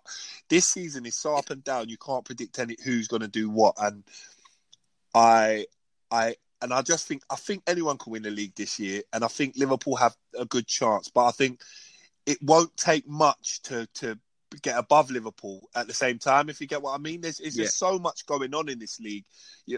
this 0.50 0.66
season 0.66 1.06
is 1.06 1.16
so 1.16 1.36
up 1.36 1.50
and 1.50 1.64
down. 1.64 1.90
You 1.90 1.98
can't 1.98 2.26
predict 2.26 2.60
any 2.60 2.78
who's 2.84 3.08
going 3.08 3.22
to 3.22 3.28
do 3.28 3.50
what. 3.50 3.76
And 3.78 4.04
I, 5.14 5.66
I, 6.10 6.36
and 6.62 6.74
I 6.74 6.82
just 6.82 7.08
think 7.08 7.24
I 7.30 7.36
think 7.36 7.64
anyone 7.68 7.98
can 7.98 8.12
win 8.12 8.24
the 8.24 8.32
league 8.32 8.56
this 8.56 8.80
year, 8.80 9.02
and 9.14 9.24
I 9.24 9.28
think 9.28 9.56
Liverpool 9.58 9.96
have 9.96 10.16
a 10.38 10.46
good 10.46 10.68
chance. 10.68 11.10
But 11.10 11.26
I 11.26 11.32
think 11.32 11.62
it 12.26 12.42
won't 12.42 12.76
take 12.78 13.08
much 13.08 13.62
to 13.64 13.88
to 13.96 14.18
get 14.62 14.78
above 14.78 15.10
Liverpool 15.10 15.70
at 15.76 15.88
the 15.88 15.94
same 15.94 16.20
time. 16.20 16.50
If 16.50 16.62
you 16.62 16.68
get 16.68 16.82
what 16.82 16.94
I 16.94 16.98
mean, 16.98 17.22
there's, 17.22 17.38
there's 17.38 17.56
just 17.56 17.78
so 17.78 17.98
much 17.98 18.26
going 18.26 18.54
on 18.54 18.70
in 18.70 18.80
this 18.80 19.00
league. 19.00 19.26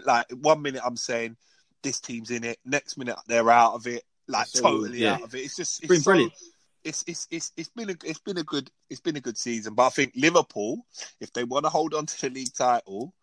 Like 0.04 0.26
one 0.30 0.62
minute 0.62 0.82
I'm 0.84 0.96
saying 0.96 1.36
this 1.82 2.00
team's 2.00 2.30
in 2.30 2.44
it, 2.44 2.58
next 2.64 2.96
minute 2.96 3.16
they're 3.26 3.50
out 3.50 3.74
of 3.74 3.86
it, 3.86 4.02
like 4.28 4.46
all- 4.56 4.62
totally 4.62 5.00
yeah. 5.00 5.14
out 5.14 5.22
of 5.22 5.34
it. 5.34 5.40
It's 5.40 5.56
just 5.56 5.80
it's, 5.80 5.88
been 5.88 6.00
so- 6.00 6.10
brilliant. 6.10 6.32
It's, 6.82 7.02
it's 7.06 7.26
it's 7.30 7.50
it's 7.56 7.70
been 7.70 7.88
a 7.88 7.94
it's 8.04 8.18
been 8.18 8.36
a 8.36 8.42
good 8.42 8.70
it's 8.90 9.00
been 9.00 9.16
a 9.16 9.20
good 9.20 9.38
season, 9.38 9.72
but 9.72 9.86
I 9.86 9.88
think 9.88 10.12
Liverpool, 10.16 10.84
if 11.18 11.32
they 11.32 11.42
want 11.42 11.64
to 11.64 11.70
hold 11.70 11.94
on 11.94 12.04
to 12.04 12.20
the 12.20 12.28
league 12.28 12.52
title, 12.52 13.14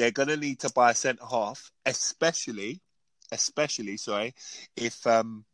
they're 0.00 0.10
gonna 0.10 0.36
need 0.38 0.58
to 0.60 0.70
buy 0.70 0.92
a 0.92 0.94
centre 0.94 1.26
half, 1.30 1.70
especially, 1.84 2.80
especially 3.30 3.98
sorry, 3.98 4.34
if 4.74 5.06
um 5.06 5.44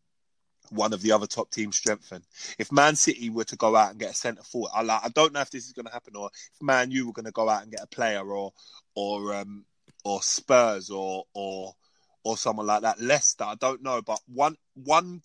one 0.70 0.92
of 0.92 1.02
the 1.02 1.10
other 1.10 1.26
top 1.26 1.50
teams 1.50 1.76
strengthen. 1.76 2.22
If 2.56 2.70
Man 2.70 2.94
City 2.94 3.28
were 3.28 3.44
to 3.44 3.56
go 3.56 3.74
out 3.74 3.90
and 3.90 3.98
get 3.98 4.12
a 4.12 4.14
centre 4.14 4.44
forward, 4.44 4.70
I 4.72 4.82
like 4.82 5.04
I 5.04 5.08
don't 5.08 5.32
know 5.32 5.40
if 5.40 5.50
this 5.50 5.66
is 5.66 5.72
going 5.72 5.86
to 5.86 5.92
happen, 5.92 6.14
or 6.14 6.30
if 6.32 6.62
Man 6.62 6.92
U 6.92 7.08
were 7.08 7.12
going 7.12 7.24
to 7.24 7.32
go 7.32 7.48
out 7.48 7.62
and 7.62 7.72
get 7.72 7.82
a 7.82 7.88
player, 7.88 8.24
or 8.24 8.52
or 8.94 9.34
um 9.34 9.64
or 10.04 10.22
Spurs, 10.22 10.90
or 10.90 11.24
or 11.34 11.74
or 12.22 12.36
someone 12.36 12.66
like 12.66 12.82
that. 12.82 13.00
Leicester, 13.00 13.44
I 13.44 13.56
don't 13.56 13.82
know, 13.82 14.00
but 14.00 14.20
one 14.26 14.56
one 14.74 15.22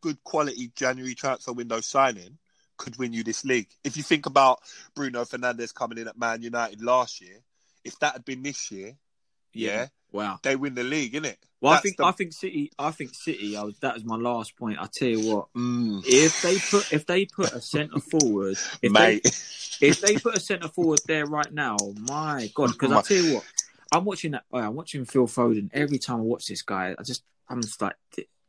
good 0.00 0.24
quality 0.24 0.72
January 0.74 1.14
transfer 1.14 1.52
window 1.52 1.82
signing 1.82 2.38
could 2.78 2.96
win 2.98 3.12
you 3.12 3.24
this 3.24 3.44
league. 3.44 3.68
If 3.84 3.98
you 3.98 4.02
think 4.02 4.24
about 4.24 4.60
Bruno 4.94 5.24
Fernandes 5.24 5.74
coming 5.74 5.98
in 5.98 6.08
at 6.08 6.18
Man 6.18 6.40
United 6.40 6.80
last 6.80 7.20
year, 7.20 7.42
if 7.84 7.98
that 8.00 8.12
had 8.14 8.24
been 8.24 8.42
this 8.42 8.70
year, 8.70 8.96
yeah, 9.52 9.88
Wow. 10.12 10.38
they 10.42 10.56
win 10.56 10.74
the 10.74 10.84
league, 10.84 11.12
innit? 11.14 11.36
Well, 11.60 11.72
I 11.74 11.80
think 11.80 11.96
the- 11.96 12.04
I 12.04 12.12
think 12.12 12.32
City. 12.32 12.70
I 12.78 12.90
think 12.92 13.14
City. 13.14 13.56
I 13.56 13.62
was, 13.62 13.78
that 13.80 13.94
was 13.94 14.04
my 14.04 14.16
last 14.16 14.56
point. 14.56 14.78
I 14.80 14.86
tell 14.92 15.08
you 15.08 15.20
what, 15.20 15.48
Mm, 15.54 16.02
if 16.06 16.40
they 16.40 16.58
put 16.58 16.86
if 16.92 17.04
they 17.06 17.26
put 17.26 17.52
a 17.52 17.60
centre 17.60 18.00
forward, 18.00 18.56
if 18.82 18.92
mate. 18.92 19.22
they 19.24 19.30
if 19.88 20.00
they 20.00 20.16
put 20.18 20.36
a 20.36 20.40
centre 20.40 20.68
forward 20.68 21.00
there 21.06 21.26
right 21.26 21.52
now, 21.52 21.76
my 22.00 22.50
god! 22.54 22.72
Because 22.72 22.92
I 22.92 23.00
tell 23.02 23.16
you 23.16 23.26
what, 23.34 23.44
I'm 23.92 24.04
watching 24.04 24.32
that. 24.32 24.44
oh, 24.52 24.58
I'm 24.58 24.74
watching 24.74 25.04
Phil 25.04 25.26
Foden. 25.26 25.70
Every 25.72 25.98
time 25.98 26.18
I 26.18 26.22
watch 26.22 26.46
this 26.46 26.62
guy, 26.62 26.94
I 26.98 27.02
just 27.02 27.22
I'm 27.48 27.62
just 27.62 27.80
like 27.82 27.96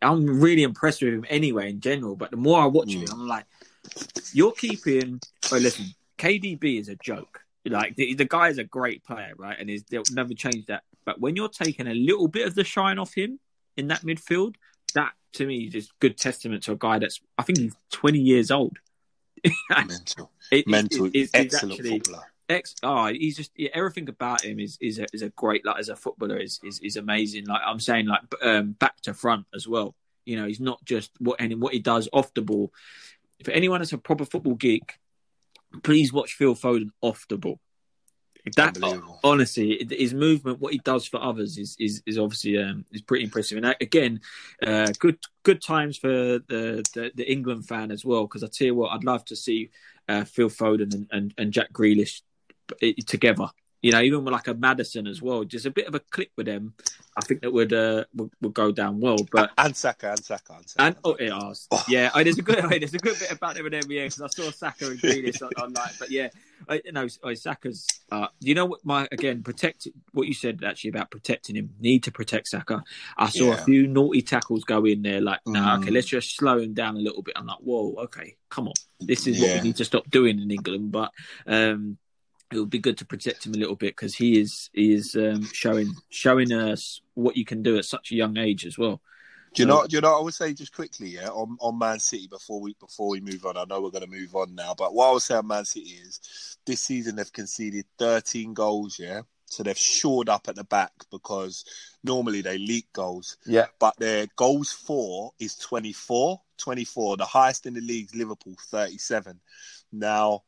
I'm 0.01 0.39
really 0.39 0.63
impressed 0.63 1.01
with 1.01 1.13
him 1.13 1.25
anyway 1.29 1.69
in 1.71 1.81
general. 1.81 2.15
But 2.15 2.31
the 2.31 2.37
more 2.37 2.61
I 2.61 2.65
watch 2.67 2.89
Mm. 2.95 3.01
him, 3.01 3.11
I'm 3.11 3.27
like, 3.27 3.45
you're 4.33 4.53
keeping. 4.53 5.19
Oh, 5.51 5.57
listen, 5.57 5.93
KDB 6.17 6.79
is 6.79 6.89
a 6.89 6.95
joke. 6.95 7.41
Like 7.65 7.95
the, 7.95 8.13
the 8.13 8.25
guy 8.25 8.49
is 8.49 8.57
a 8.57 8.63
great 8.63 9.03
player, 9.03 9.33
right? 9.37 9.55
And 9.59 9.69
he's, 9.69 9.83
they'll 9.83 10.03
never 10.11 10.33
change 10.33 10.65
that. 10.67 10.83
But 11.05 11.19
when 11.19 11.35
you're 11.35 11.49
taking 11.49 11.87
a 11.87 11.93
little 11.93 12.27
bit 12.27 12.47
of 12.47 12.55
the 12.55 12.63
shine 12.63 12.97
off 12.99 13.13
him 13.13 13.39
in 13.77 13.87
that 13.89 14.01
midfield, 14.01 14.55
that 14.95 15.11
to 15.33 15.45
me 15.45 15.65
is 15.65 15.73
just 15.73 15.99
good 15.99 16.17
testament 16.17 16.63
to 16.63 16.71
a 16.71 16.75
guy 16.75 16.99
that's 16.99 17.19
I 17.37 17.43
think 17.43 17.59
he's 17.59 17.75
20 17.91 18.19
years 18.19 18.49
old. 18.51 18.77
mental, 19.69 20.31
It- 20.51 20.59
it- 20.59 20.67
mental, 20.67 21.05
it- 21.07 21.11
it's 21.15 21.31
excellent 21.33 21.73
actually- 21.79 21.99
footballer. 21.99 22.23
Ex, 22.47 22.73
oh, 22.81 23.05
he's 23.05 23.37
just 23.37 23.51
yeah, 23.55 23.69
everything 23.75 24.09
about 24.09 24.43
him 24.43 24.59
is 24.59 24.75
is 24.81 24.97
a, 24.97 25.05
is 25.13 25.21
a 25.21 25.29
great 25.29 25.63
like 25.67 25.77
as 25.77 25.87
a 25.89 25.95
footballer 25.95 26.35
is 26.35 26.59
is, 26.63 26.79
is 26.79 26.95
amazing. 26.97 27.45
Like 27.45 27.61
I'm 27.63 27.79
saying, 27.79 28.07
like 28.07 28.21
um, 28.41 28.71
back 28.71 28.99
to 29.01 29.13
front 29.13 29.45
as 29.53 29.67
well. 29.67 29.93
You 30.25 30.37
know, 30.41 30.47
he's 30.47 30.59
not 30.59 30.83
just 30.83 31.11
what 31.19 31.39
and 31.39 31.61
what 31.61 31.73
he 31.73 31.79
does 31.79 32.09
off 32.11 32.33
the 32.33 32.41
ball. 32.41 32.73
For 33.43 33.51
anyone 33.51 33.81
that's 33.81 33.93
a 33.93 33.99
proper 33.99 34.25
football 34.25 34.55
geek, 34.55 34.97
please 35.83 36.11
watch 36.13 36.33
Phil 36.33 36.55
Foden 36.55 36.89
off 37.01 37.25
the 37.29 37.37
ball. 37.37 37.59
That 38.55 38.77
honestly, 39.23 39.85
his 39.91 40.13
movement, 40.13 40.59
what 40.59 40.73
he 40.73 40.79
does 40.79 41.05
for 41.05 41.21
others, 41.21 41.57
is 41.57 41.75
is, 41.77 42.01
is 42.05 42.17
obviously 42.17 42.57
um, 42.57 42.85
is 42.91 43.01
pretty 43.01 43.25
impressive. 43.25 43.57
And 43.57 43.65
uh, 43.65 43.73
again, 43.81 44.21
uh, 44.65 44.91
good 44.97 45.19
good 45.43 45.61
times 45.61 45.97
for 45.97 46.07
the 46.07 46.83
the, 46.93 47.11
the 47.13 47.31
England 47.31 47.67
fan 47.67 47.91
as 47.91 48.03
well. 48.05 48.23
Because 48.23 48.43
I 48.43 48.47
tell 48.47 48.67
you 48.67 48.75
what, 48.75 48.91
I'd 48.91 49.03
love 49.03 49.25
to 49.25 49.35
see 49.35 49.69
uh, 50.07 50.23
Phil 50.23 50.49
Foden 50.49 50.93
and, 50.93 51.07
and, 51.11 51.33
and 51.37 51.53
Jack 51.53 51.71
Grealish 51.73 52.21
together. 53.05 53.49
You 53.81 53.91
know, 53.93 54.01
even 54.01 54.25
with 54.25 54.33
like 54.33 54.47
a 54.47 54.53
Maddison 54.53 55.07
as 55.07 55.21
well, 55.21 55.43
just 55.45 55.65
a 55.65 55.71
bit 55.71 55.87
of 55.87 55.95
a 55.95 55.99
click 55.99 56.31
with 56.35 56.47
them. 56.47 56.73
I 57.15 57.21
think 57.21 57.41
that 57.41 57.51
would 57.51 57.73
uh, 57.73 58.05
would, 58.13 58.29
would 58.41 58.53
go 58.53 58.71
down 58.71 58.99
well. 58.99 59.17
But 59.31 59.51
and 59.57 59.75
Saka, 59.75 60.11
and 60.11 60.23
Saka, 60.23 60.53
and 60.53 60.69
Saka. 60.69 60.83
and 60.85 60.95
oh, 61.03 61.13
it 61.15 61.33
is. 61.51 61.67
yeah, 61.87 62.11
oh, 62.13 62.23
there's 62.23 62.37
a 62.37 62.41
good 62.41 62.63
there's 62.69 62.93
a 62.93 62.97
good 62.97 63.17
bit 63.19 63.31
about 63.31 63.55
them 63.55 63.65
in 63.67 63.73
NBA 63.73 63.87
because 64.05 64.21
I 64.21 64.27
saw 64.27 64.51
Saka 64.51 64.87
and 64.91 64.99
Grealish 64.99 65.41
on, 65.57 65.73
like. 65.73 65.97
But 65.99 66.11
yeah, 66.11 66.29
I, 66.67 66.81
you 66.83 66.91
know, 66.91 67.07
oh, 67.23 67.33
Saka's. 67.33 67.87
Uh, 68.11 68.27
you 68.39 68.53
know 68.55 68.65
what? 68.65 68.83
My 68.85 69.07
again, 69.11 69.43
protect 69.43 69.87
what 70.11 70.27
you 70.27 70.33
said 70.33 70.61
actually 70.65 70.89
about 70.91 71.09
protecting 71.11 71.55
him. 71.55 71.69
Need 71.79 72.03
to 72.03 72.11
protect 72.11 72.47
Saka. 72.49 72.83
I 73.17 73.29
saw 73.29 73.53
a 73.53 73.57
few 73.57 73.87
naughty 73.87 74.21
tackles 74.21 74.63
go 74.65 74.85
in 74.85 75.01
there. 75.01 75.21
Like, 75.21 75.39
no, 75.45 75.59
nah, 75.59 75.77
okay, 75.77 75.89
Mm. 75.89 75.93
let's 75.93 76.07
just 76.07 76.35
slow 76.35 76.59
him 76.59 76.73
down 76.73 76.95
a 76.97 76.99
little 76.99 77.21
bit. 77.21 77.33
I'm 77.37 77.45
like, 77.47 77.59
whoa, 77.59 77.95
okay, 78.03 78.35
come 78.49 78.67
on. 78.67 78.73
This 78.99 79.25
is 79.27 79.39
what 79.39 79.49
Yeah. 79.49 79.55
we 79.57 79.67
need 79.69 79.77
to 79.77 79.85
stop 79.85 80.09
doing 80.09 80.39
in 80.39 80.51
England. 80.51 80.91
But 80.91 81.11
um, 81.47 81.97
it 82.51 82.59
would 82.59 82.69
be 82.69 82.79
good 82.79 82.97
to 82.97 83.05
protect 83.05 83.45
him 83.45 83.53
a 83.53 83.57
little 83.57 83.75
bit 83.75 83.95
because 83.95 84.15
he 84.15 84.39
is 84.39 84.69
he 84.73 84.93
is 84.93 85.15
um, 85.15 85.43
showing 85.53 85.93
showing 86.09 86.51
us 86.51 87.01
what 87.13 87.37
you 87.37 87.45
can 87.45 87.61
do 87.61 87.77
at 87.77 87.85
such 87.85 88.11
a 88.11 88.15
young 88.15 88.37
age 88.37 88.65
as 88.65 88.77
well. 88.77 89.01
Do 89.53 89.63
you 89.63 89.67
know? 89.67 89.85
Do 89.87 89.95
you 89.95 90.01
know? 90.01 90.17
I 90.17 90.21
would 90.21 90.33
say 90.33 90.53
just 90.53 90.73
quickly, 90.75 91.09
yeah, 91.09 91.29
on, 91.29 91.57
on 91.59 91.79
Man 91.79 91.99
City 91.99 92.27
before 92.27 92.61
we 92.61 92.75
before 92.79 93.09
we 93.09 93.19
move 93.19 93.45
on. 93.45 93.57
I 93.57 93.65
know 93.67 93.81
we're 93.81 93.89
going 93.89 94.03
to 94.03 94.09
move 94.09 94.35
on 94.35 94.53
now, 94.53 94.75
but 94.77 94.93
what 94.93 95.09
I 95.09 95.13
would 95.13 95.21
say 95.23 95.35
on 95.35 95.47
Man 95.47 95.65
City 95.65 95.89
is 95.89 96.57
this 96.65 96.81
season 96.81 97.15
they've 97.15 97.33
conceded 97.33 97.85
13 97.97 98.53
goals, 98.53 98.99
yeah. 98.99 99.21
So 99.45 99.63
they've 99.63 99.77
shored 99.77 100.29
up 100.29 100.47
at 100.47 100.55
the 100.55 100.63
back 100.63 100.91
because 101.09 101.65
normally 102.03 102.41
they 102.41 102.59
leak 102.59 102.93
goals, 102.93 103.37
Yeah. 103.47 103.65
but 103.79 103.95
their 103.97 104.27
goals 104.35 104.71
for 104.71 105.31
is 105.39 105.55
24, 105.55 106.39
24. 106.59 107.17
The 107.17 107.25
highest 107.25 107.65
in 107.65 107.73
the 107.73 107.81
league, 107.81 108.13
Liverpool 108.13 108.55
37. 108.69 109.39
Now, 109.91 110.43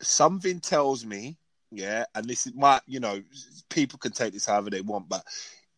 something 0.00 0.60
tells 0.60 1.04
me, 1.04 1.36
yeah, 1.70 2.04
and 2.14 2.26
this 2.26 2.46
is 2.46 2.54
my, 2.54 2.80
you 2.86 3.00
know, 3.00 3.22
people 3.68 3.98
can 3.98 4.12
take 4.12 4.32
this 4.32 4.46
however 4.46 4.70
they 4.70 4.80
want, 4.80 5.08
but 5.08 5.24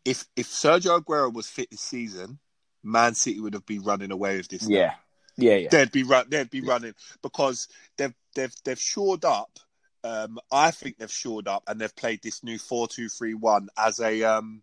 if 0.05 0.25
if 0.37 0.49
Sergio 0.49 1.01
Aguero 1.01 1.33
was 1.33 1.49
fit 1.49 1.71
this 1.71 1.81
season, 1.81 2.39
Man 2.83 3.15
City 3.15 3.41
would 3.41 3.55
have 3.55 3.67
been 3.67 3.83
running 3.83 4.13
away 4.13 4.37
with 4.37 4.49
this. 4.49 4.67
now. 4.87 4.95
yeah, 5.37 5.57
yeah. 5.57 5.69
they'd 5.71 5.93
be 5.93 6.05
run, 6.05 6.27
they'd 6.29 6.51
be 6.51 6.61
running 6.61 6.95
because 7.23 7.69
they've 7.99 8.15
they've 8.35 8.55
they've 8.65 8.81
shored 8.81 9.25
up. 9.25 9.59
Um, 10.05 10.39
I 10.53 10.71
think 10.71 10.99
they've 10.99 11.11
shored 11.11 11.49
up 11.49 11.65
and 11.67 11.81
they've 11.81 11.97
played 11.97 12.23
this 12.23 12.45
new 12.45 12.59
four 12.59 12.87
two 12.87 13.09
three 13.09 13.35
one 13.35 13.69
as 13.77 13.99
a 13.99 14.23
um 14.23 14.63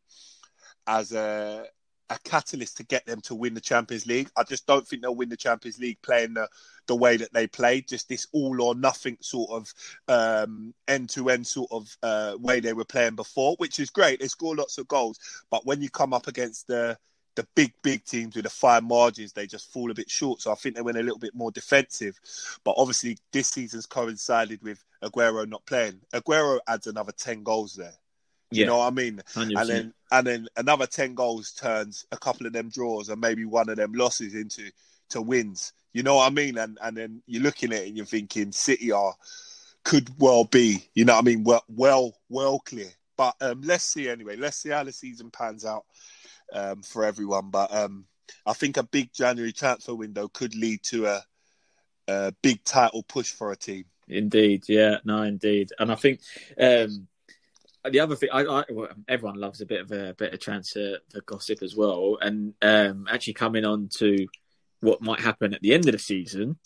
as 0.87 1.11
a 1.11 1.65
a 2.09 2.17
catalyst 2.23 2.77
to 2.77 2.83
get 2.83 3.05
them 3.05 3.21
to 3.21 3.35
win 3.35 3.53
the 3.53 3.61
Champions 3.61 4.05
League. 4.05 4.29
I 4.37 4.43
just 4.43 4.67
don't 4.67 4.87
think 4.87 5.01
they'll 5.01 5.15
win 5.15 5.29
the 5.29 5.37
Champions 5.37 5.79
League 5.79 6.01
playing 6.01 6.33
the, 6.33 6.47
the 6.87 6.95
way 6.95 7.17
that 7.17 7.33
they 7.33 7.47
played, 7.47 7.87
just 7.87 8.09
this 8.09 8.27
all 8.33 8.61
or 8.61 8.75
nothing 8.75 9.17
sort 9.21 9.51
of 9.51 9.73
end 10.87 11.09
to 11.09 11.29
end 11.29 11.47
sort 11.47 11.71
of 11.71 11.97
uh, 12.03 12.35
way 12.39 12.59
they 12.59 12.73
were 12.73 12.85
playing 12.85 13.15
before, 13.15 13.55
which 13.57 13.79
is 13.79 13.89
great. 13.89 14.19
They 14.19 14.27
score 14.27 14.55
lots 14.55 14.77
of 14.77 14.87
goals, 14.87 15.19
but 15.49 15.65
when 15.65 15.81
you 15.81 15.89
come 15.89 16.13
up 16.13 16.27
against 16.27 16.67
the 16.67 16.97
the 17.35 17.47
big, 17.55 17.73
big 17.81 18.05
teams 18.05 18.35
with 18.35 18.43
the 18.43 18.49
fine 18.49 18.87
margins, 18.87 19.33
they 19.33 19.47
just 19.47 19.71
fall 19.71 19.89
a 19.89 19.95
bit 19.95 20.09
short. 20.09 20.41
So 20.41 20.51
I 20.51 20.55
think 20.55 20.75
they 20.75 20.81
went 20.81 20.97
a 20.97 21.03
little 21.03 21.17
bit 21.17 21.33
more 21.33 21.51
defensive. 21.51 22.19
But 22.63 22.75
obviously, 22.77 23.17
this 23.31 23.49
season's 23.49 23.87
coincided 23.87 24.61
with 24.61 24.83
Aguero 25.03 25.47
not 25.47 25.65
playing. 25.65 25.99
Aguero 26.13 26.59
adds 26.67 26.87
another 26.87 27.11
10 27.11 27.43
goals 27.43 27.73
there. 27.73 27.93
You 28.53 28.61
Yeah. 28.61 28.67
know 28.67 28.77
what 28.77 28.87
I 28.87 28.95
mean? 28.95 29.21
100%. 29.35 29.59
And 29.59 29.69
then 29.69 29.93
and 30.11 30.27
then 30.27 30.47
another 30.57 30.85
10 30.85 31.15
goals 31.15 31.51
turns 31.53 32.05
a 32.11 32.17
couple 32.17 32.45
of 32.45 32.53
them 32.53 32.69
draws 32.69 33.09
and 33.09 33.19
maybe 33.19 33.45
one 33.45 33.69
of 33.69 33.77
them 33.77 33.93
losses 33.93 34.35
into 34.35 34.71
to 35.09 35.21
wins. 35.21 35.73
You 35.93 36.03
know 36.03 36.15
what 36.15 36.27
I 36.31 36.33
mean? 36.33 36.57
And 36.57 36.77
and 36.81 36.95
then 36.97 37.21
you're 37.25 37.43
looking 37.43 37.71
at 37.73 37.81
it 37.83 37.87
and 37.87 37.97
you're 37.97 38.05
thinking 38.05 38.51
City 38.51 38.91
are 38.91 39.15
could 39.83 40.09
well 40.17 40.45
be, 40.45 40.83
you 40.93 41.05
know 41.05 41.13
what 41.13 41.19
I 41.19 41.25
mean, 41.25 41.43
well 41.43 41.63
well 41.67 42.13
well 42.29 42.59
clear. 42.59 42.89
But 43.15 43.35
um, 43.41 43.61
let's 43.61 43.83
see 43.83 44.09
anyway. 44.09 44.35
Let's 44.35 44.57
see 44.57 44.69
how 44.69 44.83
the 44.83 44.91
season 44.91 45.29
pans 45.29 45.65
out 45.65 45.85
um, 46.51 46.81
for 46.81 47.05
everyone. 47.05 47.49
But 47.49 47.73
um, 47.73 48.05
I 48.45 48.53
think 48.53 48.77
a 48.77 48.83
big 48.83 49.13
January 49.13 49.51
transfer 49.51 49.93
window 49.93 50.27
could 50.27 50.55
lead 50.55 50.81
to 50.83 51.05
a, 51.07 51.23
a 52.07 52.33
big 52.41 52.63
title 52.63 53.03
push 53.03 53.31
for 53.31 53.51
a 53.51 53.55
team. 53.55 53.85
Indeed, 54.07 54.63
yeah, 54.67 54.97
no, 55.05 55.21
indeed, 55.21 55.71
and 55.79 55.91
I 55.91 55.95
think 55.95 56.19
um, 56.59 57.07
the 57.91 57.99
other 57.99 58.15
thing, 58.15 58.29
I, 58.31 58.43
I 58.43 58.63
well, 58.69 58.89
everyone 59.07 59.39
loves 59.39 59.61
a 59.61 59.65
bit 59.65 59.81
of 59.81 59.91
a 59.91 60.13
bit 60.13 60.33
of 60.33 60.39
transfer 60.39 60.97
for 61.11 61.21
gossip 61.21 61.61
as 61.61 61.75
well, 61.75 62.17
and 62.21 62.53
um, 62.61 63.07
actually 63.09 63.33
coming 63.33 63.65
on 63.65 63.89
to 63.97 64.27
what 64.83 65.01
might 65.01 65.21
happen 65.21 65.53
at 65.53 65.61
the 65.61 65.73
end 65.73 65.87
of 65.87 65.93
the 65.93 65.99
season 65.99 66.57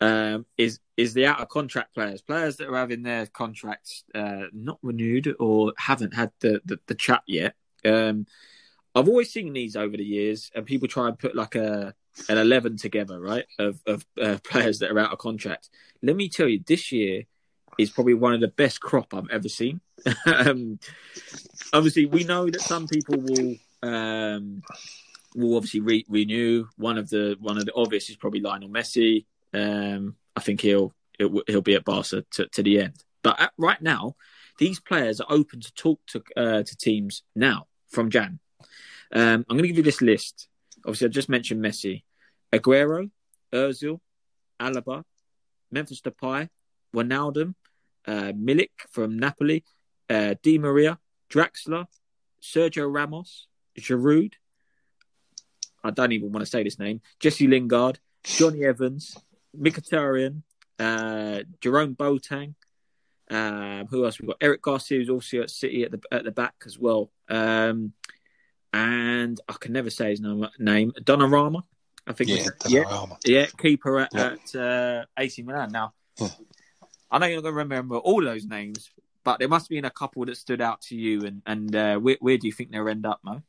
um, 0.00 0.44
is 0.58 0.80
is 0.96 1.14
the 1.14 1.26
out 1.26 1.40
of 1.40 1.48
contract 1.48 1.94
players, 1.94 2.20
players 2.20 2.56
that 2.56 2.68
are 2.68 2.76
having 2.76 3.02
their 3.02 3.26
contracts 3.26 4.04
uh, 4.14 4.44
not 4.52 4.78
renewed 4.82 5.34
or 5.40 5.72
haven't 5.78 6.14
had 6.14 6.30
the 6.40 6.60
the, 6.64 6.78
the 6.86 6.94
chat 6.94 7.22
yet. 7.26 7.54
Um, 7.84 8.26
I've 8.94 9.08
always 9.08 9.32
seen 9.32 9.52
these 9.52 9.76
over 9.76 9.96
the 9.96 10.04
years, 10.04 10.50
and 10.54 10.64
people 10.64 10.88
try 10.88 11.08
and 11.08 11.18
put 11.18 11.34
like 11.34 11.54
a 11.56 11.94
an 12.28 12.38
eleven 12.38 12.76
together, 12.76 13.20
right, 13.20 13.46
of 13.58 13.80
of 13.86 14.06
uh, 14.20 14.38
players 14.44 14.78
that 14.78 14.90
are 14.90 14.98
out 14.98 15.12
of 15.12 15.18
contract. 15.18 15.70
Let 16.02 16.16
me 16.16 16.28
tell 16.28 16.48
you, 16.48 16.62
this 16.66 16.92
year 16.92 17.24
is 17.78 17.90
probably 17.90 18.14
one 18.14 18.34
of 18.34 18.40
the 18.40 18.48
best 18.48 18.80
crop 18.80 19.14
I've 19.14 19.30
ever 19.30 19.48
seen. 19.48 19.80
um, 20.26 20.78
obviously, 21.72 22.06
we 22.06 22.24
know 22.24 22.50
that 22.50 22.60
some 22.60 22.86
people 22.86 23.16
will 23.18 23.56
um, 23.82 24.62
will 25.34 25.56
obviously 25.56 25.80
re- 25.80 26.06
renew. 26.08 26.66
One 26.76 26.98
of 26.98 27.10
the 27.10 27.36
one 27.40 27.58
of 27.58 27.66
the 27.66 27.74
obvious 27.74 28.10
is 28.10 28.16
probably 28.16 28.40
Lionel 28.40 28.68
Messi. 28.68 29.24
Um, 29.52 30.16
I 30.36 30.40
think 30.40 30.60
he'll 30.60 30.94
he'll, 31.18 31.42
he'll 31.46 31.62
be 31.62 31.74
at 31.74 31.84
Barca 31.84 32.24
to, 32.32 32.46
to 32.46 32.62
the 32.62 32.80
end. 32.80 33.04
But 33.22 33.40
at, 33.40 33.52
right 33.56 33.80
now, 33.80 34.16
these 34.58 34.80
players 34.80 35.20
are 35.20 35.26
open 35.30 35.60
to 35.60 35.74
talk 35.74 36.00
to 36.08 36.22
uh, 36.36 36.62
to 36.62 36.76
teams 36.76 37.22
now 37.34 37.66
from 37.88 38.10
Jan. 38.10 38.38
Um, 39.12 39.44
I'm 39.48 39.56
going 39.56 39.62
to 39.62 39.68
give 39.68 39.78
you 39.78 39.82
this 39.82 40.02
list. 40.02 40.48
Obviously, 40.84 41.06
I 41.06 41.10
just 41.10 41.28
mentioned 41.28 41.64
Messi, 41.64 42.02
Aguero, 42.52 43.10
Özil, 43.52 44.00
Alaba, 44.60 45.04
Memphis 45.70 46.00
Depay, 46.00 46.48
Wijnaldum, 46.94 47.54
uh, 48.06 48.32
Milik 48.32 48.70
from 48.90 49.18
Napoli, 49.18 49.64
uh, 50.10 50.34
Di 50.42 50.58
Maria, 50.58 50.98
Draxler, 51.30 51.86
Sergio 52.42 52.92
Ramos, 52.92 53.46
Giroud. 53.78 54.34
I 55.82 55.90
don't 55.90 56.12
even 56.12 56.32
want 56.32 56.44
to 56.44 56.50
say 56.50 56.62
this 56.62 56.78
name. 56.78 57.00
Jesse 57.20 57.46
Lingard, 57.46 57.98
Jonny 58.22 58.64
Evans, 58.64 59.16
Mkhitaryan, 59.58 60.42
uh, 60.78 61.42
Jerome 61.60 61.94
Boateng. 61.94 62.54
Um, 63.30 63.86
who 63.86 64.04
else? 64.04 64.20
We've 64.20 64.28
got 64.28 64.36
Eric 64.40 64.62
Garcia, 64.62 64.98
who's 64.98 65.08
also 65.10 65.40
at 65.42 65.50
City 65.50 65.82
at 65.84 65.90
the 65.90 66.00
at 66.12 66.24
the 66.24 66.30
back 66.30 66.54
as 66.66 66.78
well. 66.78 67.10
Um, 67.28 67.92
and 68.72 69.40
I 69.48 69.54
can 69.58 69.72
never 69.72 69.88
say 69.90 70.10
his 70.10 70.20
name. 70.20 70.46
name 70.58 70.92
Donnarumma, 71.00 71.62
I 72.06 72.12
think. 72.12 72.30
Yeah, 72.30 72.48
yeah, 72.68 73.06
yeah, 73.24 73.46
keeper 73.58 74.00
at, 74.00 74.10
Yeah. 74.12 74.34
at 74.52 74.54
uh, 74.56 75.04
AC 75.18 75.42
Milan. 75.42 75.70
Now, 75.72 75.94
Yeah. 76.20 76.28
I 77.10 77.18
know 77.18 77.26
you're 77.26 77.36
not 77.36 77.42
going 77.42 77.54
to 77.54 77.58
remember 77.58 77.96
all 77.96 78.22
those 78.22 78.44
names, 78.44 78.90
but 79.24 79.38
there 79.38 79.48
must 79.48 79.68
been 79.68 79.84
a 79.84 79.90
couple 79.90 80.24
that 80.26 80.36
stood 80.36 80.60
out 80.60 80.80
to 80.82 80.96
you. 80.96 81.24
And 81.24 81.42
and 81.46 81.76
uh, 81.76 81.96
where, 81.98 82.16
where 82.20 82.38
do 82.38 82.46
you 82.46 82.52
think 82.52 82.70
they'll 82.70 82.88
end 82.88 83.06
up, 83.06 83.20
Mo? 83.22 83.42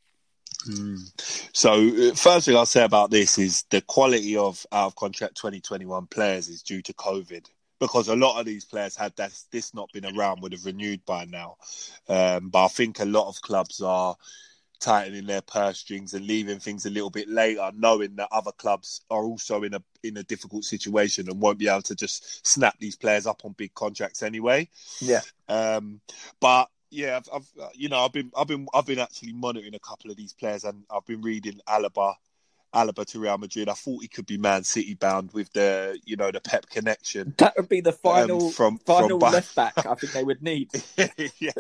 So, 1.54 1.74
uh, 1.74 2.16
first 2.16 2.46
thing 2.46 2.56
I'll 2.56 2.66
say 2.66 2.84
about 2.84 3.12
this 3.12 3.38
is 3.38 3.64
the 3.70 3.82
quality 3.82 4.36
of 4.36 4.66
out 4.72 4.88
of 4.88 4.96
contract 4.96 5.36
2021 5.38 6.08
players 6.08 6.48
is 6.48 6.64
due 6.64 6.82
to 6.82 6.94
COVID 6.94 7.46
because 7.80 8.08
a 8.08 8.16
lot 8.16 8.40
of 8.40 8.46
these 8.46 8.66
players 8.66 8.96
had 8.96 9.16
that, 9.18 9.32
this 9.52 9.74
not 9.74 9.92
been 9.92 10.06
around 10.06 10.42
would 10.42 10.54
have 10.54 10.66
renewed 10.66 11.06
by 11.06 11.26
now. 11.26 11.58
Um, 12.08 12.50
but 12.50 12.66
I 12.66 12.68
think 12.70 13.00
a 13.00 13.06
lot 13.06 13.28
of 13.28 13.42
clubs 13.42 13.82
are 13.82 14.16
tightening 14.80 15.26
their 15.26 15.42
purse 15.42 15.80
strings 15.80 16.14
and 16.14 16.26
leaving 16.26 16.60
things 16.60 16.86
a 16.86 16.90
little 16.90 17.10
bit 17.10 17.30
later, 17.30 17.72
knowing 17.76 18.16
that 18.16 18.30
other 18.32 18.52
clubs 18.52 19.02
are 19.10 19.24
also 19.24 19.64
in 19.64 19.74
a 19.74 19.84
in 20.04 20.18
a 20.18 20.24
difficult 20.24 20.64
situation 20.64 21.30
and 21.30 21.42
won't 21.42 21.58
be 21.58 21.68
able 21.68 21.82
to 21.82 21.96
just 21.96 22.46
snap 22.46 22.76
these 22.80 22.96
players 22.96 23.26
up 23.26 23.42
on 23.44 23.54
big 23.54 23.74
contracts 23.74 24.24
anyway. 24.24 24.68
Yeah. 25.00 25.22
Um, 25.48 26.02
but 26.40 26.70
yeah, 26.92 27.18
I've, 27.18 27.30
I've 27.34 27.64
uh, 27.64 27.70
you 27.74 27.90
know 27.90 28.00
I've 28.00 28.14
been 28.14 28.32
I've 28.38 28.48
been 28.48 28.68
I've 28.74 28.86
been 28.86 29.00
actually 29.00 29.34
monitoring 29.34 29.76
a 29.76 29.80
couple 29.80 30.12
of 30.12 30.18
these 30.18 30.34
players 30.34 30.64
and 30.64 30.84
I've 30.90 31.06
been 31.06 31.22
reading 31.22 31.60
Alaba, 31.68 32.16
Alaba 32.76 33.06
to 33.06 33.20
Real 33.20 33.38
Madrid. 33.38 33.70
I 33.70 33.74
thought 33.74 34.02
he 34.02 34.08
could 34.08 34.26
be 34.26 34.38
Man 34.38 34.64
City 34.64 34.94
bound 34.94 35.32
with 35.34 35.52
the 35.54 35.98
you 36.06 36.16
know 36.18 36.30
the 36.32 36.42
Pep 36.42 36.70
connection. 36.70 37.34
That 37.38 37.56
would 37.58 37.70
be 37.70 37.82
the 37.82 37.92
final 37.94 38.48
Um, 38.48 38.52
from- 38.52 38.78
final 38.80 39.20
from 39.20 39.32
left 39.32 39.56
back. 39.56 39.86
I 39.86 39.96
think 39.96 40.14
they 40.14 40.24
would 40.24 40.42
need. 40.52 40.70
yeah, 41.40 41.52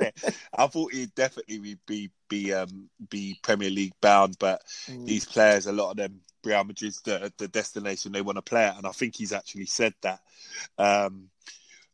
I 0.53 0.67
thought 0.67 0.93
he'd 0.93 1.15
definitely 1.15 1.77
be 1.85 2.11
be 2.27 2.53
um 2.53 2.89
be 3.09 3.37
Premier 3.41 3.69
League 3.69 3.93
bound, 4.01 4.37
but 4.39 4.61
these 4.87 5.25
players, 5.25 5.65
a 5.67 5.71
lot 5.71 5.91
of 5.91 5.97
them, 5.97 6.21
Real 6.43 6.63
Madrid's 6.63 7.01
the 7.01 7.31
the 7.37 7.47
destination 7.47 8.11
they 8.11 8.21
want 8.21 8.37
to 8.37 8.41
play 8.41 8.65
at, 8.65 8.77
and 8.77 8.85
I 8.85 8.91
think 8.91 9.15
he's 9.15 9.33
actually 9.33 9.65
said 9.67 9.93
that 10.01 10.19
um 10.77 11.29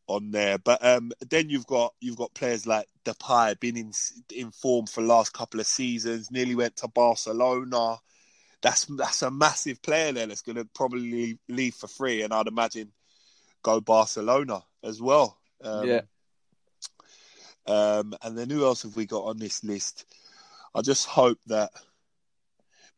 on 0.07 0.31
there. 0.31 0.57
But 0.57 0.83
um 0.85 1.11
then 1.29 1.49
you've 1.49 1.67
got 1.67 1.93
you've 2.01 2.17
got 2.17 2.33
players 2.33 2.65
like 2.67 2.87
Depay, 3.05 3.59
been 3.59 3.77
in 3.77 3.91
in 4.33 4.51
form 4.51 4.85
for 4.87 5.01
the 5.01 5.07
last 5.07 5.31
couple 5.33 5.59
of 5.59 5.67
seasons, 5.67 6.31
nearly 6.31 6.55
went 6.55 6.75
to 6.77 6.87
Barcelona. 6.87 7.97
That's 8.61 8.85
that's 8.85 9.21
a 9.23 9.31
massive 9.31 9.81
player 9.81 10.11
there 10.11 10.27
that's 10.27 10.41
going 10.41 10.57
to 10.57 10.65
probably 10.65 11.39
leave 11.49 11.75
for 11.75 11.87
free, 11.87 12.21
and 12.21 12.33
I'd 12.33 12.47
imagine 12.47 12.91
go 13.63 13.81
Barcelona 13.81 14.63
as 14.83 15.01
well. 15.01 15.37
Um, 15.63 15.87
Yeah. 15.87 16.01
um, 17.67 18.13
and 18.23 18.37
then 18.37 18.49
who 18.49 18.65
else 18.65 18.83
have 18.83 18.95
we 18.95 19.05
got 19.05 19.25
on 19.25 19.37
this 19.37 19.63
list? 19.63 20.05
I 20.73 20.81
just 20.81 21.07
hope 21.07 21.39
that 21.47 21.71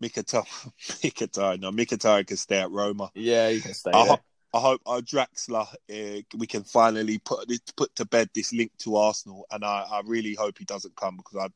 Mkhitaryan, 0.02 0.46
Mkhitaryan, 1.02 1.60
no, 1.62 1.72
Mkhitaryan 1.72 2.28
can 2.28 2.38
stay 2.38 2.60
at 2.60 2.72
Roma. 2.72 3.12
Yeah, 3.16 3.50
you 3.50 3.62
can 3.62 3.74
stay 3.74 3.92
I, 3.94 4.06
ho- 4.06 4.24
I 4.54 4.60
hope 4.60 4.82
our 4.86 5.02
Draxler, 5.02 5.68
uh, 5.68 6.22
we 6.38 6.46
can 6.46 6.64
finally 6.64 7.18
put 7.18 7.52
put 7.76 7.96
to 7.96 8.06
bed 8.06 8.30
this 8.34 8.54
link 8.54 8.72
to 8.80 8.98
Arsenal, 8.98 9.48
and 9.52 9.66
I, 9.66 9.86
I 9.92 10.02
really 10.06 10.36
hope 10.36 10.60
he 10.60 10.66
doesn't 10.66 10.96
come 10.96 11.18
because 11.18 11.38
I, 11.38 11.48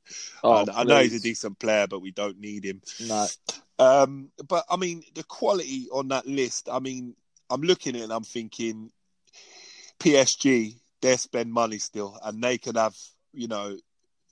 Oh, 0.43 0.65
I, 0.67 0.81
I 0.81 0.83
know 0.83 0.99
he's 0.99 1.13
a 1.13 1.19
decent 1.19 1.59
player, 1.59 1.85
but 1.87 2.01
we 2.01 2.11
don't 2.11 2.39
need 2.39 2.65
him. 2.65 2.81
No. 3.07 3.27
Um, 3.77 4.31
but 4.47 4.65
I 4.69 4.77
mean, 4.77 5.03
the 5.13 5.23
quality 5.23 5.87
on 5.91 6.07
that 6.07 6.25
list. 6.25 6.69
I 6.71 6.79
mean, 6.79 7.15
I'm 7.51 7.61
looking 7.61 7.95
at 7.95 8.01
it 8.01 8.03
and 8.05 8.13
I'm 8.13 8.23
thinking, 8.23 8.91
PSG, 9.99 10.75
they 11.01 11.17
spend 11.17 11.53
money 11.53 11.77
still, 11.77 12.17
and 12.23 12.43
they 12.43 12.57
could 12.57 12.77
have, 12.77 12.95
you 13.31 13.47
know, 13.47 13.77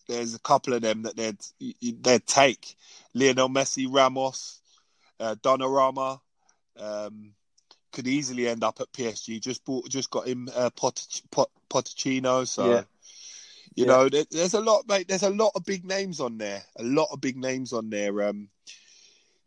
there's 0.08 0.34
a 0.34 0.40
couple 0.40 0.74
of 0.74 0.82
them 0.82 1.04
that 1.04 1.16
they'd 1.16 1.38
they'd 2.02 2.26
take 2.26 2.76
Lionel 3.14 3.50
Messi, 3.50 3.88
Ramos, 3.88 4.60
uh, 5.20 5.36
Donnarumma. 5.36 6.20
Um, 6.78 7.34
could 7.96 8.08
easily 8.08 8.48
end 8.48 8.64
up 8.64 8.80
at 8.82 8.92
PSG. 8.92 9.42
Just 9.42 9.64
bought, 9.66 9.90
just 9.90 10.12
got 10.12 10.28
him 10.28 10.50
uh, 10.54 10.70
Pot, 10.72 11.22
Pot. 11.32 11.50
So, 11.70 12.66
Yeah. 12.66 12.84
you 13.76 13.86
Yeah. 13.86 13.86
know, 13.86 14.10
there, 14.10 14.26
there's 14.30 14.54
a 14.54 14.62
lot, 14.62 14.88
mate. 14.88 15.08
There's 15.08 15.24
a 15.24 15.30
lot 15.30 15.54
of 15.56 15.66
big 15.66 15.86
names 15.86 16.20
on 16.20 16.38
there. 16.38 16.62
A 16.78 16.84
lot 16.84 17.08
of 17.12 17.22
big 17.22 17.38
names 17.38 17.74
on 17.74 17.90
there. 17.90 18.28
Um, 18.28 18.50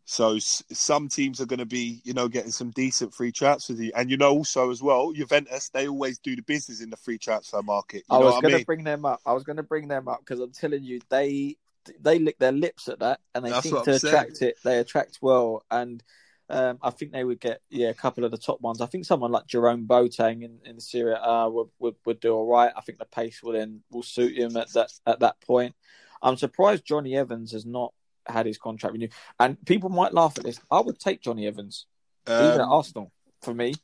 so 0.07 0.36
s- 0.36 0.64
some 0.72 1.09
teams 1.09 1.40
are 1.40 1.46
going 1.46 1.59
to 1.59 1.66
be, 1.66 2.01
you 2.05 2.14
know, 2.14 2.28
getting 2.28 2.51
some 2.51 2.70
decent 2.70 3.14
free 3.14 3.30
transfers. 3.30 3.78
And 3.94 4.11
you 4.11 4.16
know, 4.16 4.30
also 4.30 4.70
as 4.70 4.82
well, 4.82 5.12
Juventus 5.12 5.68
they 5.68 5.86
always 5.86 6.18
do 6.18 6.34
the 6.34 6.42
business 6.42 6.80
in 6.80 6.88
the 6.88 6.96
free 6.96 7.18
transfer 7.18 7.62
market. 7.62 8.05
You 8.09 8.16
I 8.16 8.18
know 8.20 8.26
was 8.26 8.40
going 8.40 8.59
to 8.59 8.64
bring 8.64 8.84
them 8.84 9.05
up. 9.05 9.20
I 9.26 9.34
was 9.34 9.44
going 9.44 9.59
to 9.59 9.62
bring 9.62 9.88
them 9.88 10.09
up 10.09 10.20
because 10.20 10.40
I'm 10.40 10.53
telling 10.53 10.82
you, 10.82 11.01
they 11.11 11.57
they 12.01 12.18
lick 12.18 12.38
their 12.38 12.53
lips 12.53 12.88
at 12.88 13.01
that, 13.01 13.20
and 13.34 13.44
they 13.44 13.51
That's 13.51 13.70
what 13.70 13.84
to 13.84 13.92
I'm 13.92 13.99
saying. 13.99 14.14
attract 14.14 14.42
it. 14.42 14.57
They 14.64 14.78
attract 14.78 15.18
well, 15.20 15.62
and 15.70 16.03
um, 16.51 16.78
I 16.82 16.90
think 16.90 17.12
they 17.12 17.24
would 17.24 17.40
get 17.40 17.61
yeah 17.70 17.88
a 17.88 17.94
couple 17.94 18.24
of 18.24 18.30
the 18.30 18.38
top 18.38 18.61
ones. 18.61 18.80
I 18.80 18.86
think 18.86 19.05
someone 19.05 19.32
like 19.32 19.46
Jerome 19.46 19.86
Boateng 19.86 20.42
in 20.42 20.59
in 20.64 20.80
Serie 20.80 21.14
A 21.14 21.22
uh, 21.22 21.49
would, 21.49 21.68
would 21.78 21.96
would 22.07 22.20
do 22.20 22.32
all 22.32 22.46
right. 22.46 22.72
I 22.76 22.80
think 22.80 22.99
the 22.99 23.05
pace 23.05 23.42
will 23.42 23.53
then 23.53 23.80
will 23.90 24.03
suit 24.03 24.36
him 24.36 24.57
at 24.57 24.72
that 24.72 24.90
at 25.07 25.20
that 25.20 25.40
point. 25.40 25.74
I'm 26.22 26.36
surprised 26.36 26.84
Jonny 26.84 27.16
Evans 27.16 27.53
has 27.53 27.64
not 27.64 27.92
had 28.26 28.46
his 28.46 28.59
contract 28.59 28.92
renewed. 28.92 29.12
And 29.38 29.57
people 29.64 29.88
might 29.90 30.12
laugh 30.12 30.36
at 30.38 30.44
this. 30.44 30.61
I 30.70 30.80
would 30.80 30.99
take 30.99 31.22
Jonny 31.22 31.46
Evans, 31.46 31.86
even 32.28 32.42
at 32.42 32.61
Um, 32.61 32.72
Arsenal, 32.72 33.12
for 33.42 33.55
me 33.55 33.74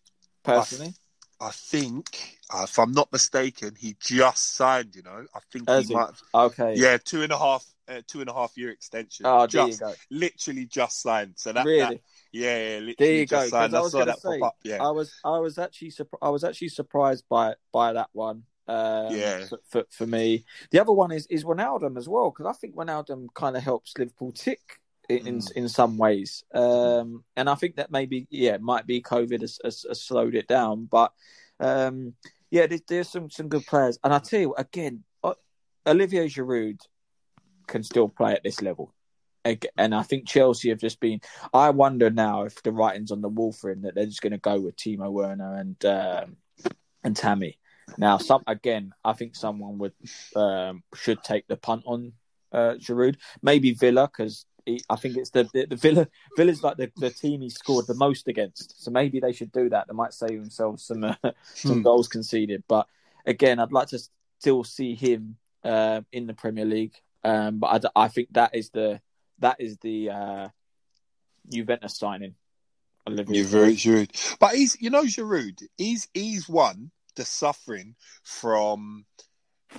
personally. 0.42 0.94
I 1.40 1.50
think, 1.50 2.38
uh, 2.50 2.62
if 2.64 2.78
I'm 2.78 2.92
not 2.92 3.12
mistaken, 3.12 3.74
he 3.78 3.96
just 4.00 4.54
signed. 4.54 4.94
You 4.94 5.02
know, 5.02 5.26
I 5.34 5.40
think 5.50 5.68
he 5.68 5.94
might. 5.94 6.10
Okay. 6.34 6.74
Yeah, 6.76 6.96
two 6.98 7.22
and 7.22 7.32
a 7.32 7.38
half, 7.38 7.66
uh, 7.88 8.00
two 8.06 8.20
and 8.20 8.30
a 8.30 8.32
half 8.32 8.52
year 8.56 8.70
extension. 8.70 9.26
Oh, 9.26 9.46
just. 9.46 9.82
Literally 10.10 10.66
just 10.66 11.02
signed. 11.02 11.34
So 11.36 11.52
that, 11.52 11.64
Really? 11.66 11.80
that 11.96 12.00
yeah, 12.32 12.56
yeah, 12.56 12.74
literally 12.78 12.96
There 12.98 13.12
you 13.14 13.26
just 13.26 13.50
go. 13.52 13.58
signed. 13.58 13.74
I 13.74 13.78
I, 13.78 13.82
was 13.82 13.92
saw 13.92 14.04
that 14.04 14.20
say, 14.20 14.38
pop 14.40 14.48
up. 14.48 14.56
Yeah, 14.64 14.82
I 14.82 14.90
was, 14.90 15.12
I 15.24 15.38
was 15.38 15.58
actually, 15.58 15.90
surp- 15.90 16.18
I 16.22 16.30
was 16.30 16.44
actually 16.44 16.68
surprised 16.70 17.24
by 17.28 17.54
by 17.72 17.92
that 17.92 18.08
one. 18.12 18.44
Um, 18.66 19.14
Yeah. 19.14 19.44
For, 19.70 19.84
for 19.90 20.06
me, 20.06 20.44
the 20.70 20.80
other 20.80 20.92
one 20.92 21.12
is 21.12 21.26
is 21.26 21.44
Ronaldo 21.44 21.96
as 21.98 22.08
well 22.08 22.30
because 22.30 22.46
I 22.46 22.58
think 22.58 22.74
Ronaldo 22.74 23.26
kind 23.34 23.56
of 23.56 23.62
helps 23.62 23.92
Liverpool 23.98 24.32
tick 24.32 24.60
in 25.08 25.26
in, 25.26 25.38
Mm. 25.38 25.52
in 25.52 25.68
some 25.68 25.98
ways. 25.98 26.44
Um, 26.54 27.24
and 27.36 27.50
I 27.50 27.54
think 27.56 27.76
that 27.76 27.90
maybe 27.90 28.26
yeah, 28.30 28.54
it 28.54 28.62
might 28.62 28.86
be 28.86 29.02
COVID 29.02 29.42
has, 29.42 29.60
has, 29.62 29.84
has 29.86 30.00
slowed 30.00 30.34
it 30.34 30.48
down, 30.48 30.86
but 30.90 31.12
um, 31.60 32.14
yeah, 32.50 32.66
there's, 32.66 32.80
there's 32.88 33.08
some 33.10 33.28
some 33.30 33.48
good 33.48 33.66
players. 33.66 33.98
And 34.02 34.14
I 34.14 34.18
tell 34.18 34.40
you 34.40 34.54
again, 34.56 35.04
uh, 35.22 35.34
Olivier 35.86 36.26
Giroud 36.28 36.80
can 37.66 37.82
still 37.82 38.08
play 38.08 38.32
at 38.32 38.42
this 38.44 38.62
level. 38.62 38.92
And 39.76 39.94
I 39.94 40.02
think 40.02 40.26
Chelsea 40.26 40.70
have 40.70 40.78
just 40.80 41.00
been. 41.00 41.20
I 41.52 41.68
wonder 41.68 42.08
now 42.08 42.44
if 42.44 42.62
the 42.62 42.72
writing's 42.72 43.12
on 43.12 43.20
the 43.20 43.28
wall 43.28 43.52
for 43.52 43.70
him 43.70 43.82
that 43.82 43.94
they're 43.94 44.06
just 44.06 44.22
going 44.22 44.32
to 44.32 44.38
go 44.38 44.58
with 44.58 44.76
Timo 44.76 45.12
Werner 45.12 45.56
and 45.56 45.84
um, 45.84 46.36
and 47.02 47.14
Tammy. 47.14 47.58
Now, 47.98 48.16
some 48.16 48.42
again, 48.46 48.94
I 49.04 49.12
think 49.12 49.36
someone 49.36 49.76
would 49.78 49.92
um, 50.34 50.82
should 50.94 51.22
take 51.22 51.46
the 51.46 51.58
punt 51.58 51.82
on 51.84 52.14
uh, 52.52 52.76
Giroud. 52.78 53.16
Maybe 53.42 53.72
Villa 53.72 54.06
because 54.08 54.46
I 54.88 54.96
think 54.96 55.18
it's 55.18 55.28
the, 55.28 55.46
the, 55.52 55.66
the 55.66 55.76
Villa 55.76 56.08
Villa's 56.38 56.62
like 56.62 56.78
the, 56.78 56.90
the 56.96 57.10
team 57.10 57.42
he 57.42 57.50
scored 57.50 57.86
the 57.86 57.92
most 57.92 58.26
against. 58.28 58.82
So 58.82 58.90
maybe 58.90 59.20
they 59.20 59.32
should 59.32 59.52
do 59.52 59.68
that. 59.68 59.88
They 59.88 59.94
might 59.94 60.14
save 60.14 60.40
themselves 60.40 60.84
some 60.84 61.04
uh, 61.04 61.14
some 61.52 61.76
Hmm. 61.76 61.82
goals 61.82 62.08
conceded. 62.08 62.64
But 62.66 62.86
again, 63.26 63.58
I'd 63.58 63.72
like 63.72 63.88
to 63.88 63.98
still 64.38 64.64
see 64.64 64.94
him 64.94 65.36
uh, 65.62 66.00
in 66.12 66.26
the 66.26 66.34
Premier 66.34 66.64
League. 66.64 66.94
Um, 67.24 67.58
but 67.58 67.84
I 67.96 68.08
think 68.08 68.28
that 68.32 68.54
is 68.54 68.70
the 68.70 69.00
that 69.38 69.56
is 69.58 69.78
the 69.78 70.10
uh, 70.10 70.48
Juventus 71.50 71.98
signing. 71.98 72.34
Olivier 73.06 73.36
You're 73.36 73.46
very 73.46 73.74
Giroud. 73.74 74.36
But 74.38 74.54
he's, 74.54 74.80
you 74.80 74.90
know, 74.90 75.04
Giroud. 75.04 75.62
He's 75.76 76.08
he's 76.14 76.48
one 76.48 76.90
the 77.16 77.24
suffering 77.24 77.94
from 78.22 79.04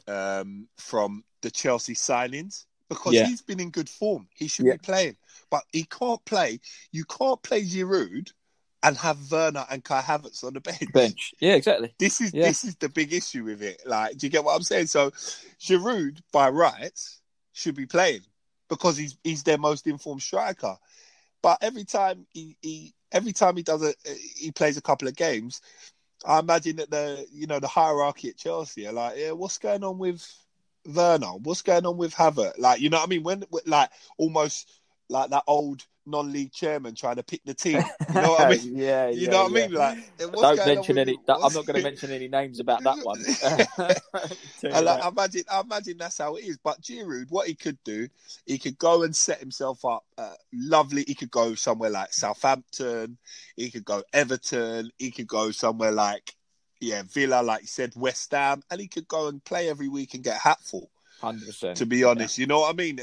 um 0.07 0.67
from 0.77 1.23
the 1.41 1.51
Chelsea 1.51 1.93
signings 1.95 2.65
because 2.89 3.13
Yeah. 3.13 3.25
he's 3.25 3.41
been 3.41 3.59
in 3.59 3.71
good 3.71 3.89
form. 3.89 4.27
He 4.35 4.47
should 4.47 4.65
Yeah. 4.65 4.73
be 4.73 4.79
playing, 4.79 5.17
but 5.49 5.63
he 5.71 5.85
can't 5.85 6.23
play. 6.25 6.59
You 6.91 7.05
can't 7.05 7.41
play 7.41 7.63
Giroud 7.63 8.31
and 8.83 8.97
have 8.97 9.31
Werner 9.31 9.65
and 9.69 9.83
Kai 9.83 10.01
Havertz 10.01 10.43
on 10.43 10.53
the 10.53 10.61
bench. 10.61 10.91
bench. 10.93 11.33
Yeah, 11.39 11.55
exactly. 11.55 11.95
This 11.97 12.21
is 12.21 12.31
Yeah. 12.33 12.43
this 12.43 12.63
is 12.63 12.75
the 12.75 12.89
big 12.89 13.11
issue 13.11 13.43
with 13.43 13.63
it. 13.63 13.81
Like, 13.85 14.17
do 14.17 14.27
you 14.27 14.31
get 14.31 14.43
what 14.43 14.55
I'm 14.55 14.61
saying? 14.61 14.87
So, 14.87 15.09
Giroud, 15.59 16.19
by 16.31 16.49
rights, 16.49 17.21
should 17.55 17.73
be 17.75 17.85
playing 17.85 18.21
because 18.69 18.97
he's 18.97 19.17
he's 19.23 19.43
their 19.43 19.57
most 19.57 19.87
informed 19.87 20.21
striker. 20.21 20.77
But 21.41 21.59
every 21.61 21.85
time 21.85 22.27
he, 22.33 22.57
he 22.61 22.93
every 23.11 23.31
time 23.31 23.55
he 23.55 23.63
does 23.63 23.81
a 23.81 23.93
he 24.35 24.51
plays 24.51 24.77
a 24.77 24.81
couple 24.81 25.07
of 25.07 25.15
games, 25.15 25.61
I 26.25 26.39
imagine 26.39 26.75
that 26.77 26.91
the 26.91 27.25
you 27.31 27.47
know 27.47 27.59
the 27.59 27.67
hierarchy 27.67 28.29
at 28.29 28.37
Chelsea 28.37 28.85
are 28.87 28.93
like, 28.93 29.17
yeah, 29.17 29.31
what's 29.31 29.57
going 29.57 29.83
on 29.83 29.97
with 29.97 30.27
Werner? 30.85 31.27
What's 31.27 31.61
going 31.61 31.85
on 31.85 31.97
with 31.97 32.13
Havertz? 32.13 32.59
Like, 32.59 32.81
you 32.81 32.89
know 32.89 32.97
what 32.97 33.07
I 33.07 33.09
mean? 33.09 33.23
When 33.23 33.45
like 33.65 33.89
almost 34.17 34.69
like 35.09 35.29
that 35.29 35.43
old 35.47 35.85
non-league 36.05 36.51
chairman 36.51 36.95
trying 36.95 37.15
to 37.15 37.23
pick 37.23 37.41
the 37.45 37.53
team. 37.53 37.81
You 38.15 38.21
know 38.21 38.31
what 38.31 38.41
I 38.41 38.49
mean? 38.51 38.77
yeah, 38.77 39.09
You 39.09 39.21
yeah, 39.21 39.29
know 39.29 39.43
what 39.43 39.51
I 39.51 39.55
mean? 39.55 39.73
Like, 39.73 39.97
Don't 40.17 40.65
mention 40.65 40.97
any. 40.97 41.17
I'm 41.27 41.53
not 41.53 41.65
going 41.65 41.77
to 41.77 41.83
mention 41.83 42.11
any 42.11 42.27
names 42.27 42.59
about 42.59 42.83
that 42.83 42.97
one. 43.03 43.21
I, 44.73 44.79
like. 44.79 45.03
I 45.03 45.07
imagine, 45.09 45.43
I 45.51 45.59
imagine 45.61 45.97
that's 45.97 46.17
how 46.17 46.35
it 46.35 46.45
is. 46.45 46.57
But 46.63 46.81
Giroud, 46.81 47.29
what 47.29 47.47
he 47.47 47.55
could 47.55 47.77
do, 47.83 48.07
he 48.45 48.57
could 48.57 48.77
go 48.77 49.03
and 49.03 49.13
set 49.15 49.39
himself 49.39 49.83
up. 49.83 50.05
Uh, 50.17 50.33
lovely. 50.53 51.03
He 51.07 51.15
could 51.15 51.31
go 51.31 51.55
somewhere 51.55 51.89
like 51.89 52.13
Southampton. 52.13 53.17
He 53.57 53.69
could 53.69 53.85
go 53.85 54.03
Everton. 54.13 54.91
He 54.97 55.11
could 55.11 55.27
go 55.27 55.51
somewhere 55.51 55.91
like, 55.91 56.35
yeah, 56.79 57.03
Villa, 57.11 57.41
like 57.41 57.61
you 57.61 57.67
said, 57.67 57.93
West 57.95 58.31
Ham, 58.31 58.63
and 58.69 58.79
he 58.79 58.87
could 58.87 59.07
go 59.07 59.27
and 59.27 59.43
play 59.43 59.69
every 59.69 59.87
week 59.89 60.13
and 60.13 60.23
get 60.23 60.37
a 60.37 60.39
hatful. 60.39 60.89
Hundred 61.25 61.47
percent. 61.47 61.77
To 61.77 61.87
be 61.87 62.03
honest, 62.03 62.37
you 62.37 62.45
know 62.45 62.59
what 62.59 62.69
I 62.69 62.77
mean. 62.77 62.99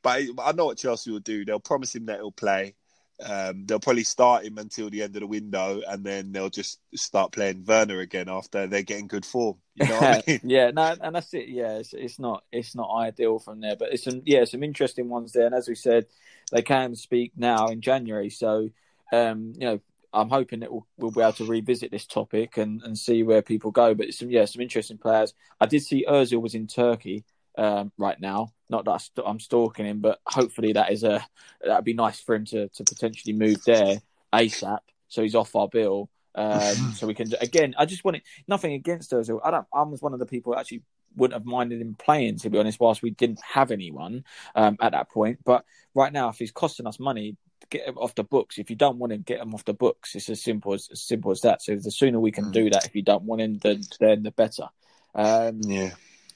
But 0.00 0.22
I 0.38 0.52
know 0.52 0.66
what 0.66 0.78
Chelsea 0.78 1.10
will 1.10 1.18
do. 1.18 1.44
They'll 1.44 1.58
promise 1.58 1.92
him 1.92 2.06
that 2.06 2.18
he'll 2.18 2.30
play. 2.30 2.74
Um, 3.20 3.66
they'll 3.66 3.80
probably 3.80 4.04
start 4.04 4.44
him 4.44 4.58
until 4.58 4.90
the 4.90 5.02
end 5.02 5.16
of 5.16 5.20
the 5.20 5.26
window, 5.26 5.82
and 5.88 6.04
then 6.04 6.30
they'll 6.30 6.50
just 6.50 6.78
start 6.94 7.32
playing 7.32 7.64
Werner 7.66 7.98
again 7.98 8.28
after 8.28 8.68
they're 8.68 8.82
getting 8.82 9.08
good 9.08 9.26
form. 9.26 9.56
You 9.74 9.88
know 9.88 9.94
what 9.96 10.02
I 10.04 10.22
mean? 10.28 10.40
yeah, 10.44 10.70
no, 10.70 10.94
and 11.00 11.16
that's 11.16 11.34
it. 11.34 11.48
Yeah, 11.48 11.78
it's, 11.78 11.92
it's 11.94 12.20
not 12.20 12.44
it's 12.52 12.76
not 12.76 12.94
ideal 12.96 13.40
from 13.40 13.60
there, 13.60 13.74
but 13.74 13.92
it's 13.92 14.04
some 14.04 14.22
yeah 14.24 14.44
some 14.44 14.62
interesting 14.62 15.08
ones 15.08 15.32
there. 15.32 15.46
And 15.46 15.54
as 15.54 15.66
we 15.66 15.74
said, 15.74 16.06
they 16.52 16.62
can 16.62 16.94
speak 16.94 17.32
now 17.36 17.66
in 17.68 17.80
January, 17.80 18.30
so 18.30 18.70
um, 19.12 19.52
you 19.56 19.66
know 19.66 19.80
I'm 20.12 20.28
hoping 20.28 20.60
that 20.60 20.70
we'll, 20.70 20.86
we'll 20.96 21.10
be 21.10 21.20
able 21.20 21.32
to 21.34 21.44
revisit 21.44 21.90
this 21.90 22.06
topic 22.06 22.56
and, 22.56 22.82
and 22.82 22.96
see 22.96 23.24
where 23.24 23.42
people 23.42 23.72
go. 23.72 23.94
But 23.94 24.06
it's 24.06 24.18
some 24.20 24.30
yeah 24.30 24.44
some 24.44 24.62
interesting 24.62 24.98
players. 24.98 25.34
I 25.60 25.66
did 25.66 25.82
see 25.82 26.06
Özil 26.08 26.40
was 26.40 26.54
in 26.54 26.68
Turkey 26.68 27.24
um, 27.58 27.92
right 27.98 28.18
now. 28.20 28.52
Not 28.70 28.84
that 28.84 28.90
I 28.92 28.96
st- 28.98 29.26
I'm 29.26 29.40
stalking 29.40 29.86
him, 29.86 30.00
but 30.00 30.20
hopefully 30.26 30.72
that 30.74 30.92
is 30.92 31.02
a 31.02 31.26
that'd 31.62 31.84
be 31.84 31.94
nice 31.94 32.20
for 32.20 32.34
him 32.34 32.44
to 32.46 32.68
to 32.68 32.84
potentially 32.84 33.34
move 33.34 33.62
there 33.64 34.00
ASAP, 34.32 34.80
so 35.08 35.22
he's 35.22 35.34
off 35.34 35.54
our 35.56 35.68
bill. 35.68 36.08
Um, 36.34 36.92
so 36.94 37.06
we 37.06 37.14
can 37.14 37.32
again. 37.40 37.74
I 37.76 37.84
just 37.84 38.04
wanted 38.04 38.22
nothing 38.46 38.72
against 38.72 39.10
Özil. 39.10 39.40
I 39.44 39.50
don't. 39.50 39.66
I 39.74 39.82
was 39.82 40.00
one 40.00 40.12
of 40.14 40.20
the 40.20 40.26
people 40.26 40.52
who 40.52 40.58
actually 40.58 40.82
wouldn't 41.16 41.34
have 41.34 41.46
minded 41.46 41.80
him 41.80 41.96
playing, 41.98 42.38
to 42.38 42.50
be 42.50 42.58
honest, 42.58 42.78
whilst 42.78 43.02
we 43.02 43.10
didn't 43.10 43.40
have 43.42 43.70
anyone 43.70 44.24
um, 44.54 44.76
at 44.80 44.92
that 44.92 45.10
point. 45.10 45.38
But 45.44 45.64
right 45.94 46.12
now, 46.12 46.28
if 46.28 46.36
he's 46.36 46.52
costing 46.52 46.86
us 46.86 47.00
money, 47.00 47.36
get 47.70 47.88
him 47.88 47.98
off 47.98 48.14
the 48.14 48.22
books. 48.22 48.58
If 48.58 48.70
you 48.70 48.76
don't 48.76 48.98
want 48.98 49.12
him, 49.12 49.22
get 49.22 49.40
him 49.40 49.54
off 49.54 49.64
the 49.64 49.74
books. 49.74 50.14
It's 50.14 50.28
as 50.28 50.42
simple 50.42 50.74
as, 50.74 50.88
as 50.92 51.00
simple 51.00 51.30
as 51.30 51.40
that. 51.40 51.62
So 51.62 51.74
the 51.74 51.90
sooner 51.90 52.20
we 52.20 52.30
can 52.30 52.52
do 52.52 52.70
that, 52.70 52.84
if 52.86 52.94
you 52.94 53.02
don't 53.02 53.24
want 53.24 53.40
him, 53.40 53.58
then 53.58 53.80
then 53.98 54.22
the 54.22 54.30
better. 54.30 54.68
Um, 55.14 55.60
Yeah. 55.62 55.90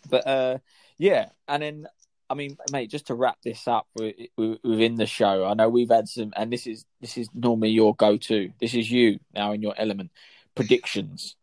but 0.08 0.26
uh, 0.26 0.58
yeah, 1.02 1.30
and 1.48 1.60
then 1.60 1.86
I 2.30 2.34
mean, 2.34 2.56
mate, 2.70 2.90
just 2.90 3.08
to 3.08 3.14
wrap 3.14 3.38
this 3.42 3.66
up 3.66 3.88
wi- 3.98 4.28
wi- 4.38 4.58
within 4.62 4.94
the 4.94 5.06
show, 5.06 5.44
I 5.44 5.54
know 5.54 5.68
we've 5.68 5.90
had 5.90 6.08
some, 6.08 6.32
and 6.36 6.52
this 6.52 6.68
is 6.68 6.84
this 7.00 7.18
is 7.18 7.28
normally 7.34 7.70
your 7.70 7.92
go-to. 7.96 8.52
This 8.60 8.72
is 8.72 8.88
you 8.88 9.18
now 9.34 9.50
in 9.50 9.62
your 9.62 9.74
element 9.76 10.12
predictions. 10.54 11.34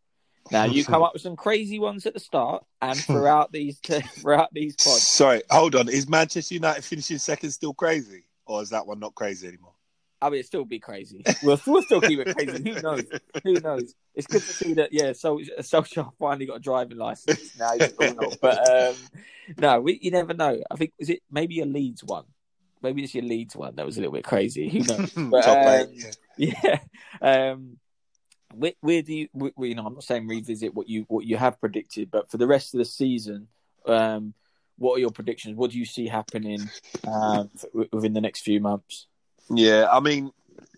Now 0.50 0.64
you 0.64 0.82
come 0.82 1.02
up 1.02 1.12
with 1.12 1.20
some 1.20 1.36
crazy 1.36 1.78
ones 1.78 2.06
at 2.06 2.14
the 2.14 2.20
start, 2.20 2.64
and 2.80 2.98
throughout 3.04 3.52
these 3.52 3.78
throughout 3.78 4.48
these 4.54 4.76
pods. 4.76 5.06
Sorry, 5.06 5.42
hold 5.50 5.76
on. 5.76 5.90
Is 5.90 6.08
Manchester 6.08 6.54
United 6.54 6.82
finishing 6.82 7.18
second 7.18 7.50
still 7.50 7.74
crazy, 7.74 8.24
or 8.46 8.62
is 8.62 8.70
that 8.70 8.86
one 8.86 8.98
not 8.98 9.14
crazy 9.14 9.46
anymore? 9.46 9.74
I 10.22 10.26
mean, 10.26 10.34
it'd 10.34 10.46
still 10.46 10.64
be 10.64 10.78
crazy. 10.78 11.24
We'll, 11.42 11.60
we'll 11.66 11.82
still 11.82 12.00
keep 12.00 12.18
it 12.18 12.36
crazy. 12.36 12.70
Who 12.70 12.82
knows? 12.82 13.04
Who 13.44 13.54
knows? 13.54 13.94
It's 14.14 14.26
good 14.26 14.42
to 14.42 14.52
see 14.52 14.74
that. 14.74 14.92
Yeah, 14.92 15.12
so 15.12 15.38
Solskjaer 15.60 16.12
finally 16.18 16.46
got 16.46 16.56
a 16.56 16.60
driving 16.60 16.98
license 16.98 17.58
now. 17.58 17.72
He's 17.78 17.92
all 17.94 18.14
not. 18.20 18.36
But 18.42 18.70
um, 18.70 18.94
no, 19.56 19.80
we, 19.80 19.98
you 20.02 20.10
never 20.10 20.34
know. 20.34 20.60
I 20.70 20.76
think 20.76 20.92
is 20.98 21.08
it 21.08 21.22
maybe 21.30 21.60
a 21.60 21.66
Leeds 21.66 22.04
one. 22.04 22.24
Maybe 22.82 23.02
it's 23.02 23.14
your 23.14 23.24
Leeds 23.24 23.56
one 23.56 23.76
that 23.76 23.86
was 23.86 23.96
a 23.96 24.00
little 24.00 24.12
bit 24.12 24.24
crazy. 24.24 24.68
Who 24.68 24.80
knows? 24.80 25.12
But, 25.30 25.48
um, 25.48 25.94
yeah. 26.36 26.78
Um, 27.20 27.78
where, 28.54 28.72
where 28.80 29.02
do 29.02 29.14
you? 29.14 29.28
Where, 29.32 29.52
you 29.68 29.74
know, 29.74 29.86
I'm 29.86 29.94
not 29.94 30.04
saying 30.04 30.26
revisit 30.26 30.74
what 30.74 30.88
you 30.88 31.04
what 31.08 31.24
you 31.24 31.36
have 31.36 31.60
predicted, 31.60 32.10
but 32.10 32.30
for 32.30 32.36
the 32.36 32.46
rest 32.46 32.74
of 32.74 32.78
the 32.78 32.84
season, 32.84 33.48
um, 33.86 34.34
what 34.76 34.96
are 34.96 35.00
your 35.00 35.10
predictions? 35.10 35.56
What 35.56 35.70
do 35.70 35.78
you 35.78 35.84
see 35.84 36.08
happening 36.08 36.68
um, 37.06 37.50
within 37.92 38.12
the 38.12 38.20
next 38.20 38.40
few 38.40 38.60
months? 38.60 39.06
Yeah, 39.50 39.88
I 39.90 40.00
mean, 40.00 40.30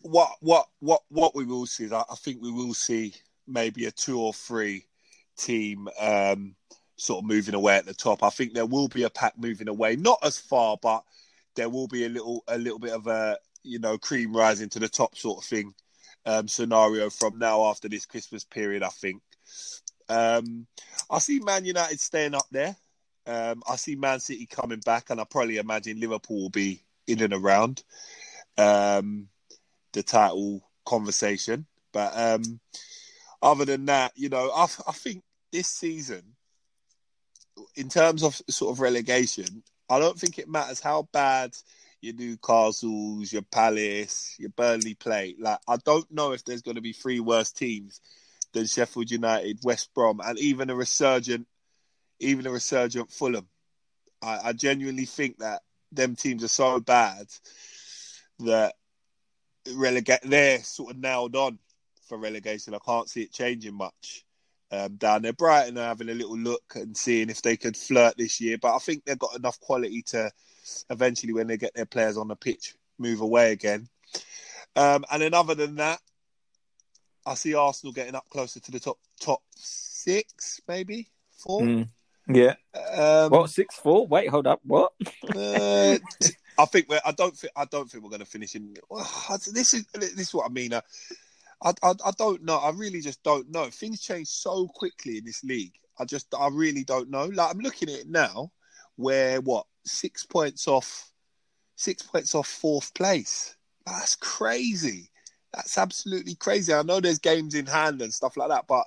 what 0.02 0.30
what 0.40 0.66
what 0.80 1.02
what 1.10 1.34
we 1.34 1.44
will 1.44 1.66
see 1.66 1.84
is 1.84 1.92
I, 1.92 2.04
I 2.10 2.14
think 2.16 2.40
we 2.40 2.50
will 2.50 2.74
see 2.74 3.14
maybe 3.46 3.84
a 3.84 3.90
two 3.90 4.18
or 4.18 4.32
three 4.32 4.86
team 5.36 5.88
um, 6.00 6.54
sort 6.96 7.22
of 7.22 7.28
moving 7.28 7.54
away 7.54 7.76
at 7.76 7.84
the 7.84 7.94
top. 7.94 8.22
I 8.22 8.30
think 8.30 8.54
there 8.54 8.66
will 8.66 8.88
be 8.88 9.02
a 9.02 9.10
pack 9.10 9.34
moving 9.36 9.68
away, 9.68 9.96
not 9.96 10.18
as 10.22 10.38
far, 10.38 10.78
but 10.80 11.02
there 11.54 11.68
will 11.68 11.86
be 11.86 12.06
a 12.06 12.08
little 12.08 12.44
a 12.48 12.56
little 12.56 12.78
bit 12.78 12.92
of 12.92 13.06
a 13.06 13.38
you 13.62 13.78
know 13.78 13.98
cream 13.98 14.34
rising 14.34 14.70
to 14.70 14.78
the 14.78 14.88
top 14.88 15.16
sort 15.16 15.38
of 15.38 15.44
thing 15.44 15.74
um, 16.24 16.48
scenario 16.48 17.10
from 17.10 17.38
now 17.38 17.64
after 17.66 17.88
this 17.90 18.06
Christmas 18.06 18.44
period. 18.44 18.82
I 18.82 18.88
think 18.88 19.20
um, 20.08 20.66
I 21.10 21.18
see 21.18 21.40
Man 21.40 21.66
United 21.66 22.00
staying 22.00 22.34
up 22.34 22.46
there. 22.50 22.74
Um, 23.26 23.62
I 23.68 23.76
see 23.76 23.96
Man 23.96 24.18
City 24.18 24.46
coming 24.46 24.80
back, 24.80 25.10
and 25.10 25.20
I 25.20 25.24
probably 25.24 25.58
imagine 25.58 26.00
Liverpool 26.00 26.44
will 26.44 26.50
be 26.50 26.82
in 27.06 27.22
and 27.22 27.34
around 27.34 27.82
um, 28.58 29.28
the 29.92 30.02
title 30.02 30.62
conversation. 30.84 31.66
But 31.92 32.16
um, 32.16 32.60
other 33.42 33.64
than 33.64 33.86
that, 33.86 34.12
you 34.16 34.28
know, 34.28 34.50
I, 34.54 34.64
I 34.86 34.92
think 34.92 35.22
this 35.52 35.68
season, 35.68 36.22
in 37.76 37.88
terms 37.88 38.22
of 38.22 38.40
sort 38.48 38.74
of 38.74 38.80
relegation, 38.80 39.62
I 39.90 39.98
don't 39.98 40.18
think 40.18 40.38
it 40.38 40.48
matters 40.48 40.80
how 40.80 41.08
bad 41.12 41.54
your 42.00 42.14
Newcastle's, 42.14 43.32
your 43.32 43.42
Palace, 43.42 44.34
your 44.38 44.50
Burnley 44.50 44.94
play. 44.94 45.36
Like 45.38 45.58
I 45.68 45.76
don't 45.84 46.10
know 46.10 46.32
if 46.32 46.44
there's 46.44 46.62
going 46.62 46.76
to 46.76 46.80
be 46.80 46.92
three 46.92 47.20
worse 47.20 47.52
teams 47.52 48.00
than 48.52 48.66
Sheffield 48.66 49.10
United, 49.10 49.60
West 49.62 49.92
Brom, 49.94 50.20
and 50.24 50.38
even 50.38 50.70
a 50.70 50.74
resurgent, 50.74 51.46
even 52.20 52.46
a 52.46 52.50
resurgent 52.50 53.10
Fulham. 53.10 53.48
I, 54.22 54.38
I 54.44 54.52
genuinely 54.52 55.04
think 55.04 55.38
that 55.38 55.62
them 55.90 56.16
teams 56.16 56.42
are 56.42 56.48
so 56.48 56.80
bad 56.80 57.26
that 58.46 58.74
relegate 59.74 60.20
they're 60.24 60.62
sort 60.62 60.92
of 60.92 60.98
nailed 60.98 61.36
on 61.36 61.58
for 62.08 62.18
relegation. 62.18 62.74
I 62.74 62.78
can't 62.84 63.08
see 63.08 63.22
it 63.22 63.32
changing 63.32 63.74
much 63.74 64.24
um, 64.70 64.96
down 64.96 65.22
there. 65.22 65.32
Brighton 65.32 65.78
are 65.78 65.86
having 65.86 66.08
a 66.08 66.14
little 66.14 66.38
look 66.38 66.74
and 66.74 66.96
seeing 66.96 67.30
if 67.30 67.42
they 67.42 67.56
could 67.56 67.76
flirt 67.76 68.16
this 68.16 68.40
year, 68.40 68.58
but 68.58 68.74
I 68.74 68.78
think 68.78 69.04
they've 69.04 69.18
got 69.18 69.36
enough 69.36 69.60
quality 69.60 70.02
to 70.08 70.30
eventually, 70.90 71.32
when 71.32 71.46
they 71.46 71.56
get 71.56 71.74
their 71.74 71.86
players 71.86 72.16
on 72.16 72.28
the 72.28 72.36
pitch, 72.36 72.74
move 72.98 73.20
away 73.20 73.52
again. 73.52 73.88
Um, 74.76 75.04
and 75.10 75.22
then, 75.22 75.34
other 75.34 75.54
than 75.54 75.76
that, 75.76 76.00
I 77.26 77.34
see 77.34 77.54
Arsenal 77.54 77.92
getting 77.92 78.14
up 78.14 78.28
closer 78.30 78.60
to 78.60 78.70
the 78.70 78.80
top 78.80 78.98
top 79.20 79.42
six, 79.54 80.60
maybe 80.66 81.08
four. 81.30 81.62
Mm. 81.62 81.88
Yeah. 82.28 82.54
Um, 82.96 83.30
what 83.30 83.50
six 83.50 83.76
four? 83.76 84.06
Wait, 84.06 84.28
hold 84.28 84.46
up. 84.46 84.60
What? 84.64 84.92
uh, 85.34 85.98
I 86.62 86.66
think 86.66 86.88
we're. 86.88 87.00
I 87.04 87.10
don't 87.12 87.36
think. 87.36 87.52
I 87.56 87.64
don't 87.64 87.90
think 87.90 88.04
we're 88.04 88.10
going 88.10 88.20
to 88.20 88.26
finish 88.26 88.54
in. 88.54 88.74
This 89.52 89.74
is 89.74 89.84
this 89.92 90.18
is 90.18 90.34
what 90.34 90.46
I 90.46 90.52
mean. 90.52 90.72
Uh, 90.72 90.80
I, 91.62 91.72
I, 91.82 91.92
I 92.04 92.10
don't 92.16 92.44
know. 92.44 92.56
I 92.56 92.70
really 92.70 93.00
just 93.00 93.22
don't 93.22 93.50
know. 93.50 93.64
Things 93.66 94.00
change 94.00 94.28
so 94.28 94.68
quickly 94.68 95.18
in 95.18 95.24
this 95.24 95.42
league. 95.42 95.74
I 95.98 96.04
just, 96.04 96.32
I 96.38 96.48
really 96.48 96.84
don't 96.84 97.10
know. 97.10 97.26
Like 97.26 97.50
I'm 97.50 97.60
looking 97.60 97.88
at 97.88 98.00
it 98.00 98.08
now, 98.08 98.52
where 98.96 99.40
what 99.40 99.66
six 99.84 100.24
points 100.24 100.68
off, 100.68 101.10
six 101.74 102.02
points 102.02 102.34
off 102.34 102.46
fourth 102.46 102.94
place. 102.94 103.56
That's 103.84 104.14
crazy. 104.16 105.10
That's 105.52 105.76
absolutely 105.76 106.36
crazy. 106.36 106.72
I 106.72 106.82
know 106.82 107.00
there's 107.00 107.18
games 107.18 107.54
in 107.54 107.66
hand 107.66 108.00
and 108.02 108.14
stuff 108.14 108.36
like 108.36 108.48
that, 108.48 108.66
but 108.68 108.86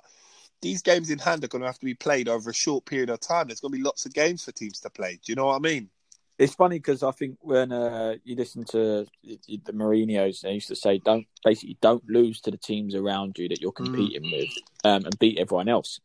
these 0.62 0.80
games 0.82 1.10
in 1.10 1.18
hand 1.18 1.44
are 1.44 1.48
going 1.48 1.60
to 1.60 1.68
have 1.68 1.78
to 1.78 1.84
be 1.84 1.94
played 1.94 2.28
over 2.28 2.50
a 2.50 2.54
short 2.54 2.86
period 2.86 3.10
of 3.10 3.20
time. 3.20 3.48
There's 3.48 3.60
going 3.60 3.72
to 3.72 3.78
be 3.78 3.84
lots 3.84 4.06
of 4.06 4.14
games 4.14 4.44
for 4.44 4.52
teams 4.52 4.80
to 4.80 4.90
play. 4.90 5.20
Do 5.22 5.32
you 5.32 5.36
know 5.36 5.46
what 5.46 5.56
I 5.56 5.60
mean? 5.60 5.90
It's 6.38 6.54
funny 6.54 6.78
because 6.78 7.02
I 7.02 7.12
think 7.12 7.38
when 7.40 7.72
uh, 7.72 8.16
you 8.24 8.36
listen 8.36 8.64
to 8.64 9.06
the 9.24 9.72
Mourinho's, 9.72 10.42
they 10.42 10.52
used 10.52 10.68
to 10.68 10.76
say, 10.76 10.98
"Don't 10.98 11.26
basically 11.42 11.78
don't 11.80 12.06
lose 12.08 12.42
to 12.42 12.50
the 12.50 12.58
teams 12.58 12.94
around 12.94 13.38
you 13.38 13.48
that 13.48 13.60
you're 13.60 13.72
competing 13.72 14.22
mm. 14.22 14.32
with, 14.32 14.50
um, 14.84 15.06
and 15.06 15.18
beat 15.18 15.38
everyone 15.38 15.68
else." 15.68 16.00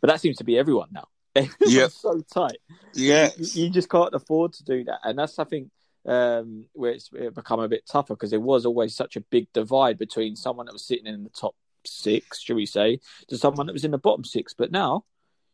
But 0.00 0.10
that 0.10 0.20
seems 0.20 0.36
to 0.36 0.44
be 0.44 0.58
everyone 0.58 0.90
now. 0.92 1.08
Yeah, 1.60 1.88
so 1.88 2.22
tight. 2.32 2.58
Yeah, 2.94 3.30
you, 3.36 3.64
you, 3.64 3.70
just 3.70 3.90
can't 3.90 4.14
afford 4.14 4.52
to 4.54 4.64
do 4.64 4.84
that, 4.84 5.00
and 5.02 5.18
that's 5.18 5.38
I 5.38 5.44
think 5.44 5.70
um, 6.06 6.66
where 6.72 6.92
it's 6.92 7.08
become 7.08 7.60
a 7.60 7.68
bit 7.68 7.84
tougher 7.86 8.14
because 8.14 8.30
there 8.30 8.40
was 8.40 8.64
always 8.64 8.94
such 8.94 9.16
a 9.16 9.20
big 9.20 9.52
divide 9.52 9.98
between 9.98 10.36
someone 10.36 10.66
that 10.66 10.72
was 10.72 10.86
sitting 10.86 11.06
in 11.06 11.24
the 11.24 11.30
top 11.30 11.56
six, 11.84 12.40
should 12.40 12.56
we 12.56 12.66
say, 12.66 13.00
to 13.28 13.36
someone 13.36 13.66
that 13.66 13.72
was 13.72 13.84
in 13.84 13.90
the 13.90 13.98
bottom 13.98 14.24
six. 14.24 14.54
But 14.54 14.70
now, 14.70 15.04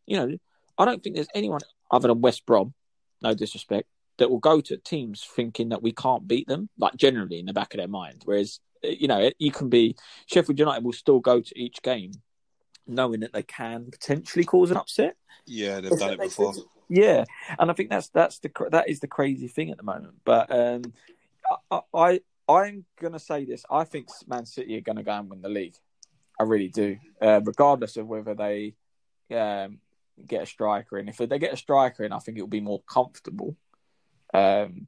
you 0.06 0.18
know, 0.18 0.36
I 0.78 0.84
don't 0.84 1.02
think 1.02 1.16
there's 1.16 1.28
anyone 1.34 1.60
other 1.90 2.08
than 2.08 2.20
West 2.20 2.44
Brom 2.46 2.74
no 3.22 3.34
disrespect, 3.34 3.88
that 4.18 4.30
will 4.30 4.38
go 4.38 4.60
to 4.60 4.76
teams 4.76 5.24
thinking 5.24 5.70
that 5.70 5.82
we 5.82 5.92
can't 5.92 6.28
beat 6.28 6.46
them, 6.46 6.68
like 6.78 6.96
generally 6.96 7.38
in 7.38 7.46
the 7.46 7.52
back 7.52 7.74
of 7.74 7.78
their 7.78 7.88
mind. 7.88 8.22
Whereas, 8.24 8.60
you 8.82 9.08
know, 9.08 9.30
you 9.38 9.50
can 9.50 9.68
be 9.68 9.96
Sheffield 10.26 10.58
United 10.58 10.84
will 10.84 10.92
still 10.92 11.20
go 11.20 11.40
to 11.40 11.58
each 11.58 11.82
game 11.82 12.12
knowing 12.86 13.20
that 13.20 13.32
they 13.32 13.42
can 13.42 13.90
potentially 13.90 14.44
cause 14.44 14.70
an 14.70 14.76
upset. 14.76 15.16
Yeah, 15.46 15.80
they've 15.80 15.98
done 15.98 16.14
it 16.14 16.20
before. 16.20 16.54
Sense? 16.54 16.66
Yeah, 16.88 17.24
and 17.58 17.70
I 17.70 17.74
think 17.74 17.90
that's 17.90 18.08
that's 18.08 18.38
the 18.40 18.50
that 18.70 18.88
is 18.88 19.00
the 19.00 19.06
crazy 19.06 19.48
thing 19.48 19.70
at 19.70 19.76
the 19.76 19.82
moment. 19.82 20.14
But 20.24 20.50
um, 20.50 20.82
I, 21.70 21.80
I 21.94 22.20
I'm 22.48 22.84
gonna 23.00 23.18
say 23.18 23.44
this. 23.44 23.64
I 23.70 23.84
think 23.84 24.08
Man 24.26 24.46
City 24.46 24.76
are 24.76 24.82
gonna 24.82 25.02
go 25.02 25.12
and 25.12 25.30
win 25.30 25.42
the 25.42 25.48
league. 25.48 25.76
I 26.38 26.44
really 26.44 26.68
do, 26.68 26.98
uh, 27.20 27.40
regardless 27.44 27.96
of 27.96 28.06
whether 28.08 28.34
they 28.34 28.74
um, 29.34 29.78
get 30.26 30.42
a 30.42 30.46
striker 30.46 30.98
in. 30.98 31.08
If 31.08 31.18
they 31.18 31.38
get 31.38 31.52
a 31.52 31.56
striker 31.56 32.04
in, 32.04 32.12
I 32.12 32.18
think 32.18 32.38
it 32.38 32.42
will 32.42 32.48
be 32.48 32.60
more 32.60 32.82
comfortable. 32.82 33.56
Um, 34.32 34.86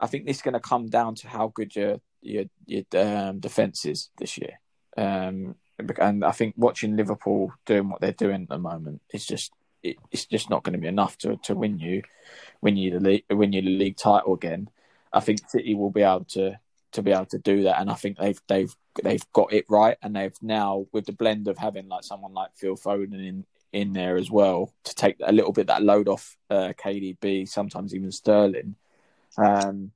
I 0.00 0.06
think 0.06 0.26
this 0.26 0.36
is 0.36 0.42
going 0.42 0.54
to 0.54 0.60
come 0.60 0.88
down 0.88 1.14
to 1.16 1.28
how 1.28 1.52
good 1.54 1.74
your 1.76 2.00
your 2.22 2.44
your 2.66 2.84
um, 2.96 3.40
defense 3.40 3.84
is 3.84 4.10
this 4.18 4.38
year. 4.38 4.60
Um, 4.96 5.56
and 5.98 6.24
I 6.24 6.32
think 6.32 6.54
watching 6.56 6.96
Liverpool 6.96 7.52
doing 7.64 7.88
what 7.88 8.00
they're 8.00 8.12
doing 8.12 8.42
at 8.42 8.48
the 8.48 8.58
moment 8.58 9.00
is 9.12 9.26
just 9.26 9.52
it, 9.82 9.96
it's 10.10 10.26
just 10.26 10.50
not 10.50 10.62
going 10.62 10.74
to 10.74 10.78
be 10.78 10.88
enough 10.88 11.16
to, 11.18 11.36
to 11.44 11.54
win 11.54 11.78
you 11.78 12.02
win 12.60 12.76
you 12.76 12.90
the 12.90 13.00
league 13.00 13.24
win 13.30 13.52
you 13.52 13.62
the 13.62 13.70
league 13.70 13.96
title 13.96 14.34
again. 14.34 14.68
I 15.12 15.20
think 15.20 15.48
City 15.48 15.74
will 15.74 15.90
be 15.90 16.02
able 16.02 16.26
to 16.30 16.58
to 16.92 17.02
be 17.02 17.12
able 17.12 17.26
to 17.26 17.38
do 17.38 17.64
that, 17.64 17.80
and 17.80 17.90
I 17.90 17.94
think 17.94 18.18
they've 18.18 18.40
they've 18.48 18.74
they've 19.02 19.32
got 19.32 19.52
it 19.52 19.64
right, 19.68 19.96
and 20.02 20.14
they've 20.14 20.36
now 20.42 20.86
with 20.92 21.06
the 21.06 21.12
blend 21.12 21.48
of 21.48 21.58
having 21.58 21.88
like 21.88 22.04
someone 22.04 22.34
like 22.34 22.50
Phil 22.56 22.76
Foden 22.76 23.26
in 23.26 23.46
in 23.72 23.92
there 23.92 24.16
as 24.16 24.30
well 24.30 24.72
to 24.84 24.94
take 24.94 25.16
a 25.22 25.32
little 25.32 25.52
bit 25.52 25.68
that 25.68 25.82
load 25.82 26.08
off 26.08 26.36
uh, 26.50 26.72
KDB, 26.78 27.48
sometimes 27.48 27.94
even 27.94 28.10
Sterling. 28.10 28.76
Um, 29.36 29.92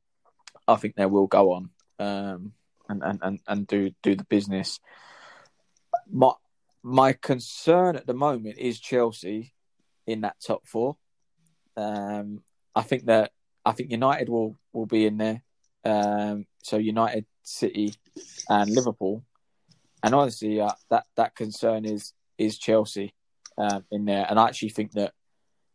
I 0.67 0.77
think 0.77 0.95
they 0.95 1.07
will 1.07 1.27
go 1.27 1.53
on 1.53 1.71
um, 1.99 2.53
and, 2.89 3.03
and, 3.03 3.19
and, 3.23 3.41
and 3.47 3.67
do 3.67 3.91
do 4.03 4.15
the 4.15 4.25
business. 4.25 4.81
My 6.11 6.33
my 6.83 7.13
concern 7.15 7.97
at 7.97 8.07
the 8.07 8.15
moment 8.15 8.59
is 8.59 8.79
Chelsea 8.79 9.55
in 10.07 10.21
that 10.23 10.37
top 10.41 10.67
four. 10.67 10.97
Um, 11.77 12.43
I 12.75 12.83
think 12.83 13.07
that 13.07 13.33
I 13.65 13.73
think 13.73 13.91
United 13.91 14.29
will 14.29 14.57
will 14.73 14.87
be 14.87 15.07
in 15.07 15.17
there. 15.17 15.43
Um, 15.85 16.47
so 16.63 16.77
United, 16.77 17.27
City, 17.43 17.95
and 18.49 18.71
Liverpool. 18.71 19.25
And 20.03 20.15
honestly, 20.15 20.61
uh, 20.61 20.73
that 20.91 21.07
that 21.17 21.35
concern 21.35 21.85
is 21.85 22.13
is 22.39 22.59
Chelsea 22.59 23.15
um, 23.59 23.85
in 23.91 24.05
there, 24.05 24.27
and 24.29 24.39
I 24.39 24.49
actually 24.49 24.71
think 24.71 24.93
that 24.93 25.13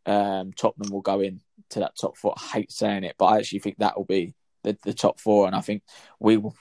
um, 0.06 0.54
Tottenham 0.54 0.92
will 0.92 1.02
go 1.02 1.20
in 1.20 1.42
to 1.70 1.80
that 1.80 1.98
top 2.00 2.18
four. 2.18 2.34
I 2.38 2.42
hate 2.42 2.72
saying 2.72 3.04
it, 3.04 3.16
but 3.18 3.26
I 3.26 3.38
actually 3.38 3.60
think 3.60 3.78
that 3.78 3.98
will 3.98 4.06
be 4.06 4.34
the, 4.64 4.78
the 4.84 4.94
top 4.94 5.20
four, 5.20 5.48
and 5.48 5.56
I 5.56 5.62
think 5.62 5.84
we 6.20 6.38
will, 6.38 6.56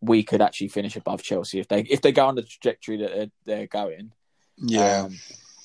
we 0.00 0.22
could 0.22 0.42
actually 0.42 0.68
finish 0.68 0.96
above 0.96 1.22
Chelsea 1.22 1.60
if 1.60 1.68
they 1.68 1.80
if 1.82 2.00
they 2.00 2.12
go 2.12 2.26
on 2.26 2.34
the 2.34 2.42
trajectory 2.42 2.98
that 2.98 3.10
they're, 3.14 3.30
they're 3.44 3.66
going. 3.66 4.12
Yeah, 4.56 5.02
um, 5.02 5.18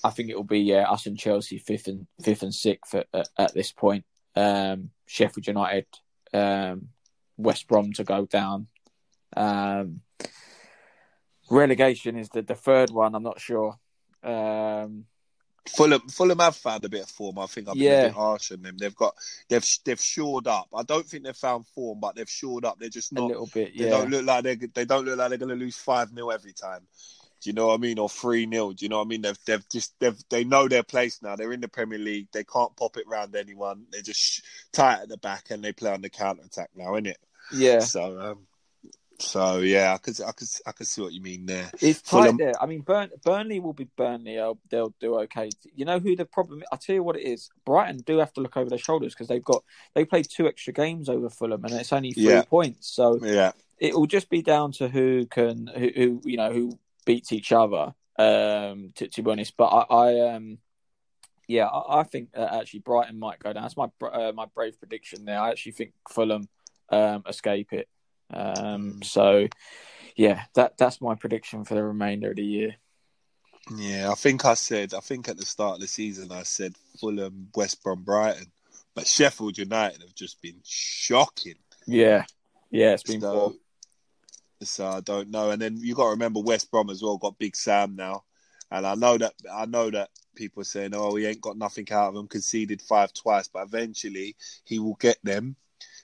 I 0.03 0.09
think 0.09 0.29
it 0.29 0.35
will 0.35 0.43
be 0.43 0.59
yeah 0.59 0.89
us 0.89 1.05
and 1.05 1.17
Chelsea 1.17 1.57
fifth 1.57 1.87
and 1.87 2.07
fifth 2.21 2.43
and 2.43 2.53
sixth 2.53 2.95
at, 2.95 3.07
at, 3.13 3.29
at 3.37 3.53
this 3.53 3.71
point. 3.71 4.05
Um, 4.35 4.91
Sheffield 5.07 5.47
United, 5.47 5.87
um, 6.33 6.89
West 7.37 7.67
Brom 7.67 7.93
to 7.93 8.03
go 8.03 8.25
down. 8.25 8.67
Um, 9.35 10.01
relegation 11.49 12.17
is 12.17 12.29
the, 12.29 12.41
the 12.41 12.55
third 12.55 12.91
one. 12.91 13.15
I'm 13.15 13.23
not 13.23 13.39
sure. 13.39 13.77
Um, 14.23 15.05
Fulham, 15.67 16.01
Fulham 16.07 16.39
have 16.39 16.55
found 16.55 16.85
a 16.85 16.89
bit 16.89 17.03
of 17.03 17.09
form. 17.09 17.39
I 17.39 17.45
think 17.45 17.67
I've 17.67 17.75
been 17.75 17.83
yeah. 17.83 18.01
a 18.01 18.07
bit 18.07 18.13
harsh 18.13 18.51
on 18.51 18.61
them. 18.61 18.77
They've 18.77 18.95
got, 18.95 19.15
they've 19.49 19.65
they've 19.85 20.01
shored 20.01 20.47
up. 20.47 20.67
I 20.73 20.83
don't 20.83 21.05
think 21.05 21.23
they've 21.23 21.35
found 21.35 21.67
form, 21.67 21.99
but 21.99 22.15
they've 22.15 22.29
shored 22.29 22.65
up. 22.65 22.79
They're 22.79 22.89
just 22.89 23.13
not 23.13 23.23
a 23.23 23.27
little 23.27 23.49
bit. 23.53 23.73
Yeah. 23.73 23.85
They 23.85 23.89
don't 23.91 24.09
look 24.09 24.25
like 24.25 24.43
they 24.43 24.55
they 24.55 24.85
don't 24.85 25.05
look 25.05 25.17
like 25.17 25.29
they're 25.29 25.37
going 25.37 25.49
to 25.49 25.55
lose 25.55 25.77
five 25.77 26.09
0 26.09 26.29
every 26.29 26.53
time. 26.53 26.81
Do 27.41 27.49
you 27.49 27.53
know 27.53 27.67
what 27.67 27.75
I 27.75 27.77
mean? 27.77 27.99
Or 27.99 28.09
three 28.09 28.49
0 28.49 28.73
Do 28.73 28.85
you 28.85 28.89
know 28.89 28.97
what 28.97 29.05
I 29.05 29.09
mean? 29.09 29.21
They've 29.21 29.39
they've 29.45 29.69
just 29.69 29.99
they've 29.99 30.17
they 30.29 30.43
know 30.43 30.67
their 30.67 30.83
place 30.83 31.21
now. 31.21 31.35
They're 31.35 31.53
in 31.53 31.61
the 31.61 31.67
Premier 31.67 31.99
League. 31.99 32.27
They 32.31 32.43
can't 32.43 32.75
pop 32.75 32.97
it 32.97 33.07
round 33.07 33.35
anyone. 33.35 33.85
They're 33.91 34.01
just 34.01 34.43
tight 34.71 35.01
at 35.01 35.09
the 35.09 35.17
back 35.17 35.51
and 35.51 35.63
they 35.63 35.73
play 35.73 35.91
on 35.91 36.01
the 36.01 36.09
counter 36.09 36.43
attack 36.45 36.69
now, 36.75 36.95
isn't 36.95 37.07
it? 37.07 37.19
Yeah. 37.53 37.79
So 37.79 38.19
um, 38.19 38.47
so 39.19 39.59
yeah, 39.59 39.93
I 39.93 39.97
could 39.97 40.21
I 40.21 40.31
could 40.31 40.47
I 40.65 40.71
could 40.71 40.87
see 40.87 41.01
what 41.01 41.13
you 41.13 41.21
mean 41.21 41.45
there. 41.47 41.71
It's 41.81 42.01
tight 42.01 42.21
Fulham... 42.21 42.37
there. 42.37 42.53
I 42.61 42.67
mean, 42.67 42.81
Burn, 42.81 43.09
Burnley 43.23 43.59
will 43.59 43.73
be 43.73 43.87
Burnley. 43.95 44.35
They'll, 44.35 44.59
they'll 44.69 44.93
do 44.99 45.15
okay. 45.21 45.49
You 45.75 45.85
know 45.85 45.99
who 45.99 46.15
the 46.15 46.25
problem? 46.25 46.63
I 46.71 46.75
tell 46.75 46.95
you 46.95 47.03
what 47.03 47.15
it 47.15 47.23
is. 47.23 47.49
Brighton 47.65 47.97
do 48.05 48.19
have 48.19 48.31
to 48.33 48.41
look 48.41 48.57
over 48.57 48.69
their 48.69 48.77
shoulders 48.77 49.13
because 49.13 49.27
they've 49.27 49.43
got 49.43 49.63
they 49.95 50.05
played 50.05 50.27
two 50.29 50.47
extra 50.47 50.71
games 50.71 51.09
over 51.09 51.29
Fulham 51.29 51.65
and 51.65 51.73
it's 51.73 51.91
only 51.93 52.11
three 52.11 52.25
yeah. 52.25 52.43
points. 52.43 52.87
So 52.89 53.19
yeah, 53.23 53.53
it 53.79 53.95
will 53.95 54.05
just 54.05 54.29
be 54.29 54.41
down 54.43 54.71
to 54.73 54.87
who 54.87 55.25
can 55.25 55.67
who, 55.67 55.89
who 55.95 56.21
you 56.23 56.37
know 56.37 56.51
who 56.51 56.77
beats 57.05 57.31
each 57.31 57.51
other. 57.51 57.93
Um, 58.19 58.93
to, 58.95 59.07
to 59.07 59.21
be 59.21 59.31
honest, 59.31 59.55
but 59.57 59.65
I, 59.65 59.95
I 59.95 60.35
um 60.35 60.59
yeah, 61.47 61.65
I, 61.65 62.01
I 62.01 62.03
think 62.03 62.29
actually 62.35 62.79
Brighton 62.79 63.17
might 63.17 63.39
go 63.39 63.53
down. 63.53 63.63
That's 63.63 63.77
my 63.77 63.89
uh, 64.01 64.31
my 64.35 64.45
brave 64.45 64.79
prediction 64.79 65.25
there. 65.25 65.39
I 65.39 65.49
actually 65.49 65.71
think 65.71 65.93
Fulham 66.07 66.47
um 66.89 67.23
escape 67.27 67.73
it. 67.73 67.87
Um, 68.31 69.01
so, 69.03 69.47
yeah, 70.15 70.43
that 70.55 70.77
that's 70.77 71.01
my 71.01 71.15
prediction 71.15 71.63
for 71.63 71.75
the 71.75 71.83
remainder 71.83 72.31
of 72.31 72.35
the 72.35 72.43
year. 72.43 72.75
Yeah, 73.75 74.09
I 74.11 74.15
think 74.15 74.45
I 74.45 74.53
said, 74.53 74.93
I 74.93 74.99
think 74.99 75.27
at 75.27 75.37
the 75.37 75.45
start 75.45 75.75
of 75.75 75.81
the 75.81 75.87
season, 75.87 76.31
I 76.31 76.43
said 76.43 76.73
Fulham, 76.99 77.49
West 77.55 77.83
Brom, 77.83 78.03
Brighton, 78.03 78.51
but 78.95 79.07
Sheffield 79.07 79.57
United 79.57 80.01
have 80.01 80.15
just 80.15 80.41
been 80.41 80.59
shocking. 80.63 81.55
Yeah, 81.85 82.23
yeah, 82.71 82.93
it's 82.93 83.03
been 83.03 83.21
so, 83.21 83.55
so 84.61 84.87
I 84.87 85.01
don't 85.01 85.29
know. 85.29 85.51
And 85.51 85.61
then 85.61 85.77
you 85.77 85.95
got 85.95 86.05
to 86.05 86.11
remember 86.11 86.39
West 86.39 86.71
Brom 86.71 86.89
as 86.89 87.01
well 87.01 87.17
got 87.17 87.37
Big 87.37 87.55
Sam 87.55 87.95
now, 87.95 88.23
and 88.71 88.87
I 88.87 88.95
know 88.95 89.17
that 89.17 89.33
I 89.53 89.65
know 89.65 89.91
that 89.91 90.09
people 90.35 90.61
are 90.61 90.65
saying, 90.65 90.91
"Oh, 90.93 91.15
he 91.15 91.25
ain't 91.25 91.41
got 91.41 91.57
nothing 91.57 91.91
out 91.91 92.09
of 92.09 92.15
him, 92.15 92.27
conceded 92.27 92.81
five 92.81 93.13
twice," 93.13 93.49
but 93.49 93.63
eventually 93.63 94.37
he 94.63 94.79
will 94.79 94.95
get 94.95 95.17
them 95.23 95.57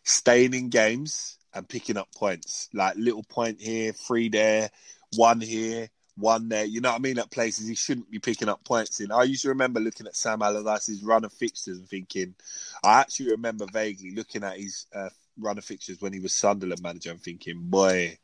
staying 0.04 0.54
in 0.54 0.70
games 0.70 1.38
and 1.54 1.68
picking 1.68 1.98
up 1.98 2.14
points, 2.16 2.70
like 2.74 2.96
little 2.96 3.24
point 3.24 3.62
here, 3.62 3.94
three 3.94 4.30
there, 4.30 4.70
one 5.16 5.40
here, 5.42 5.90
one 6.16 6.50
there. 6.50 6.66
You 6.66 6.82
know 6.82 6.92
what 6.92 7.00
I 7.00 7.02
mean? 7.02 7.20
At 7.20 7.32
places 7.32 7.68
he 7.68 7.76
shouldn't 7.76 8.12
be 8.12 8.20
picking 8.20 8.50
up 8.50 8.64
points 8.64 9.00
in. 9.00 9.12
I 9.12 9.24
used 9.24 9.44
to 9.44 9.50
remember 9.50 9.80
looking 9.80 10.08
at 10.08 10.16
Sam 10.16 10.42
Allardyce's 10.42 11.04
run 11.04 11.26
of 11.26 11.34
fixtures 11.34 11.78
and 11.78 11.88
thinking, 11.88 12.36
I 12.84 13.02
actually 13.02 13.32
remember 13.32 13.66
vaguely 13.72 14.12
looking 14.12 14.44
at 14.44 14.58
his 14.58 14.86
uh, 14.94 15.10
run 15.40 15.58
of 15.58 15.66
fixtures 15.66 16.02
when 16.02 16.14
he 16.14 16.20
was 16.20 16.34
Sunderland 16.34 16.82
manager 16.82 17.12
and 17.12 17.22
thinking, 17.22 17.60
boy, 17.60 18.18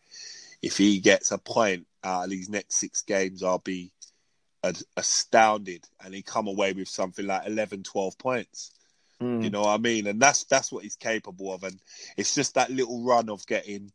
if 0.62 0.78
he 0.78 1.00
gets 1.00 1.32
a 1.32 1.38
point 1.38 1.88
out 2.04 2.26
of 2.26 2.30
these 2.30 2.50
next 2.50 2.76
six 2.76 3.02
games, 3.02 3.44
I'll 3.44 3.60
be 3.60 3.92
astounded. 4.98 5.86
And 6.04 6.14
he 6.14 6.22
come 6.22 6.48
away 6.48 6.74
with 6.74 6.90
something 6.90 7.26
like 7.26 7.48
11, 7.48 7.84
12 7.84 8.18
points. 8.18 8.72
Mm. 9.22 9.44
You 9.44 9.50
know 9.50 9.62
what 9.62 9.70
I 9.74 9.78
mean? 9.78 10.08
And 10.08 10.22
that's 10.22 10.46
that's 10.46 10.72
what 10.72 10.84
he's 10.84 10.96
capable 10.96 11.54
of. 11.54 11.64
And 11.64 11.80
it's 12.18 12.36
just 12.36 12.56
that 12.56 12.72
little 12.72 13.04
run 13.04 13.30
of 13.30 13.46
getting 13.46 13.92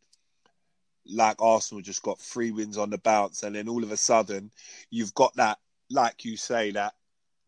like 1.06 1.40
Arsenal 1.40 1.82
just 1.82 2.02
got 2.02 2.18
three 2.18 2.50
wins 2.50 2.78
on 2.78 2.90
the 2.90 2.98
bounce, 2.98 3.42
and 3.42 3.54
then 3.54 3.68
all 3.68 3.82
of 3.82 3.92
a 3.92 3.96
sudden 3.96 4.50
you've 4.90 5.14
got 5.14 5.34
that, 5.36 5.58
like 5.90 6.24
you 6.24 6.36
say, 6.36 6.72
that 6.72 6.94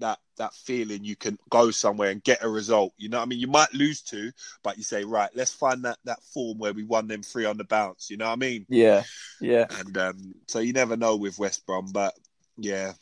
that 0.01 0.19
that 0.37 0.55
feeling 0.55 1.05
you 1.05 1.17
can 1.17 1.39
go 1.51 1.71
somewhere 1.71 2.11
and 2.11 2.23
get 2.23 2.45
a 2.45 2.49
result. 2.49 2.93
You 2.99 3.09
know 3.09 3.19
what 3.19 3.25
I 3.25 3.27
mean? 3.27 3.41
You 3.41 3.47
might 3.47 3.73
lose 3.73 4.03
two, 4.03 4.33
but 4.63 4.77
you 4.77 4.83
say, 4.83 5.05
right, 5.05 5.31
let's 5.35 5.53
find 5.53 5.85
that 5.85 5.99
that 6.05 6.23
form 6.35 6.59
where 6.59 6.73
we 6.73 6.85
won 6.85 7.09
them 7.09 7.23
three 7.23 7.45
on 7.45 7.57
the 7.57 7.65
bounce. 7.65 8.11
You 8.11 8.17
know 8.17 8.27
what 8.27 8.33
I 8.33 8.37
mean? 8.37 8.67
Yeah, 8.69 9.05
yeah. 9.41 9.67
And 9.79 9.97
um, 9.97 10.35
so 10.47 10.59
you 10.59 10.73
never 10.73 10.97
know 10.97 11.17
with 11.17 11.39
West 11.39 11.67
Brom, 11.67 11.93
but 11.93 12.15
yeah, 12.59 12.93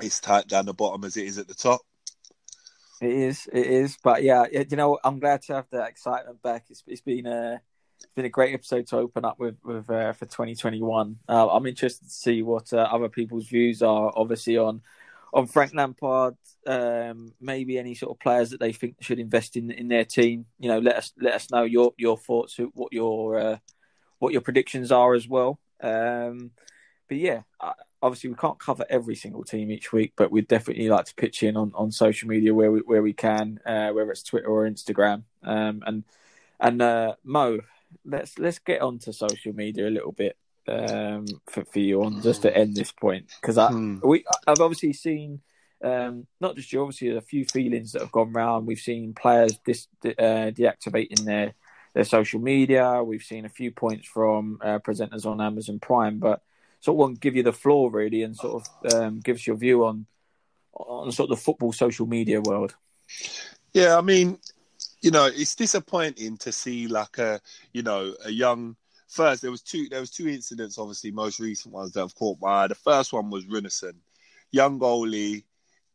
it's 0.00 0.20
tight 0.20 0.48
down 0.48 0.66
the 0.66 0.74
bottom 0.74 1.04
as 1.04 1.16
it 1.16 1.26
is 1.26 1.38
at 1.38 1.48
the 1.48 1.54
top. 1.54 1.80
It 3.00 3.12
is, 3.12 3.48
it 3.50 3.66
is, 3.66 3.96
but 4.02 4.22
yeah, 4.22 4.44
you 4.50 4.76
know, 4.76 4.98
I'm 5.02 5.20
glad 5.20 5.42
to 5.42 5.54
have 5.54 5.66
that 5.72 5.88
excitement 5.88 6.42
back. 6.42 6.66
It's, 6.68 6.82
it's 6.86 7.00
been 7.00 7.26
a 7.26 7.60
it's 7.96 8.14
been 8.14 8.26
a 8.26 8.30
great 8.30 8.54
episode 8.54 8.86
to 8.88 8.98
open 8.98 9.24
up 9.24 9.38
with 9.38 9.56
with 9.64 9.88
uh, 9.88 10.12
for 10.12 10.26
2021. 10.26 11.18
Uh, 11.28 11.48
I'm 11.48 11.66
interested 11.66 12.04
to 12.04 12.10
see 12.10 12.42
what 12.42 12.72
uh, 12.72 12.88
other 12.90 13.08
people's 13.08 13.46
views 13.46 13.82
are, 13.82 14.12
obviously 14.14 14.58
on 14.58 14.82
on 15.32 15.46
Frank 15.46 15.72
Lampard. 15.74 16.36
Um, 16.66 17.32
maybe 17.40 17.78
any 17.78 17.94
sort 17.94 18.12
of 18.12 18.20
players 18.20 18.50
that 18.50 18.60
they 18.60 18.72
think 18.72 18.96
should 19.00 19.18
invest 19.18 19.56
in 19.56 19.70
in 19.70 19.88
their 19.88 20.04
team. 20.04 20.44
You 20.58 20.68
know, 20.68 20.78
let 20.78 20.96
us 20.96 21.12
let 21.18 21.34
us 21.34 21.50
know 21.50 21.62
your 21.62 21.92
your 21.96 22.18
thoughts, 22.18 22.58
what 22.74 22.92
your 22.92 23.38
uh, 23.38 23.58
what 24.18 24.32
your 24.32 24.42
predictions 24.42 24.92
are 24.92 25.14
as 25.14 25.26
well. 25.26 25.58
Um, 25.82 26.50
but 27.08 27.16
yeah, 27.16 27.42
obviously 28.02 28.30
we 28.30 28.36
can't 28.36 28.58
cover 28.58 28.84
every 28.88 29.14
single 29.14 29.44
team 29.44 29.70
each 29.70 29.92
week, 29.92 30.12
but 30.16 30.30
we'd 30.30 30.48
definitely 30.48 30.88
like 30.88 31.06
to 31.06 31.14
pitch 31.14 31.42
in 31.42 31.56
on, 31.56 31.72
on 31.74 31.90
social 31.90 32.28
media 32.28 32.54
where 32.54 32.72
we 32.72 32.80
where 32.80 33.02
we 33.02 33.12
can, 33.12 33.60
uh, 33.66 33.90
whether 33.90 34.10
it's 34.10 34.22
Twitter 34.22 34.46
or 34.46 34.68
Instagram. 34.68 35.24
Um, 35.42 35.82
and 35.86 36.04
and 36.58 36.82
uh, 36.82 37.14
Mo, 37.24 37.60
let's 38.04 38.38
let's 38.38 38.58
get 38.58 38.80
onto 38.80 39.12
social 39.12 39.52
media 39.52 39.88
a 39.88 39.90
little 39.90 40.12
bit 40.12 40.36
um, 40.68 41.26
for 41.46 41.64
for 41.64 41.78
you 41.78 42.02
on 42.02 42.22
just 42.22 42.42
to 42.42 42.56
end 42.56 42.74
this 42.74 42.92
point 42.92 43.26
because 43.40 43.58
I 43.58 43.68
hmm. 43.68 43.98
we 44.02 44.24
I've 44.46 44.60
obviously 44.60 44.92
seen. 44.92 45.40
Um, 45.82 46.26
not 46.42 46.56
just 46.56 46.70
you, 46.74 46.82
obviously, 46.82 47.16
a 47.16 47.22
few 47.22 47.46
feelings 47.46 47.92
that 47.92 48.02
have 48.02 48.12
gone 48.12 48.34
round. 48.34 48.66
We've 48.66 48.78
seen 48.78 49.14
players 49.14 49.58
dis, 49.64 49.88
uh, 50.04 50.52
deactivating 50.52 51.24
their 51.24 51.54
their 51.94 52.04
social 52.04 52.38
media. 52.38 53.02
We've 53.02 53.22
seen 53.22 53.46
a 53.46 53.48
few 53.48 53.70
points 53.70 54.06
from 54.06 54.58
uh, 54.62 54.80
presenters 54.80 55.24
on 55.24 55.40
Amazon 55.40 55.78
Prime, 55.78 56.18
but 56.18 56.42
sort 56.80 57.10
of 57.10 57.14
to 57.14 57.20
give 57.20 57.36
you 57.36 57.42
the 57.42 57.52
floor 57.52 57.90
really 57.90 58.22
and 58.22 58.36
sort 58.36 58.62
of 58.62 58.94
um, 58.94 59.20
give 59.20 59.36
us 59.36 59.46
your 59.46 59.56
view 59.56 59.84
on 59.84 60.06
on 60.72 61.12
sort 61.12 61.30
of 61.30 61.36
the 61.36 61.42
football 61.42 61.72
social 61.72 62.06
media 62.06 62.40
world. 62.40 62.74
Yeah, 63.72 63.96
I 63.96 64.00
mean, 64.00 64.38
you 65.00 65.10
know, 65.10 65.26
it's 65.26 65.54
disappointing 65.54 66.38
to 66.38 66.52
see 66.52 66.86
like 66.88 67.18
a 67.18 67.40
you 67.72 67.82
know 67.82 68.14
a 68.24 68.30
young. 68.30 68.76
First, 69.08 69.42
there 69.42 69.50
was 69.50 69.62
two. 69.62 69.88
There 69.88 70.00
was 70.00 70.10
two 70.10 70.28
incidents. 70.28 70.78
Obviously, 70.78 71.10
most 71.10 71.40
recent 71.40 71.74
ones 71.74 71.92
that 71.92 72.00
have 72.00 72.14
caught 72.14 72.38
my 72.40 72.64
eye. 72.64 72.66
The 72.68 72.74
first 72.74 73.12
one 73.12 73.30
was 73.30 73.44
Runarsson, 73.44 73.94
young 74.52 74.78
goalie, 74.78 75.44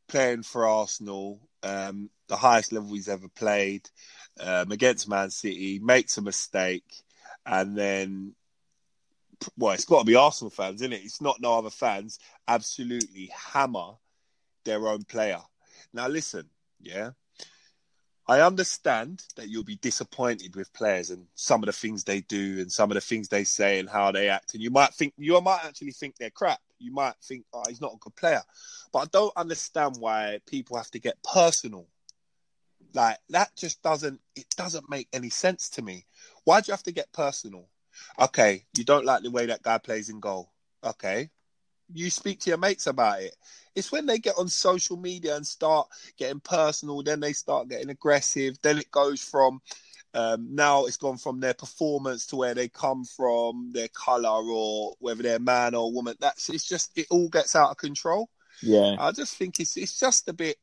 playing 0.08 0.44
for 0.44 0.68
Arsenal, 0.68 1.40
um, 1.64 2.10
the 2.28 2.36
highest 2.36 2.72
level 2.74 2.94
he's 2.94 3.10
ever 3.10 3.28
played 3.30 3.90
um, 4.40 4.72
against 4.72 5.10
Man 5.10 5.30
City, 5.30 5.80
makes 5.80 6.18
a 6.18 6.22
mistake, 6.22 7.04
and 7.46 7.78
then 7.78 8.36
well, 9.58 9.74
it's 9.74 9.86
got 9.86 10.00
to 10.00 10.06
be 10.06 10.16
Arsenal 10.16 10.50
fans, 10.50 10.82
isn't 10.82 10.94
it? 10.94 11.04
It's 11.04 11.22
not 11.22 11.42
no 11.42 11.58
other 11.58 11.70
fans. 11.70 12.20
Absolutely 12.48 13.32
hammer 13.34 13.94
their 14.64 14.88
own 14.88 15.04
player. 15.04 15.42
Now, 15.94 16.08
listen, 16.08 16.50
yeah, 16.82 17.12
I 18.28 18.42
understand 18.42 19.24
that 19.36 19.50
you'll 19.50 19.64
be 19.64 19.78
disappointed 19.78 20.56
with 20.56 20.74
players 20.74 21.12
and 21.12 21.28
some 21.36 21.62
of 21.62 21.68
the 21.68 21.74
things 21.74 22.04
they 22.04 22.22
do 22.22 22.60
and 22.60 22.72
some 22.72 22.90
of 22.90 22.96
the 22.96 23.02
things 23.02 23.28
they 23.28 23.44
say 23.44 23.80
and 23.80 23.88
how 23.88 24.12
they 24.12 24.30
act, 24.30 24.54
and 24.54 24.64
you 24.64 24.72
might 24.72 24.94
think 24.94 25.14
you 25.18 25.40
might 25.42 25.64
actually 25.64 25.92
think 25.92 26.16
they're 26.18 26.32
crap. 26.32 26.60
You 26.80 26.92
might 26.92 27.16
think, 27.24 27.46
oh, 27.54 27.64
he's 27.70 27.82
not 27.82 27.94
a 27.94 28.00
good 28.00 28.16
player, 28.16 28.42
but 28.92 29.00
I 29.00 29.06
don't 29.12 29.38
understand 29.38 29.98
why 30.00 30.40
people 30.48 30.76
have 30.76 30.92
to 30.92 31.00
get 31.00 31.22
personal. 31.24 31.88
Like 32.94 33.18
that 33.30 33.56
just 33.56 33.82
doesn't 33.84 34.20
it 34.36 34.48
doesn't 34.58 34.90
make 34.90 35.08
any 35.14 35.30
sense 35.30 35.70
to 35.72 35.82
me. 35.82 36.06
Why 36.46 36.62
do 36.62 36.66
you 36.70 36.74
have 36.74 36.84
to 36.84 36.92
get 36.92 37.12
personal? 37.14 37.68
Okay, 38.20 38.66
you 38.78 38.84
don't 38.84 39.06
like 39.06 39.24
the 39.24 39.32
way 39.32 39.46
that 39.48 39.64
guy 39.64 39.78
plays 39.78 40.10
in 40.10 40.20
goal. 40.20 40.52
Okay, 40.84 41.30
you 41.94 42.10
speak 42.10 42.40
to 42.42 42.50
your 42.50 42.58
mates 42.58 42.88
about 42.88 43.22
it. 43.22 43.36
It's 43.76 43.92
when 43.92 44.06
they 44.06 44.20
get 44.20 44.36
on 44.38 44.48
social 44.48 44.98
media 44.98 45.36
and 45.36 45.46
start 45.46 45.88
getting 46.18 46.40
personal, 46.40 47.04
then 47.04 47.20
they 47.20 47.34
start 47.34 47.70
getting 47.70 47.90
aggressive. 47.90 48.58
Then 48.62 48.78
it 48.78 48.92
goes 48.92 49.22
from 49.22 49.62
um, 50.16 50.56
now 50.56 50.86
it's 50.86 50.96
gone 50.96 51.18
from 51.18 51.42
their 51.42 51.54
performance 51.54 52.26
to 52.28 52.38
where 52.38 52.54
they 52.54 52.70
come 52.70 53.04
from, 53.04 53.72
their 53.74 53.90
color, 53.90 54.50
or 54.50 54.94
whether 55.00 55.22
they're 55.22 55.40
man 55.40 55.76
or 55.76 55.92
woman. 55.92 56.16
That's 56.22 56.50
it's 56.50 56.68
just 56.68 56.98
it 56.98 57.08
all 57.10 57.28
gets 57.28 57.54
out 57.54 57.72
of 57.72 57.78
control. 57.78 58.30
Yeah, 58.64 58.96
I 58.98 59.12
just 59.12 59.36
think 59.36 59.60
it's 59.60 59.76
it's 59.76 60.00
just 60.00 60.30
a 60.30 60.34
bit 60.34 60.56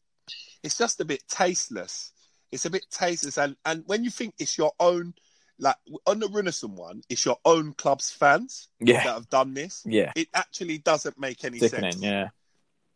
it's 0.62 0.78
just 0.78 1.00
a 1.00 1.04
bit 1.04 1.22
tasteless. 1.28 2.12
It's 2.50 2.64
a 2.64 2.70
bit 2.70 2.86
tasteless, 2.90 3.36
and 3.36 3.54
and 3.66 3.84
when 3.86 4.04
you 4.04 4.10
think 4.10 4.34
it's 4.38 4.56
your 4.56 4.72
own 4.80 5.12
like 5.58 5.76
on 6.06 6.18
the 6.20 6.26
Runarsson 6.26 6.70
one, 6.70 7.02
it's 7.08 7.24
your 7.24 7.38
own 7.44 7.72
club's 7.74 8.10
fans 8.10 8.68
yeah. 8.80 9.04
that 9.04 9.14
have 9.14 9.28
done 9.28 9.54
this. 9.54 9.82
Yeah, 9.86 10.12
it 10.16 10.28
actually 10.34 10.78
doesn't 10.78 11.18
make 11.18 11.44
any 11.44 11.58
Sickening, 11.58 11.92
sense. 11.92 12.02
Yeah, 12.02 12.28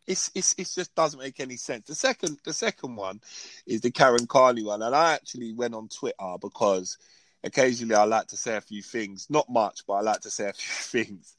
it's 0.06 0.30
it's 0.34 0.54
it 0.58 0.68
just 0.74 0.94
doesn't 0.94 1.20
make 1.20 1.40
any 1.40 1.56
sense. 1.56 1.86
The 1.86 1.94
second 1.94 2.38
the 2.44 2.52
second 2.52 2.96
one 2.96 3.20
is 3.66 3.80
the 3.80 3.90
Karen 3.90 4.26
Carney 4.26 4.62
one, 4.62 4.82
and 4.82 4.94
I 4.94 5.14
actually 5.14 5.52
went 5.52 5.74
on 5.74 5.88
Twitter 5.88 6.36
because 6.40 6.98
occasionally 7.44 7.94
I 7.94 8.04
like 8.04 8.28
to 8.28 8.36
say 8.36 8.56
a 8.56 8.60
few 8.60 8.82
things, 8.82 9.26
not 9.28 9.48
much, 9.48 9.80
but 9.86 9.94
I 9.94 10.00
like 10.00 10.20
to 10.20 10.30
say 10.30 10.48
a 10.48 10.52
few 10.54 11.04
things. 11.04 11.34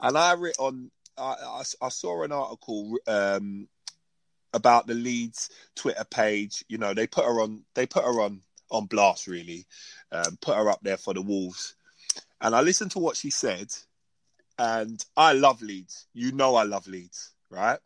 And 0.00 0.16
I 0.16 0.34
read 0.34 0.54
on 0.58 0.90
I, 1.16 1.34
I, 1.42 1.62
I 1.82 1.88
saw 1.88 2.22
an 2.22 2.32
article 2.32 2.96
um, 3.06 3.68
about 4.52 4.86
the 4.86 4.94
Leeds 4.94 5.50
Twitter 5.74 6.04
page. 6.04 6.64
You 6.68 6.78
know, 6.78 6.94
they 6.94 7.06
put 7.06 7.24
her 7.24 7.40
on 7.40 7.62
they 7.74 7.86
put 7.86 8.04
her 8.04 8.20
on 8.20 8.40
on 8.70 8.86
blast, 8.86 9.26
really. 9.26 9.66
Um, 10.12 10.36
put 10.40 10.56
her 10.56 10.70
up 10.70 10.80
there 10.82 10.96
for 10.96 11.14
the 11.14 11.22
Wolves. 11.22 11.74
And 12.40 12.54
I 12.54 12.60
listened 12.60 12.90
to 12.92 12.98
what 12.98 13.16
she 13.16 13.30
said, 13.30 13.72
and 14.58 15.04
I 15.16 15.32
love 15.32 15.62
Leeds. 15.62 16.06
You 16.12 16.32
know, 16.32 16.54
I 16.54 16.64
love 16.64 16.86
Leeds, 16.86 17.32
right? 17.50 17.78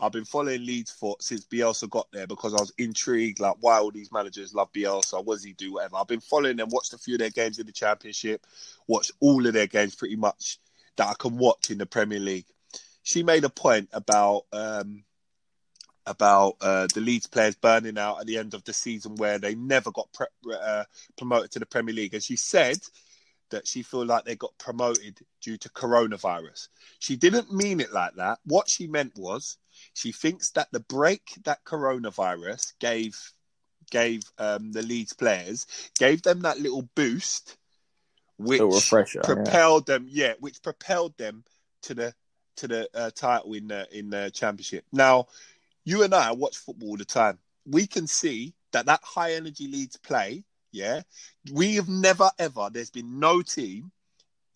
I've 0.00 0.12
been 0.12 0.24
following 0.24 0.66
Leeds 0.66 0.90
for 0.90 1.16
since 1.20 1.46
Bielsa 1.46 1.88
got 1.88 2.08
there 2.12 2.26
because 2.26 2.54
I 2.54 2.60
was 2.60 2.72
intrigued, 2.76 3.38
like 3.38 3.54
why 3.60 3.78
all 3.78 3.92
these 3.92 4.10
managers 4.10 4.52
love 4.52 4.72
Bielsa. 4.72 5.24
What 5.24 5.36
does 5.36 5.44
he 5.44 5.52
do? 5.52 5.74
Whatever. 5.74 5.96
I've 5.96 6.08
been 6.08 6.20
following 6.20 6.56
them, 6.56 6.70
watched 6.72 6.92
a 6.92 6.98
few 6.98 7.14
of 7.14 7.20
their 7.20 7.30
games 7.30 7.60
in 7.60 7.66
the 7.66 7.72
Championship, 7.72 8.44
watched 8.88 9.12
all 9.20 9.46
of 9.46 9.52
their 9.52 9.68
games 9.68 9.94
pretty 9.94 10.16
much 10.16 10.58
that 10.96 11.08
I 11.08 11.14
can 11.18 11.38
watch 11.38 11.70
in 11.70 11.78
the 11.78 11.86
Premier 11.86 12.18
League. 12.18 12.46
She 13.04 13.22
made 13.22 13.44
a 13.44 13.48
point 13.48 13.90
about 13.92 14.42
um, 14.52 15.04
about 16.06 16.56
uh, 16.60 16.86
the 16.94 17.00
Leeds 17.00 17.26
players 17.26 17.54
burning 17.54 17.98
out 17.98 18.20
at 18.20 18.26
the 18.26 18.38
end 18.38 18.54
of 18.54 18.64
the 18.64 18.72
season 18.72 19.14
where 19.16 19.38
they 19.38 19.54
never 19.54 19.90
got 19.90 20.08
pre- 20.12 20.54
uh, 20.54 20.84
promoted 21.16 21.50
to 21.52 21.58
the 21.58 21.66
Premier 21.66 21.94
League. 21.94 22.14
And 22.14 22.22
she 22.22 22.36
said 22.36 22.78
that 23.50 23.68
she 23.68 23.82
felt 23.82 24.08
like 24.08 24.24
they 24.24 24.34
got 24.34 24.56
promoted 24.58 25.20
due 25.40 25.56
to 25.58 25.68
coronavirus. 25.68 26.68
She 26.98 27.16
didn't 27.16 27.52
mean 27.52 27.80
it 27.80 27.92
like 27.92 28.14
that. 28.16 28.38
What 28.44 28.68
she 28.68 28.86
meant 28.86 29.12
was 29.16 29.58
she 29.94 30.10
thinks 30.10 30.50
that 30.50 30.68
the 30.72 30.80
break 30.80 31.22
that 31.44 31.64
coronavirus 31.64 32.72
gave 32.80 33.16
gave 33.90 34.22
um, 34.38 34.72
the 34.72 34.82
Leeds 34.82 35.12
players 35.12 35.66
gave 35.98 36.22
them 36.22 36.40
that 36.40 36.58
little 36.58 36.88
boost, 36.94 37.56
which 38.38 38.60
propelled 39.22 39.88
yeah. 39.88 39.94
them. 39.94 40.06
Yeah, 40.10 40.32
which 40.40 40.62
propelled 40.62 41.16
them 41.18 41.44
to 41.82 41.94
the 41.94 42.14
to 42.56 42.68
the 42.68 42.88
uh, 42.94 43.10
title 43.14 43.52
in 43.54 43.68
the 43.68 43.86
in 43.96 44.10
the 44.10 44.30
championship. 44.34 44.84
Now 44.92 45.26
you 45.84 46.02
and 46.02 46.14
I 46.14 46.32
watch 46.32 46.56
football 46.56 46.90
all 46.90 46.96
the 46.96 47.04
time. 47.04 47.38
We 47.66 47.86
can 47.86 48.06
see 48.06 48.54
that 48.72 48.86
that 48.86 49.00
high 49.02 49.34
energy 49.34 49.68
Leeds 49.68 49.96
play. 49.96 50.44
Yeah, 50.70 51.02
we 51.52 51.74
have 51.76 51.88
never 51.88 52.30
ever. 52.38 52.70
There's 52.72 52.90
been 52.90 53.18
no 53.18 53.42
team 53.42 53.92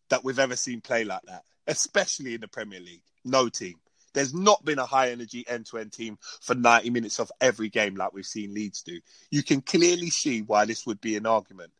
that 0.09 0.25
we've 0.25 0.39
ever 0.39 0.57
seen 0.57 0.81
play 0.81 1.05
like 1.05 1.23
that, 1.27 1.43
especially 1.67 2.35
in 2.35 2.41
the 2.41 2.49
Premier 2.49 2.81
League. 2.81 3.03
No 3.25 3.49
team. 3.49 3.75
There's 4.15 4.33
not 4.33 4.65
been 4.65 4.79
a 4.79 4.87
high 4.87 5.11
energy 5.11 5.45
end 5.47 5.67
to 5.67 5.77
end 5.77 5.93
team 5.93 6.17
for 6.41 6.55
90 6.55 6.89
minutes 6.89 7.21
of 7.21 7.31
every 7.39 7.69
game 7.69 7.97
like 7.97 8.15
we've 8.15 8.25
seen 8.25 8.55
Leeds 8.55 8.83
do. 8.83 8.99
You 9.31 9.43
can 9.43 9.61
clearly 9.61 10.09
see 10.09 10.41
why 10.41 10.65
this 10.65 10.87
would 10.87 11.03
be 11.03 11.17
an 11.17 11.27
argument. 11.27 11.73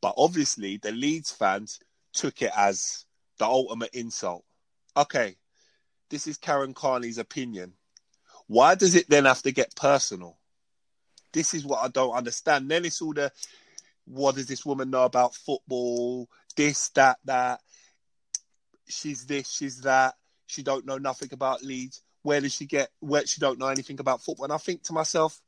But 0.00 0.14
obviously, 0.16 0.78
the 0.78 0.92
Leeds 0.92 1.30
fans 1.30 1.78
took 2.14 2.40
it 2.40 2.52
as 2.56 3.04
the 3.38 3.44
ultimate 3.44 3.90
insult. 3.92 4.44
Okay, 4.96 5.36
this 6.08 6.26
is 6.26 6.38
Karen 6.38 6.72
Carney's 6.72 7.18
opinion. 7.18 7.74
Why 8.48 8.74
does 8.74 8.94
it 8.94 9.08
then 9.08 9.26
have 9.26 9.42
to 9.42 9.52
get 9.52 9.76
personal? 9.76 10.36
This 11.32 11.54
is 11.54 11.64
what 11.64 11.84
I 11.84 11.88
don't 11.88 12.14
understand. 12.14 12.70
Then 12.70 12.84
it's 12.84 13.00
all 13.00 13.12
the 13.12 13.30
what 14.06 14.34
does 14.34 14.46
this 14.46 14.64
woman 14.64 14.90
know 14.90 15.04
about 15.04 15.34
football? 15.34 16.28
This, 16.56 16.88
that, 16.90 17.18
that. 17.26 17.60
She's 18.88 19.26
this, 19.26 19.50
she's 19.50 19.82
that. 19.82 20.14
She 20.46 20.62
don't 20.62 20.86
know 20.86 20.96
nothing 20.96 21.28
about 21.32 21.62
Leeds. 21.62 22.02
Where 22.22 22.40
does 22.40 22.54
she 22.54 22.64
get? 22.64 22.88
Where 23.00 23.26
she 23.26 23.40
don't 23.40 23.58
know 23.58 23.68
anything 23.68 24.00
about 24.00 24.22
football? 24.22 24.44
And 24.44 24.52
I 24.52 24.56
think 24.56 24.82
to 24.84 24.94
myself, 24.94 25.40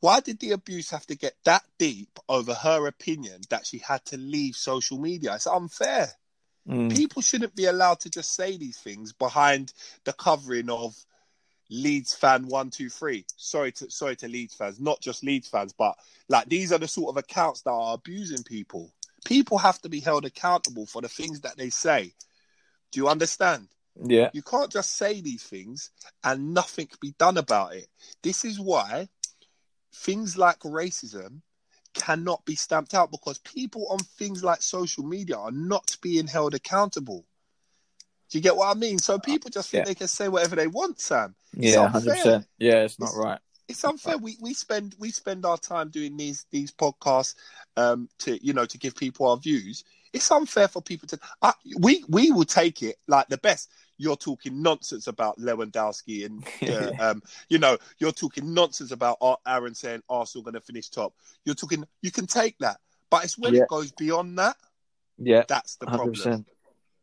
why 0.00 0.20
did 0.20 0.38
the 0.38 0.52
abuse 0.52 0.90
have 0.90 1.06
to 1.06 1.16
get 1.16 1.32
that 1.46 1.62
deep 1.78 2.18
over 2.28 2.52
her 2.52 2.86
opinion 2.86 3.40
that 3.48 3.66
she 3.66 3.78
had 3.78 4.04
to 4.06 4.18
leave 4.18 4.54
social 4.54 4.98
media? 4.98 5.34
It's 5.34 5.46
unfair. 5.46 6.10
Mm. 6.68 6.94
People 6.94 7.22
shouldn't 7.22 7.56
be 7.56 7.64
allowed 7.64 8.00
to 8.00 8.10
just 8.10 8.34
say 8.34 8.58
these 8.58 8.78
things 8.78 9.14
behind 9.14 9.72
the 10.04 10.12
covering 10.12 10.68
of 10.68 10.94
Leeds 11.70 12.14
fan 12.14 12.46
one 12.46 12.70
two 12.70 12.88
three. 12.88 13.24
Sorry 13.36 13.72
to 13.72 13.90
sorry 13.90 14.16
to 14.16 14.28
Leeds 14.28 14.54
fans, 14.54 14.80
not 14.80 15.00
just 15.00 15.24
Leeds 15.24 15.48
fans, 15.48 15.72
but 15.72 15.96
like 16.28 16.48
these 16.48 16.72
are 16.72 16.78
the 16.78 16.88
sort 16.88 17.10
of 17.10 17.16
accounts 17.16 17.62
that 17.62 17.70
are 17.70 17.94
abusing 17.94 18.42
people. 18.42 18.92
People 19.24 19.58
have 19.58 19.80
to 19.82 19.88
be 19.88 20.00
held 20.00 20.24
accountable 20.24 20.86
for 20.86 21.00
the 21.00 21.08
things 21.08 21.40
that 21.40 21.56
they 21.56 21.70
say. 21.70 22.12
Do 22.92 23.00
you 23.00 23.08
understand? 23.08 23.68
Yeah. 24.02 24.30
You 24.32 24.42
can't 24.42 24.70
just 24.70 24.96
say 24.96 25.20
these 25.20 25.42
things 25.42 25.90
and 26.22 26.52
nothing 26.52 26.86
can 26.86 26.98
be 27.00 27.14
done 27.18 27.38
about 27.38 27.74
it. 27.74 27.86
This 28.22 28.44
is 28.44 28.60
why 28.60 29.08
things 29.92 30.36
like 30.36 30.58
racism 30.60 31.40
cannot 31.94 32.44
be 32.44 32.56
stamped 32.56 32.92
out 32.92 33.10
because 33.10 33.38
people 33.38 33.86
on 33.88 33.98
things 33.98 34.42
like 34.42 34.60
social 34.60 35.04
media 35.04 35.36
are 35.36 35.52
not 35.52 35.96
being 36.02 36.26
held 36.26 36.54
accountable. 36.54 37.24
Do 38.34 38.38
you 38.38 38.42
get 38.42 38.56
what 38.56 38.68
I 38.68 38.74
mean? 38.76 38.98
So 38.98 39.16
people 39.16 39.48
just 39.48 39.70
think 39.70 39.82
yeah. 39.82 39.90
they 39.90 39.94
can 39.94 40.08
say 40.08 40.26
whatever 40.26 40.56
they 40.56 40.66
want, 40.66 40.98
Sam. 40.98 41.36
It's 41.56 41.76
yeah, 41.76 41.86
hundred 41.86 42.16
percent. 42.16 42.46
Yeah, 42.58 42.82
it's 42.82 42.98
not 42.98 43.10
it's, 43.10 43.16
right. 43.16 43.38
It's 43.68 43.84
unfair. 43.84 44.18
We 44.18 44.36
we 44.40 44.54
spend 44.54 44.96
we 44.98 45.12
spend 45.12 45.46
our 45.46 45.56
time 45.56 45.88
doing 45.88 46.16
these 46.16 46.44
these 46.50 46.72
podcasts 46.72 47.36
um 47.76 48.08
to 48.18 48.44
you 48.44 48.52
know 48.52 48.66
to 48.66 48.76
give 48.76 48.96
people 48.96 49.28
our 49.28 49.36
views. 49.36 49.84
It's 50.12 50.28
unfair 50.32 50.66
for 50.66 50.82
people 50.82 51.06
to. 51.10 51.20
Uh, 51.42 51.52
we 51.78 52.02
we 52.08 52.32
will 52.32 52.44
take 52.44 52.82
it 52.82 52.96
like 53.06 53.28
the 53.28 53.38
best 53.38 53.70
you're 53.98 54.16
talking 54.16 54.60
nonsense 54.60 55.06
about 55.06 55.38
Lewandowski 55.38 56.26
and 56.26 56.44
uh, 56.68 56.90
um, 56.98 57.22
you 57.48 57.60
know 57.60 57.78
you're 57.98 58.10
talking 58.10 58.52
nonsense 58.52 58.90
about 58.90 59.18
Aaron 59.46 59.76
saying 59.76 60.02
Arsenal 60.08 60.42
going 60.42 60.54
to 60.54 60.60
finish 60.60 60.88
top. 60.88 61.14
You're 61.44 61.54
talking 61.54 61.86
you 62.02 62.10
can 62.10 62.26
take 62.26 62.58
that, 62.58 62.80
but 63.10 63.22
it's 63.22 63.38
when 63.38 63.54
yeah. 63.54 63.62
it 63.62 63.68
goes 63.68 63.92
beyond 63.92 64.36
that. 64.40 64.56
Yeah, 65.18 65.44
that's 65.46 65.76
the 65.76 65.86
100%. 65.86 65.94
problem. 65.94 66.46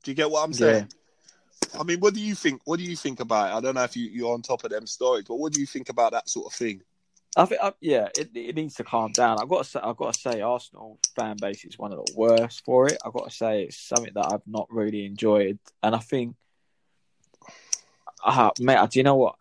Do 0.03 0.11
you 0.11 0.15
get 0.15 0.29
what 0.29 0.43
I'm 0.43 0.51
saying? 0.51 0.88
Yeah. 0.91 0.97
I 1.80 1.84
mean, 1.84 1.99
what 1.99 2.14
do 2.14 2.22
you 2.22 2.36
think? 2.36 2.62
What 2.66 2.78
do 2.78 2.84
you 2.84 2.95
think 2.95 3.20
about 3.20 3.51
it? 3.51 3.57
I 3.57 3.62
don't 3.62 3.76
know 3.76 3.84
if 3.84 3.95
you, 3.95 4.05
you're 4.09 4.34
on 4.34 4.41
top 4.41 4.64
of 4.64 4.72
them 4.72 4.88
stories, 4.88 5.26
but 5.28 5.36
what 5.36 5.53
do 5.53 5.59
you 5.59 5.66
think 5.66 5.89
about 5.89 6.12
that 6.12 6.30
sort 6.30 6.47
of 6.47 6.53
thing? 6.53 6.82
I 7.38 7.45
think, 7.45 7.62
yeah, 7.80 8.09
it, 8.18 8.30
it 8.36 8.55
needs 8.55 8.76
to 8.76 8.84
calm 8.84 9.14
down. 9.14 9.39
I've 9.41 9.47
got 9.47 9.64
to 9.64 9.70
say, 9.70 9.80
I've 9.82 9.95
got 9.95 10.14
to 10.14 10.20
say, 10.20 10.41
Arsenal 10.41 10.99
fan 11.16 11.38
base 11.39 11.64
is 11.64 11.80
one 11.80 11.93
of 11.93 12.05
the 12.05 12.14
worst 12.14 12.66
for 12.66 12.88
it. 12.88 12.97
I've 13.05 13.14
got 13.14 13.30
to 13.30 13.36
say, 13.36 13.64
it's 13.64 13.78
something 13.78 14.12
that 14.16 14.34
I've 14.34 14.45
not 14.45 14.68
really 14.70 15.05
enjoyed, 15.05 15.57
and 15.82 15.95
I 15.95 15.99
think 15.99 16.36
uh, 18.24 18.51
mate, 18.59 18.78
do 18.89 18.99
you 18.99 19.03
know 19.03 19.16
what? 19.16 19.36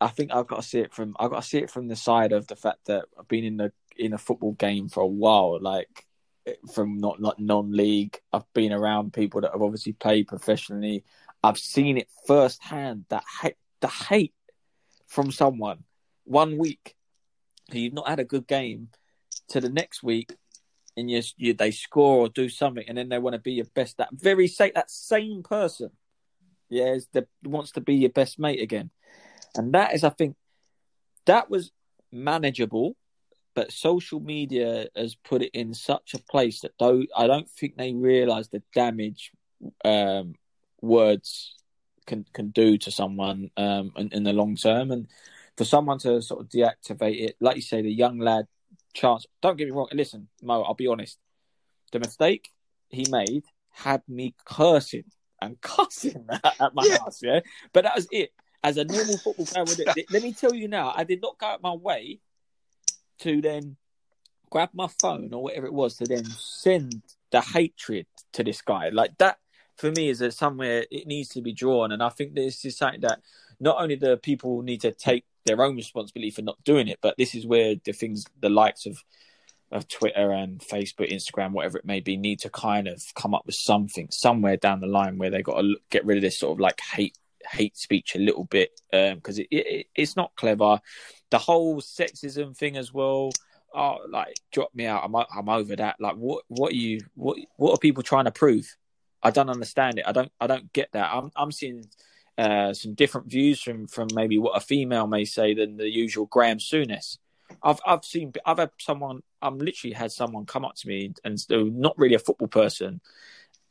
I 0.00 0.08
think 0.08 0.32
I've 0.32 0.46
got 0.46 0.62
to 0.62 0.68
see 0.68 0.80
it 0.80 0.92
from 0.92 1.16
I've 1.18 1.30
got 1.30 1.42
to 1.42 1.48
see 1.48 1.58
it 1.58 1.70
from 1.70 1.88
the 1.88 1.96
side 1.96 2.32
of 2.32 2.46
the 2.46 2.56
fact 2.56 2.86
that 2.86 3.06
I've 3.18 3.28
been 3.28 3.44
in 3.44 3.56
the 3.56 3.72
in 3.96 4.12
a 4.12 4.18
football 4.18 4.52
game 4.52 4.88
for 4.88 5.02
a 5.02 5.06
while, 5.06 5.58
like 5.60 6.06
from 6.72 7.00
not 7.00 7.20
not 7.20 7.40
non-league. 7.40 8.20
I've 8.32 8.50
been 8.52 8.72
around 8.72 9.12
people 9.12 9.40
that 9.40 9.52
have 9.52 9.62
obviously 9.62 9.92
played 9.92 10.28
professionally. 10.28 11.04
I've 11.48 11.58
seen 11.58 11.98
it 11.98 12.08
firsthand 12.26 13.06
that 13.08 13.24
the 13.80 13.88
hate 13.88 14.34
from 15.06 15.30
someone 15.30 15.84
one 16.24 16.58
week 16.58 16.94
you've 17.72 17.94
not 17.94 18.08
had 18.08 18.20
a 18.20 18.24
good 18.24 18.46
game 18.46 18.88
to 19.48 19.60
the 19.60 19.68
next 19.68 20.02
week 20.02 20.34
and 20.96 21.10
you, 21.10 21.22
you 21.36 21.54
they 21.54 21.70
score 21.70 22.18
or 22.18 22.28
do 22.28 22.48
something 22.48 22.84
and 22.86 22.98
then 22.98 23.08
they 23.08 23.18
want 23.18 23.34
to 23.34 23.40
be 23.40 23.52
your 23.52 23.66
best 23.74 23.96
that 23.98 24.08
very 24.12 24.46
say 24.46 24.70
that 24.74 24.90
same 24.90 25.42
person 25.42 25.90
yeah, 26.70 26.98
the, 27.12 27.26
wants 27.44 27.72
to 27.72 27.80
be 27.80 27.94
your 27.94 28.10
best 28.10 28.38
mate 28.38 28.60
again, 28.60 28.90
and 29.56 29.72
that 29.72 29.94
is, 29.94 30.04
I 30.04 30.10
think, 30.10 30.36
that 31.26 31.50
was 31.50 31.70
manageable. 32.12 32.96
But 33.54 33.72
social 33.72 34.20
media 34.20 34.86
has 34.94 35.16
put 35.16 35.42
it 35.42 35.50
in 35.52 35.74
such 35.74 36.14
a 36.14 36.22
place 36.30 36.60
that 36.60 36.72
though 36.78 37.02
I 37.16 37.26
don't 37.26 37.50
think 37.50 37.76
they 37.76 37.92
realise 37.92 38.46
the 38.48 38.62
damage 38.72 39.32
um, 39.84 40.34
words 40.80 41.54
can 42.06 42.24
can 42.32 42.50
do 42.50 42.78
to 42.78 42.90
someone 42.90 43.50
um, 43.56 43.92
in, 43.96 44.08
in 44.12 44.22
the 44.24 44.32
long 44.32 44.56
term, 44.56 44.90
and 44.90 45.08
for 45.56 45.64
someone 45.64 45.98
to 45.98 46.22
sort 46.22 46.40
of 46.40 46.48
deactivate 46.48 47.20
it, 47.20 47.36
like 47.40 47.56
you 47.56 47.62
say, 47.62 47.82
the 47.82 47.90
young 47.90 48.18
lad 48.18 48.46
chance. 48.94 49.26
Don't 49.42 49.56
get 49.56 49.66
me 49.66 49.72
wrong. 49.72 49.88
Listen, 49.92 50.28
Mo, 50.42 50.62
I'll 50.62 50.74
be 50.74 50.86
honest. 50.86 51.18
The 51.92 52.00
mistake 52.00 52.50
he 52.88 53.06
made 53.10 53.44
had 53.70 54.02
me 54.08 54.34
cursing 54.44 55.04
and 55.40 55.60
cussing 55.60 56.26
at 56.60 56.74
my 56.74 56.84
yeah. 56.84 56.98
house. 56.98 57.20
Yeah, 57.22 57.40
but 57.72 57.84
that 57.84 57.96
was 57.96 58.08
it. 58.10 58.32
As 58.64 58.76
a 58.76 58.84
normal 58.84 59.18
football 59.18 59.46
fan, 59.46 59.66
let 60.10 60.22
me 60.22 60.32
tell 60.32 60.52
you 60.52 60.66
now, 60.66 60.92
I 60.94 61.04
did 61.04 61.22
not 61.22 61.38
go 61.38 61.46
out 61.46 61.62
my 61.62 61.74
way 61.74 62.18
to 63.20 63.40
then 63.40 63.76
grab 64.50 64.70
my 64.72 64.88
phone 65.00 65.32
or 65.32 65.44
whatever 65.44 65.66
it 65.66 65.72
was 65.72 65.96
to 65.98 66.04
then 66.04 66.24
send 66.24 67.02
the 67.30 67.40
hatred 67.40 68.06
to 68.32 68.42
this 68.42 68.60
guy. 68.62 68.88
Like 68.88 69.16
that 69.18 69.38
for 69.78 69.90
me 69.92 70.08
is 70.08 70.18
that 70.18 70.34
somewhere 70.34 70.84
it 70.90 71.06
needs 71.06 71.28
to 71.30 71.40
be 71.40 71.52
drawn, 71.52 71.92
and 71.92 72.02
I 72.02 72.10
think 72.10 72.34
this 72.34 72.64
is 72.64 72.76
something 72.76 73.00
that 73.02 73.20
not 73.60 73.80
only 73.80 73.94
the 73.94 74.16
people 74.16 74.62
need 74.62 74.82
to 74.82 74.92
take 74.92 75.24
their 75.46 75.62
own 75.62 75.76
responsibility 75.76 76.30
for 76.30 76.42
not 76.42 76.62
doing 76.64 76.88
it, 76.88 76.98
but 77.00 77.14
this 77.16 77.34
is 77.34 77.46
where 77.46 77.74
the 77.84 77.92
things, 77.92 78.24
the 78.40 78.50
likes 78.50 78.86
of 78.86 79.02
of 79.70 79.86
Twitter 79.86 80.32
and 80.32 80.60
Facebook, 80.60 81.12
Instagram, 81.12 81.52
whatever 81.52 81.76
it 81.76 81.84
may 81.84 82.00
be, 82.00 82.16
need 82.16 82.40
to 82.40 82.50
kind 82.50 82.88
of 82.88 83.02
come 83.14 83.34
up 83.34 83.44
with 83.44 83.54
something 83.54 84.08
somewhere 84.10 84.56
down 84.56 84.80
the 84.80 84.86
line 84.86 85.18
where 85.18 85.30
they 85.30 85.42
got 85.42 85.60
to 85.60 85.76
get 85.90 86.06
rid 86.06 86.16
of 86.16 86.22
this 86.22 86.38
sort 86.38 86.52
of 86.52 86.60
like 86.60 86.80
hate 86.80 87.18
hate 87.50 87.76
speech 87.76 88.14
a 88.14 88.18
little 88.18 88.44
bit 88.44 88.80
because 88.90 89.38
um, 89.38 89.44
it, 89.50 89.66
it, 89.66 89.86
it's 89.94 90.16
not 90.16 90.34
clever. 90.36 90.80
The 91.30 91.38
whole 91.38 91.80
sexism 91.80 92.56
thing 92.56 92.76
as 92.76 92.92
well. 92.92 93.30
Oh, 93.74 93.98
like 94.08 94.34
drop 94.50 94.74
me 94.74 94.86
out. 94.86 95.04
I'm 95.04 95.14
I'm 95.14 95.48
over 95.48 95.76
that. 95.76 95.96
Like, 96.00 96.16
what 96.16 96.44
what 96.48 96.72
are 96.72 96.76
you 96.76 97.00
what 97.14 97.38
what 97.56 97.72
are 97.72 97.78
people 97.78 98.02
trying 98.02 98.24
to 98.24 98.30
prove? 98.30 98.74
I 99.22 99.30
don't 99.30 99.50
understand 99.50 99.98
it. 99.98 100.06
I 100.06 100.12
don't 100.12 100.32
I 100.40 100.46
don't 100.46 100.72
get 100.72 100.92
that. 100.92 101.10
I'm 101.12 101.30
I'm 101.36 101.52
seeing 101.52 101.84
uh, 102.36 102.72
some 102.72 102.94
different 102.94 103.28
views 103.28 103.60
from 103.60 103.86
from 103.88 104.08
maybe 104.14 104.38
what 104.38 104.56
a 104.56 104.60
female 104.60 105.06
may 105.06 105.24
say 105.24 105.54
than 105.54 105.76
the 105.76 105.90
usual 105.90 106.26
Graham 106.26 106.58
Souness. 106.58 107.18
I've 107.62 107.80
I've 107.84 108.04
seen 108.04 108.32
I've 108.46 108.58
had 108.58 108.70
someone 108.78 109.22
I'm 109.42 109.58
literally 109.58 109.94
had 109.94 110.12
someone 110.12 110.46
come 110.46 110.64
up 110.64 110.76
to 110.76 110.88
me 110.88 111.12
and 111.24 111.38
so 111.38 111.64
not 111.64 111.98
really 111.98 112.14
a 112.14 112.20
football 112.20 112.48
person 112.48 113.00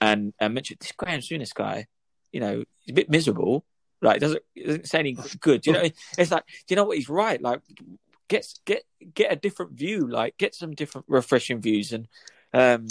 and 0.02 0.34
and 0.39 0.54
mention 0.54 0.78
this 0.80 0.91
Graham 0.91 1.22
Souness 1.22 1.54
guy, 1.54 1.88
you 2.32 2.39
know, 2.39 2.64
he's 2.82 2.91
a 2.91 2.95
bit 2.95 3.10
miserable. 3.10 3.66
Like 4.02 4.20
doesn't 4.20 4.43
doesn't 4.56 4.88
say 4.88 5.00
any 5.00 5.18
good. 5.39 5.66
You 5.66 5.74
know, 5.74 5.89
it's 6.18 6.32
like 6.32 6.45
do 6.45 6.54
you 6.70 6.76
know 6.76 6.84
what 6.84 6.98
he's 6.98 7.10
right. 7.10 7.41
Like 7.41 7.62
get 8.28 8.45
get 8.66 8.84
get 9.14 9.32
a 9.32 9.36
different 9.38 9.74
view. 9.74 10.08
Like 10.08 10.38
get 10.38 10.56
some 10.56 10.74
different 10.74 11.06
refreshing 11.08 11.62
views 11.62 11.93
and 11.93 12.08
um 12.54 12.88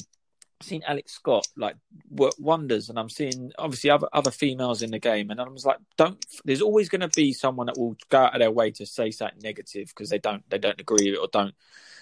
seen 0.63 0.83
Alex 0.87 1.13
Scott 1.13 1.47
like 1.57 1.77
work 2.11 2.35
wonders, 2.39 2.89
and 2.89 2.99
I'm 2.99 3.11
seeing 3.11 3.53
obviously 3.59 3.91
other 3.91 4.09
other 4.13 4.31
females 4.31 4.83
in 4.83 4.91
the 4.91 4.99
game, 4.99 5.31
and 5.31 5.41
I 5.41 5.45
was 5.45 5.67
like, 5.67 5.79
don't. 5.97 6.25
There's 6.45 6.63
always 6.63 6.89
going 6.89 7.03
to 7.03 7.09
be 7.09 7.33
someone 7.33 7.67
that 7.67 7.79
will 7.79 7.97
go 8.09 8.19
out 8.19 8.35
of 8.35 8.41
their 8.41 8.51
way 8.51 8.71
to 8.73 8.87
say 8.87 9.11
something 9.11 9.41
negative 9.43 9.89
because 9.89 10.11
they 10.11 10.19
don't 10.19 10.49
they 10.51 10.59
don't 10.59 10.81
agree 10.81 11.11
with 11.11 11.15
it 11.15 11.21
or 11.21 11.29
don't 11.33 11.55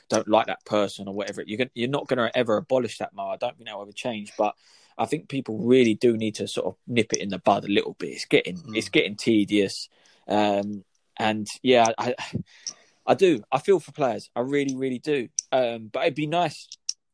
don't 0.08 0.28
like 0.28 0.46
that 0.46 0.64
person 0.64 1.08
or 1.08 1.14
whatever. 1.14 1.42
You're 1.46 1.66
you're 1.74 1.88
not 1.88 2.06
going 2.06 2.18
to 2.18 2.36
ever 2.36 2.56
abolish 2.56 2.98
that. 2.98 3.14
Mo, 3.14 3.28
I 3.28 3.36
don't 3.36 3.56
think 3.56 3.68
that 3.68 3.76
will 3.76 3.82
ever 3.82 3.92
change, 3.92 4.32
but 4.38 4.54
I 4.96 5.06
think 5.06 5.28
people 5.28 5.58
really 5.58 5.94
do 5.94 6.16
need 6.16 6.36
to 6.36 6.48
sort 6.48 6.66
of 6.66 6.76
nip 6.86 7.12
it 7.12 7.20
in 7.20 7.30
the 7.30 7.38
bud 7.38 7.64
a 7.64 7.68
little 7.68 7.94
bit. 7.94 8.10
It's 8.10 8.24
getting 8.24 8.58
mm. 8.58 8.76
it's 8.76 8.88
getting 8.88 9.16
tedious, 9.16 9.88
um, 10.28 10.84
and 11.18 11.48
yeah, 11.62 11.86
I 11.98 12.14
I 13.06 13.14
do. 13.14 13.42
I 13.50 13.58
feel 13.58 13.80
for 13.80 13.92
players. 13.92 14.30
I 14.36 14.40
really 14.40 14.76
really 14.76 14.98
do. 14.98 15.28
Um, 15.50 15.88
but 15.92 16.02
it'd 16.02 16.14
be 16.14 16.26
nice 16.26 16.68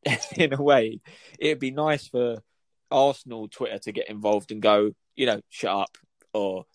in 0.35 0.53
a 0.53 0.61
way, 0.61 0.99
it'd 1.39 1.59
be 1.59 1.71
nice 1.71 2.07
for 2.07 2.41
Arsenal 2.89 3.47
Twitter 3.47 3.79
to 3.79 3.91
get 3.91 4.09
involved 4.09 4.51
and 4.51 4.61
go, 4.61 4.91
you 5.15 5.25
know, 5.25 5.41
shut 5.49 5.71
up 5.71 5.97
or 6.33 6.65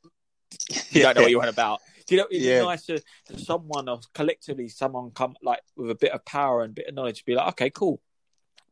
you 0.90 1.02
don't 1.02 1.16
know 1.16 1.22
what 1.22 1.30
you 1.30 1.38
want 1.38 1.50
about. 1.50 1.80
Do 2.06 2.14
you 2.14 2.20
know, 2.20 2.28
it'd 2.30 2.42
yeah. 2.42 2.60
be 2.60 2.66
nice 2.66 2.86
to, 2.86 3.02
to 3.26 3.38
someone 3.38 3.88
or 3.88 4.00
collectively 4.14 4.68
someone 4.68 5.10
come 5.10 5.34
like 5.42 5.60
with 5.76 5.90
a 5.90 5.94
bit 5.94 6.12
of 6.12 6.24
power 6.24 6.62
and 6.62 6.70
a 6.70 6.74
bit 6.74 6.86
of 6.86 6.94
knowledge 6.94 7.18
to 7.18 7.24
be 7.24 7.34
like, 7.34 7.48
okay, 7.48 7.70
cool. 7.70 8.00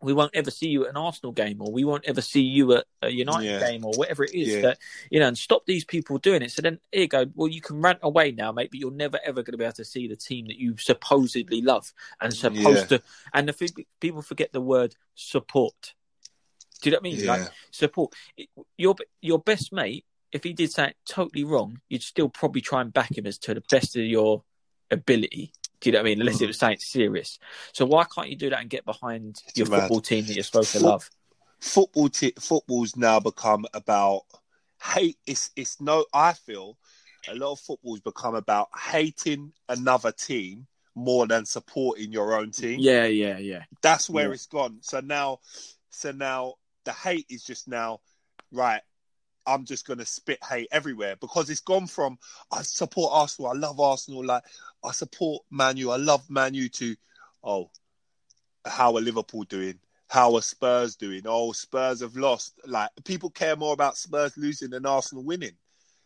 We 0.04 0.12
won't 0.12 0.34
ever 0.34 0.50
see 0.50 0.68
you 0.68 0.84
at 0.84 0.90
an 0.90 0.96
Arsenal 0.96 1.32
game, 1.32 1.60
or 1.60 1.72
we 1.72 1.84
won't 1.84 2.04
ever 2.04 2.20
see 2.20 2.42
you 2.42 2.74
at 2.74 2.84
a 3.02 3.10
United 3.10 3.46
Yeah. 3.46 3.70
game, 3.70 3.84
or 3.84 3.92
whatever 3.94 4.24
it 4.24 4.34
is 4.34 4.48
Yeah. 4.48 4.60
that 4.60 4.78
you 5.10 5.18
know, 5.20 5.28
and 5.28 5.36
stop 5.38 5.66
these 5.66 5.84
people 5.84 6.18
doing 6.18 6.42
it. 6.42 6.52
So 6.52 6.62
then 6.62 6.80
here 6.92 7.02
you 7.02 7.08
go. 7.08 7.26
Well, 7.34 7.48
you 7.48 7.60
can 7.60 7.80
rant 7.80 8.00
away 8.02 8.30
now, 8.32 8.52
mate, 8.52 8.70
but 8.70 8.78
you're 8.80 8.90
never 8.90 9.18
ever 9.24 9.42
going 9.42 9.52
to 9.52 9.58
be 9.58 9.64
able 9.64 9.72
to 9.74 9.84
see 9.84 10.06
the 10.06 10.16
team 10.16 10.46
that 10.46 10.56
you 10.58 10.76
supposedly 10.76 11.62
love 11.62 11.92
and 12.20 12.32
supposed 12.34 12.90
Yeah. 12.90 12.98
to. 12.98 13.02
And 13.32 13.48
the 13.48 13.52
thing- 13.52 13.86
people 14.00 14.22
forget 14.22 14.52
the 14.52 14.60
word 14.60 14.96
support. 15.14 15.94
Do 16.82 16.90
you 16.90 16.92
know 16.92 17.00
what 17.00 17.08
I 17.08 17.16
mean? 17.16 17.26
Like 17.26 17.52
support 17.70 18.14
your 18.76 18.94
your 19.22 19.38
best 19.38 19.72
mate. 19.72 20.04
If 20.32 20.42
he 20.44 20.52
did 20.52 20.72
something 20.72 20.94
totally 21.08 21.44
wrong, 21.44 21.80
you'd 21.88 22.02
still 22.02 22.28
probably 22.28 22.60
try 22.60 22.80
and 22.80 22.92
back 22.92 23.16
him 23.16 23.26
as 23.26 23.38
to 23.38 23.54
the 23.54 23.62
best 23.70 23.96
of 23.96 24.04
your 24.04 24.42
ability. 24.90 25.52
Do 25.80 25.88
you 25.88 25.92
know 25.92 25.98
what 25.98 26.06
I 26.06 26.10
mean? 26.10 26.20
Unless 26.20 26.40
it 26.40 26.44
mm. 26.44 26.48
was 26.48 26.58
something 26.58 26.78
serious. 26.78 27.38
So 27.72 27.84
why 27.84 28.04
can't 28.04 28.30
you 28.30 28.36
do 28.36 28.50
that 28.50 28.60
and 28.60 28.70
get 28.70 28.84
behind 28.84 29.42
It's 29.46 29.58
your 29.58 29.68
mad. 29.68 29.80
football 29.82 30.00
team 30.00 30.24
that 30.26 30.34
you're 30.34 30.44
supposed 30.44 30.72
to 30.72 30.80
love? 30.80 31.10
football 31.60 32.08
t- 32.10 32.34
football's 32.38 32.94
now 32.94 33.18
become 33.18 33.64
about 33.72 34.22
hate 34.82 35.16
it's 35.26 35.50
it's 35.56 35.80
no 35.80 36.04
i 36.12 36.34
feel 36.34 36.76
a 37.30 37.34
lot 37.34 37.52
of 37.52 37.60
football's 37.60 38.00
become 38.00 38.34
about 38.34 38.68
hating 38.78 39.50
another 39.70 40.12
team 40.12 40.66
more 40.94 41.26
than 41.26 41.46
supporting 41.46 42.12
your 42.12 42.38
own 42.38 42.50
team 42.50 42.78
Yeah, 42.80 43.06
yeah, 43.06 43.38
yeah. 43.38 43.62
that's 43.80 44.10
where 44.10 44.28
Yeah. 44.28 44.34
it's 44.34 44.46
gone 44.46 44.78
so 44.82 45.00
now 45.00 45.38
so 45.88 46.10
now 46.12 46.54
the 46.84 46.92
hate 46.92 47.24
is 47.30 47.44
just 47.44 47.66
now 47.66 48.00
right 48.52 48.82
i'm 49.46 49.64
just 49.64 49.86
going 49.86 49.98
to 50.00 50.06
spit 50.06 50.38
hate 50.44 50.68
everywhere 50.70 51.16
because 51.16 51.48
it's 51.48 51.60
gone 51.60 51.86
from 51.86 52.18
i 52.52 52.60
support 52.60 53.10
arsenal 53.14 53.50
i 53.52 53.54
love 53.54 53.80
arsenal 53.80 54.22
like 54.22 54.42
i 54.84 54.92
support 54.92 55.42
manu 55.50 55.90
i 55.90 55.96
love 55.96 56.28
manu 56.28 56.68
to 56.68 56.94
oh 57.42 57.70
how 58.66 58.96
are 58.96 59.00
liverpool 59.00 59.44
doing? 59.44 59.78
How 60.08 60.34
are 60.36 60.42
spurs 60.42 60.96
doing? 60.96 61.22
Oh 61.26 61.52
spurs 61.52 62.00
have 62.00 62.16
lost. 62.16 62.54
Like 62.66 62.90
people 63.04 63.30
care 63.30 63.56
more 63.56 63.72
about 63.74 63.96
spurs 63.96 64.36
losing 64.36 64.70
than 64.70 64.86
arsenal 64.86 65.24
winning. 65.24 65.56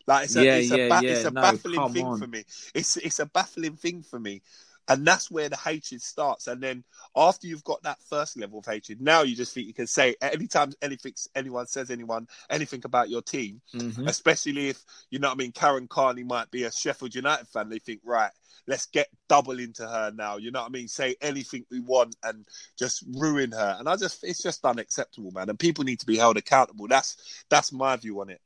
Like 0.07 0.25
it's 0.25 0.35
a, 0.35 0.41
Yeah, 0.41 0.55
it's 0.57 0.71
a, 0.71 0.79
ba- 0.79 1.03
yeah. 1.03 1.07
it's 1.07 1.25
a 1.25 1.31
No, 1.31 1.41
baffling 1.41 1.85
thing 1.85 2.11
on. 2.11 2.19
for 2.19 2.27
me. 2.27 2.43
It's 2.73 2.97
it's 2.97 3.19
a 3.19 3.25
baffling 3.25 3.75
thing 3.75 4.03
for 4.03 4.19
me 4.19 4.41
and 4.89 5.05
that's 5.05 5.29
where 5.29 5.49
the 5.49 5.55
hatred 5.55 6.01
starts. 6.01 6.47
And 6.47 6.61
then 6.61 6.83
after 7.15 7.47
you've 7.47 7.63
got 7.63 7.83
that 7.83 7.99
first 8.09 8.37
level 8.37 8.59
of 8.59 8.65
hatred, 8.65 8.99
now 9.01 9.21
you 9.21 9.35
just 9.35 9.53
think 9.53 9.67
you 9.67 9.73
can 9.73 9.87
say 9.87 10.15
anytime 10.21 10.73
anything 10.81 11.13
anyone 11.35 11.67
says 11.67 11.91
anyone 11.91 12.27
anything 12.49 12.81
about 12.83 13.09
your 13.09 13.21
team, 13.21 13.61
Mhm. 13.73 14.07
especially 14.07 14.69
if 14.69 14.83
you 15.09 15.19
know 15.19 15.29
what 15.29 15.35
I 15.35 15.37
mean. 15.37 15.51
Karen 15.51 15.87
Carney 15.87 16.23
might 16.23 16.49
be 16.51 16.63
a 16.63 16.71
Sheffield 16.71 17.15
United 17.15 17.47
fan. 17.47 17.69
They 17.69 17.79
think 17.79 18.01
right, 18.03 18.31
let's 18.67 18.87
get 18.87 19.09
double 19.27 19.59
into 19.59 19.87
her 19.87 20.11
now. 20.11 20.37
You 20.37 20.51
know 20.51 20.61
what 20.61 20.69
I 20.69 20.71
mean? 20.71 20.87
Say 20.87 21.15
anything 21.21 21.65
we 21.69 21.79
want 21.79 22.15
and 22.23 22.45
just 22.77 23.03
ruin 23.15 23.51
her. 23.51 23.75
And 23.79 23.87
I 23.87 23.95
just 23.95 24.23
it's 24.23 24.41
just 24.41 24.65
unacceptable, 24.65 25.31
man. 25.31 25.49
And 25.49 25.59
people 25.59 25.83
need 25.83 25.99
to 25.99 26.05
be 26.05 26.17
held 26.17 26.37
accountable. 26.37 26.87
That's 26.87 27.17
that's 27.49 27.71
my 27.71 27.95
view 27.95 28.21
on 28.21 28.29
it. 28.29 28.41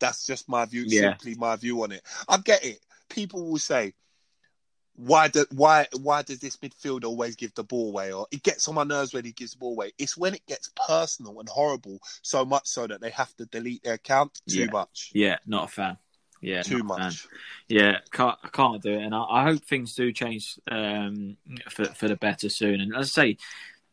That's 0.00 0.26
just 0.26 0.48
my 0.48 0.64
view. 0.64 0.84
Yeah. 0.86 1.10
Simply 1.10 1.34
my 1.34 1.56
view 1.56 1.82
on 1.82 1.92
it. 1.92 2.02
I 2.28 2.38
get 2.38 2.64
it. 2.64 2.80
People 3.08 3.50
will 3.50 3.58
say 3.58 3.94
why 4.98 5.28
do, 5.28 5.44
why 5.52 5.86
why 6.00 6.22
does 6.22 6.40
this 6.40 6.56
midfielder 6.56 7.04
always 7.04 7.36
give 7.36 7.54
the 7.54 7.62
ball 7.62 7.90
away 7.90 8.12
or 8.12 8.26
it 8.32 8.42
gets 8.42 8.66
on 8.66 8.74
my 8.74 8.82
nerves 8.82 9.14
when 9.14 9.24
he 9.24 9.30
gives 9.30 9.52
the 9.52 9.58
ball 9.58 9.72
away 9.72 9.92
it's 9.96 10.16
when 10.16 10.34
it 10.34 10.44
gets 10.46 10.70
personal 10.88 11.38
and 11.38 11.48
horrible 11.48 12.00
so 12.22 12.44
much 12.44 12.66
so 12.66 12.86
that 12.86 13.00
they 13.00 13.10
have 13.10 13.34
to 13.36 13.46
delete 13.46 13.82
their 13.84 13.94
account 13.94 14.40
too 14.48 14.60
Yeah. 14.60 14.70
much 14.72 15.10
Yeah, 15.14 15.36
not 15.46 15.64
a 15.64 15.68
fan. 15.68 15.96
Yeah, 16.40 16.62
too 16.62 16.82
much 16.82 17.26
Yeah, 17.68 17.98
can't 18.10 18.38
I 18.42 18.48
can't 18.48 18.82
do 18.82 18.92
it, 18.92 19.02
and 19.02 19.14
I, 19.14 19.22
I 19.22 19.42
hope 19.44 19.64
things 19.64 19.94
do 19.94 20.12
change 20.12 20.58
um, 20.70 21.36
for 21.68 21.86
for 21.86 22.08
the 22.08 22.16
better 22.16 22.48
soon. 22.48 22.80
And 22.80 22.94
as 22.94 23.06
I 23.18 23.22
say, 23.22 23.36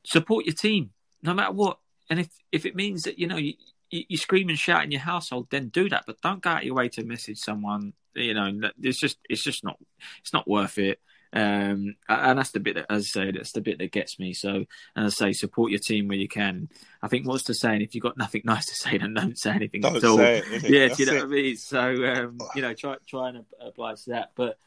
support 0.04 0.46
your 0.46 0.56
team 0.56 0.92
no 1.22 1.34
matter 1.34 1.54
what. 1.54 1.80
And 2.10 2.20
if 2.20 2.30
if 2.52 2.66
it 2.66 2.76
means 2.76 3.04
that 3.04 3.18
you 3.18 3.28
know 3.28 3.38
you 3.38 3.54
you, 3.90 4.18
scream 4.18 4.50
and 4.50 4.58
shout 4.58 4.84
in 4.84 4.92
your 4.92 5.02
household, 5.02 5.48
then 5.50 5.70
do 5.70 5.90
that. 5.90 6.04
But 6.06 6.22
don't 6.22 6.42
go 6.42 6.52
out 6.52 6.66
your 6.66 6.76
way 6.76 6.90
to 6.90 7.04
message 7.04 7.40
someone. 7.40 7.94
You 8.14 8.34
know, 8.34 8.70
it's 8.82 9.00
just 9.00 9.18
it's 9.30 9.44
just 9.44 9.64
not 9.64 9.78
it's 10.20 10.34
not 10.34 10.48
worth 10.48 10.78
it. 10.78 11.00
Um, 11.34 11.96
and 12.08 12.40
that's 12.40 12.52
the 12.52 12.62
bit 12.62 12.76
that, 12.76 12.86
as 12.90 13.12
I 13.16 13.26
say, 13.26 13.32
that's 13.32 13.52
the 13.52 13.60
bit 13.60 13.78
that 13.80 13.92
gets 13.92 14.20
me. 14.20 14.34
So, 14.34 14.66
and 14.96 15.06
as 15.06 15.22
I 15.22 15.28
say, 15.28 15.34
support 15.34 15.70
your 15.70 15.82
team 15.82 16.08
where 16.08 16.18
you 16.18 16.30
can. 16.30 16.70
I 17.02 17.10
think 17.10 17.28
what's 17.28 17.44
the 17.44 17.54
saying? 17.54 17.82
If 17.82 17.94
you've 17.94 18.04
got 18.04 18.18
nothing 18.18 18.42
nice 18.46 18.68
to 18.68 18.76
say, 18.76 18.98
then 18.98 19.14
don't 19.14 19.38
say 19.38 19.52
anything 19.52 19.82
don't 19.82 19.98
at 19.98 20.04
all 20.06 20.18
say 20.18 20.38
it, 20.38 20.70
yeah, 20.70 20.88
do 20.88 21.04
you 21.04 21.06
know 21.06 21.18
it. 21.18 21.28
what 21.28 21.38
I 21.38 21.42
mean? 21.42 21.58
So 21.58 21.80
um, 21.80 22.38
you 22.56 22.62
know, 22.62 22.74
try 22.74 22.96
try 23.06 23.30
and 23.30 23.46
apply 23.60 23.96
to 23.96 24.10
that. 24.12 24.32
But 24.36 24.58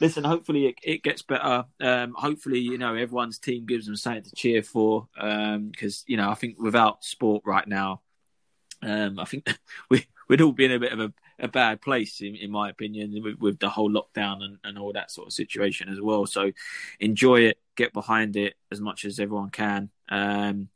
listen, 0.00 0.22
hopefully 0.22 0.66
it, 0.66 0.74
it 0.82 1.02
gets 1.02 1.22
better. 1.22 1.64
Um, 1.80 2.14
hopefully, 2.14 2.58
you 2.58 2.76
know, 2.76 2.94
everyone's 2.94 3.38
team 3.38 3.64
gives 3.64 3.86
them 3.86 3.96
something 3.96 4.24
to 4.24 4.32
cheer 4.36 4.62
for. 4.62 5.08
Because 5.14 6.04
you 6.06 6.18
know, 6.18 6.28
I 6.28 6.34
think 6.34 6.58
without 6.58 7.04
sport 7.04 7.42
right 7.46 7.66
now, 7.66 8.02
um, 8.82 9.18
I 9.18 9.24
think 9.24 9.48
we 9.90 10.06
we'd 10.28 10.40
all 10.40 10.52
be 10.52 10.64
in 10.64 10.72
a 10.72 10.78
bit 10.78 10.92
of 10.92 11.00
a, 11.00 11.12
a 11.38 11.48
bad 11.48 11.80
place, 11.80 12.20
in, 12.20 12.34
in 12.34 12.50
my 12.50 12.68
opinion, 12.68 13.22
with, 13.22 13.38
with 13.38 13.58
the 13.58 13.70
whole 13.70 13.90
lockdown 13.90 14.42
and, 14.42 14.58
and 14.64 14.78
all 14.78 14.92
that 14.92 15.10
sort 15.10 15.28
of 15.28 15.32
situation 15.32 15.88
as 15.88 16.00
well. 16.00 16.26
So 16.26 16.52
enjoy 17.00 17.42
it, 17.42 17.58
get 17.76 17.92
behind 17.92 18.36
it 18.36 18.54
as 18.70 18.80
much 18.80 19.04
as 19.04 19.18
everyone 19.18 19.50
can. 19.50 19.90
Um, 20.08 20.68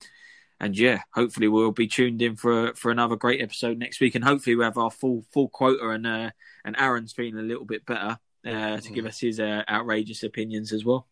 and 0.59 0.79
yeah, 0.79 1.01
hopefully 1.13 1.49
we'll 1.49 1.73
be 1.73 1.89
tuned 1.89 2.23
in 2.23 2.37
for 2.37 2.73
for 2.75 2.93
another 2.93 3.17
great 3.17 3.43
episode 3.43 3.79
next 3.79 4.01
week, 4.01 4.15
and 4.15 4.25
hopefully 4.25 4.55
we 4.55 4.63
have 4.65 4.79
our 4.79 4.93
full 4.93 5.25
full 5.33 5.49
quota 5.49 5.91
and 5.91 6.07
uh, 6.07 6.31
and 6.65 6.77
Aaron's 6.79 7.13
feeling 7.13 7.37
a 7.37 7.43
little 7.43 7.65
bit 7.65 7.85
better 7.85 8.19
uh, 8.47 8.77
to 8.79 8.93
give 8.93 9.05
us 9.05 9.19
his 9.19 9.41
uh, 9.41 9.65
outrageous 9.69 10.23
opinions 10.23 10.73
as 10.73 10.85
well. 10.85 11.09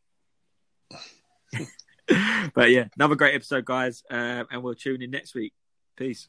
but 2.55 2.71
yeah, 2.71 2.85
another 2.95 3.17
great 3.17 3.35
episode, 3.35 3.65
guys, 3.65 4.05
uh, 4.09 4.45
and 4.51 4.63
we'll 4.63 4.75
tune 4.77 5.03
in 5.03 5.11
next 5.11 5.35
week. 5.35 5.53
Peace. 5.97 6.29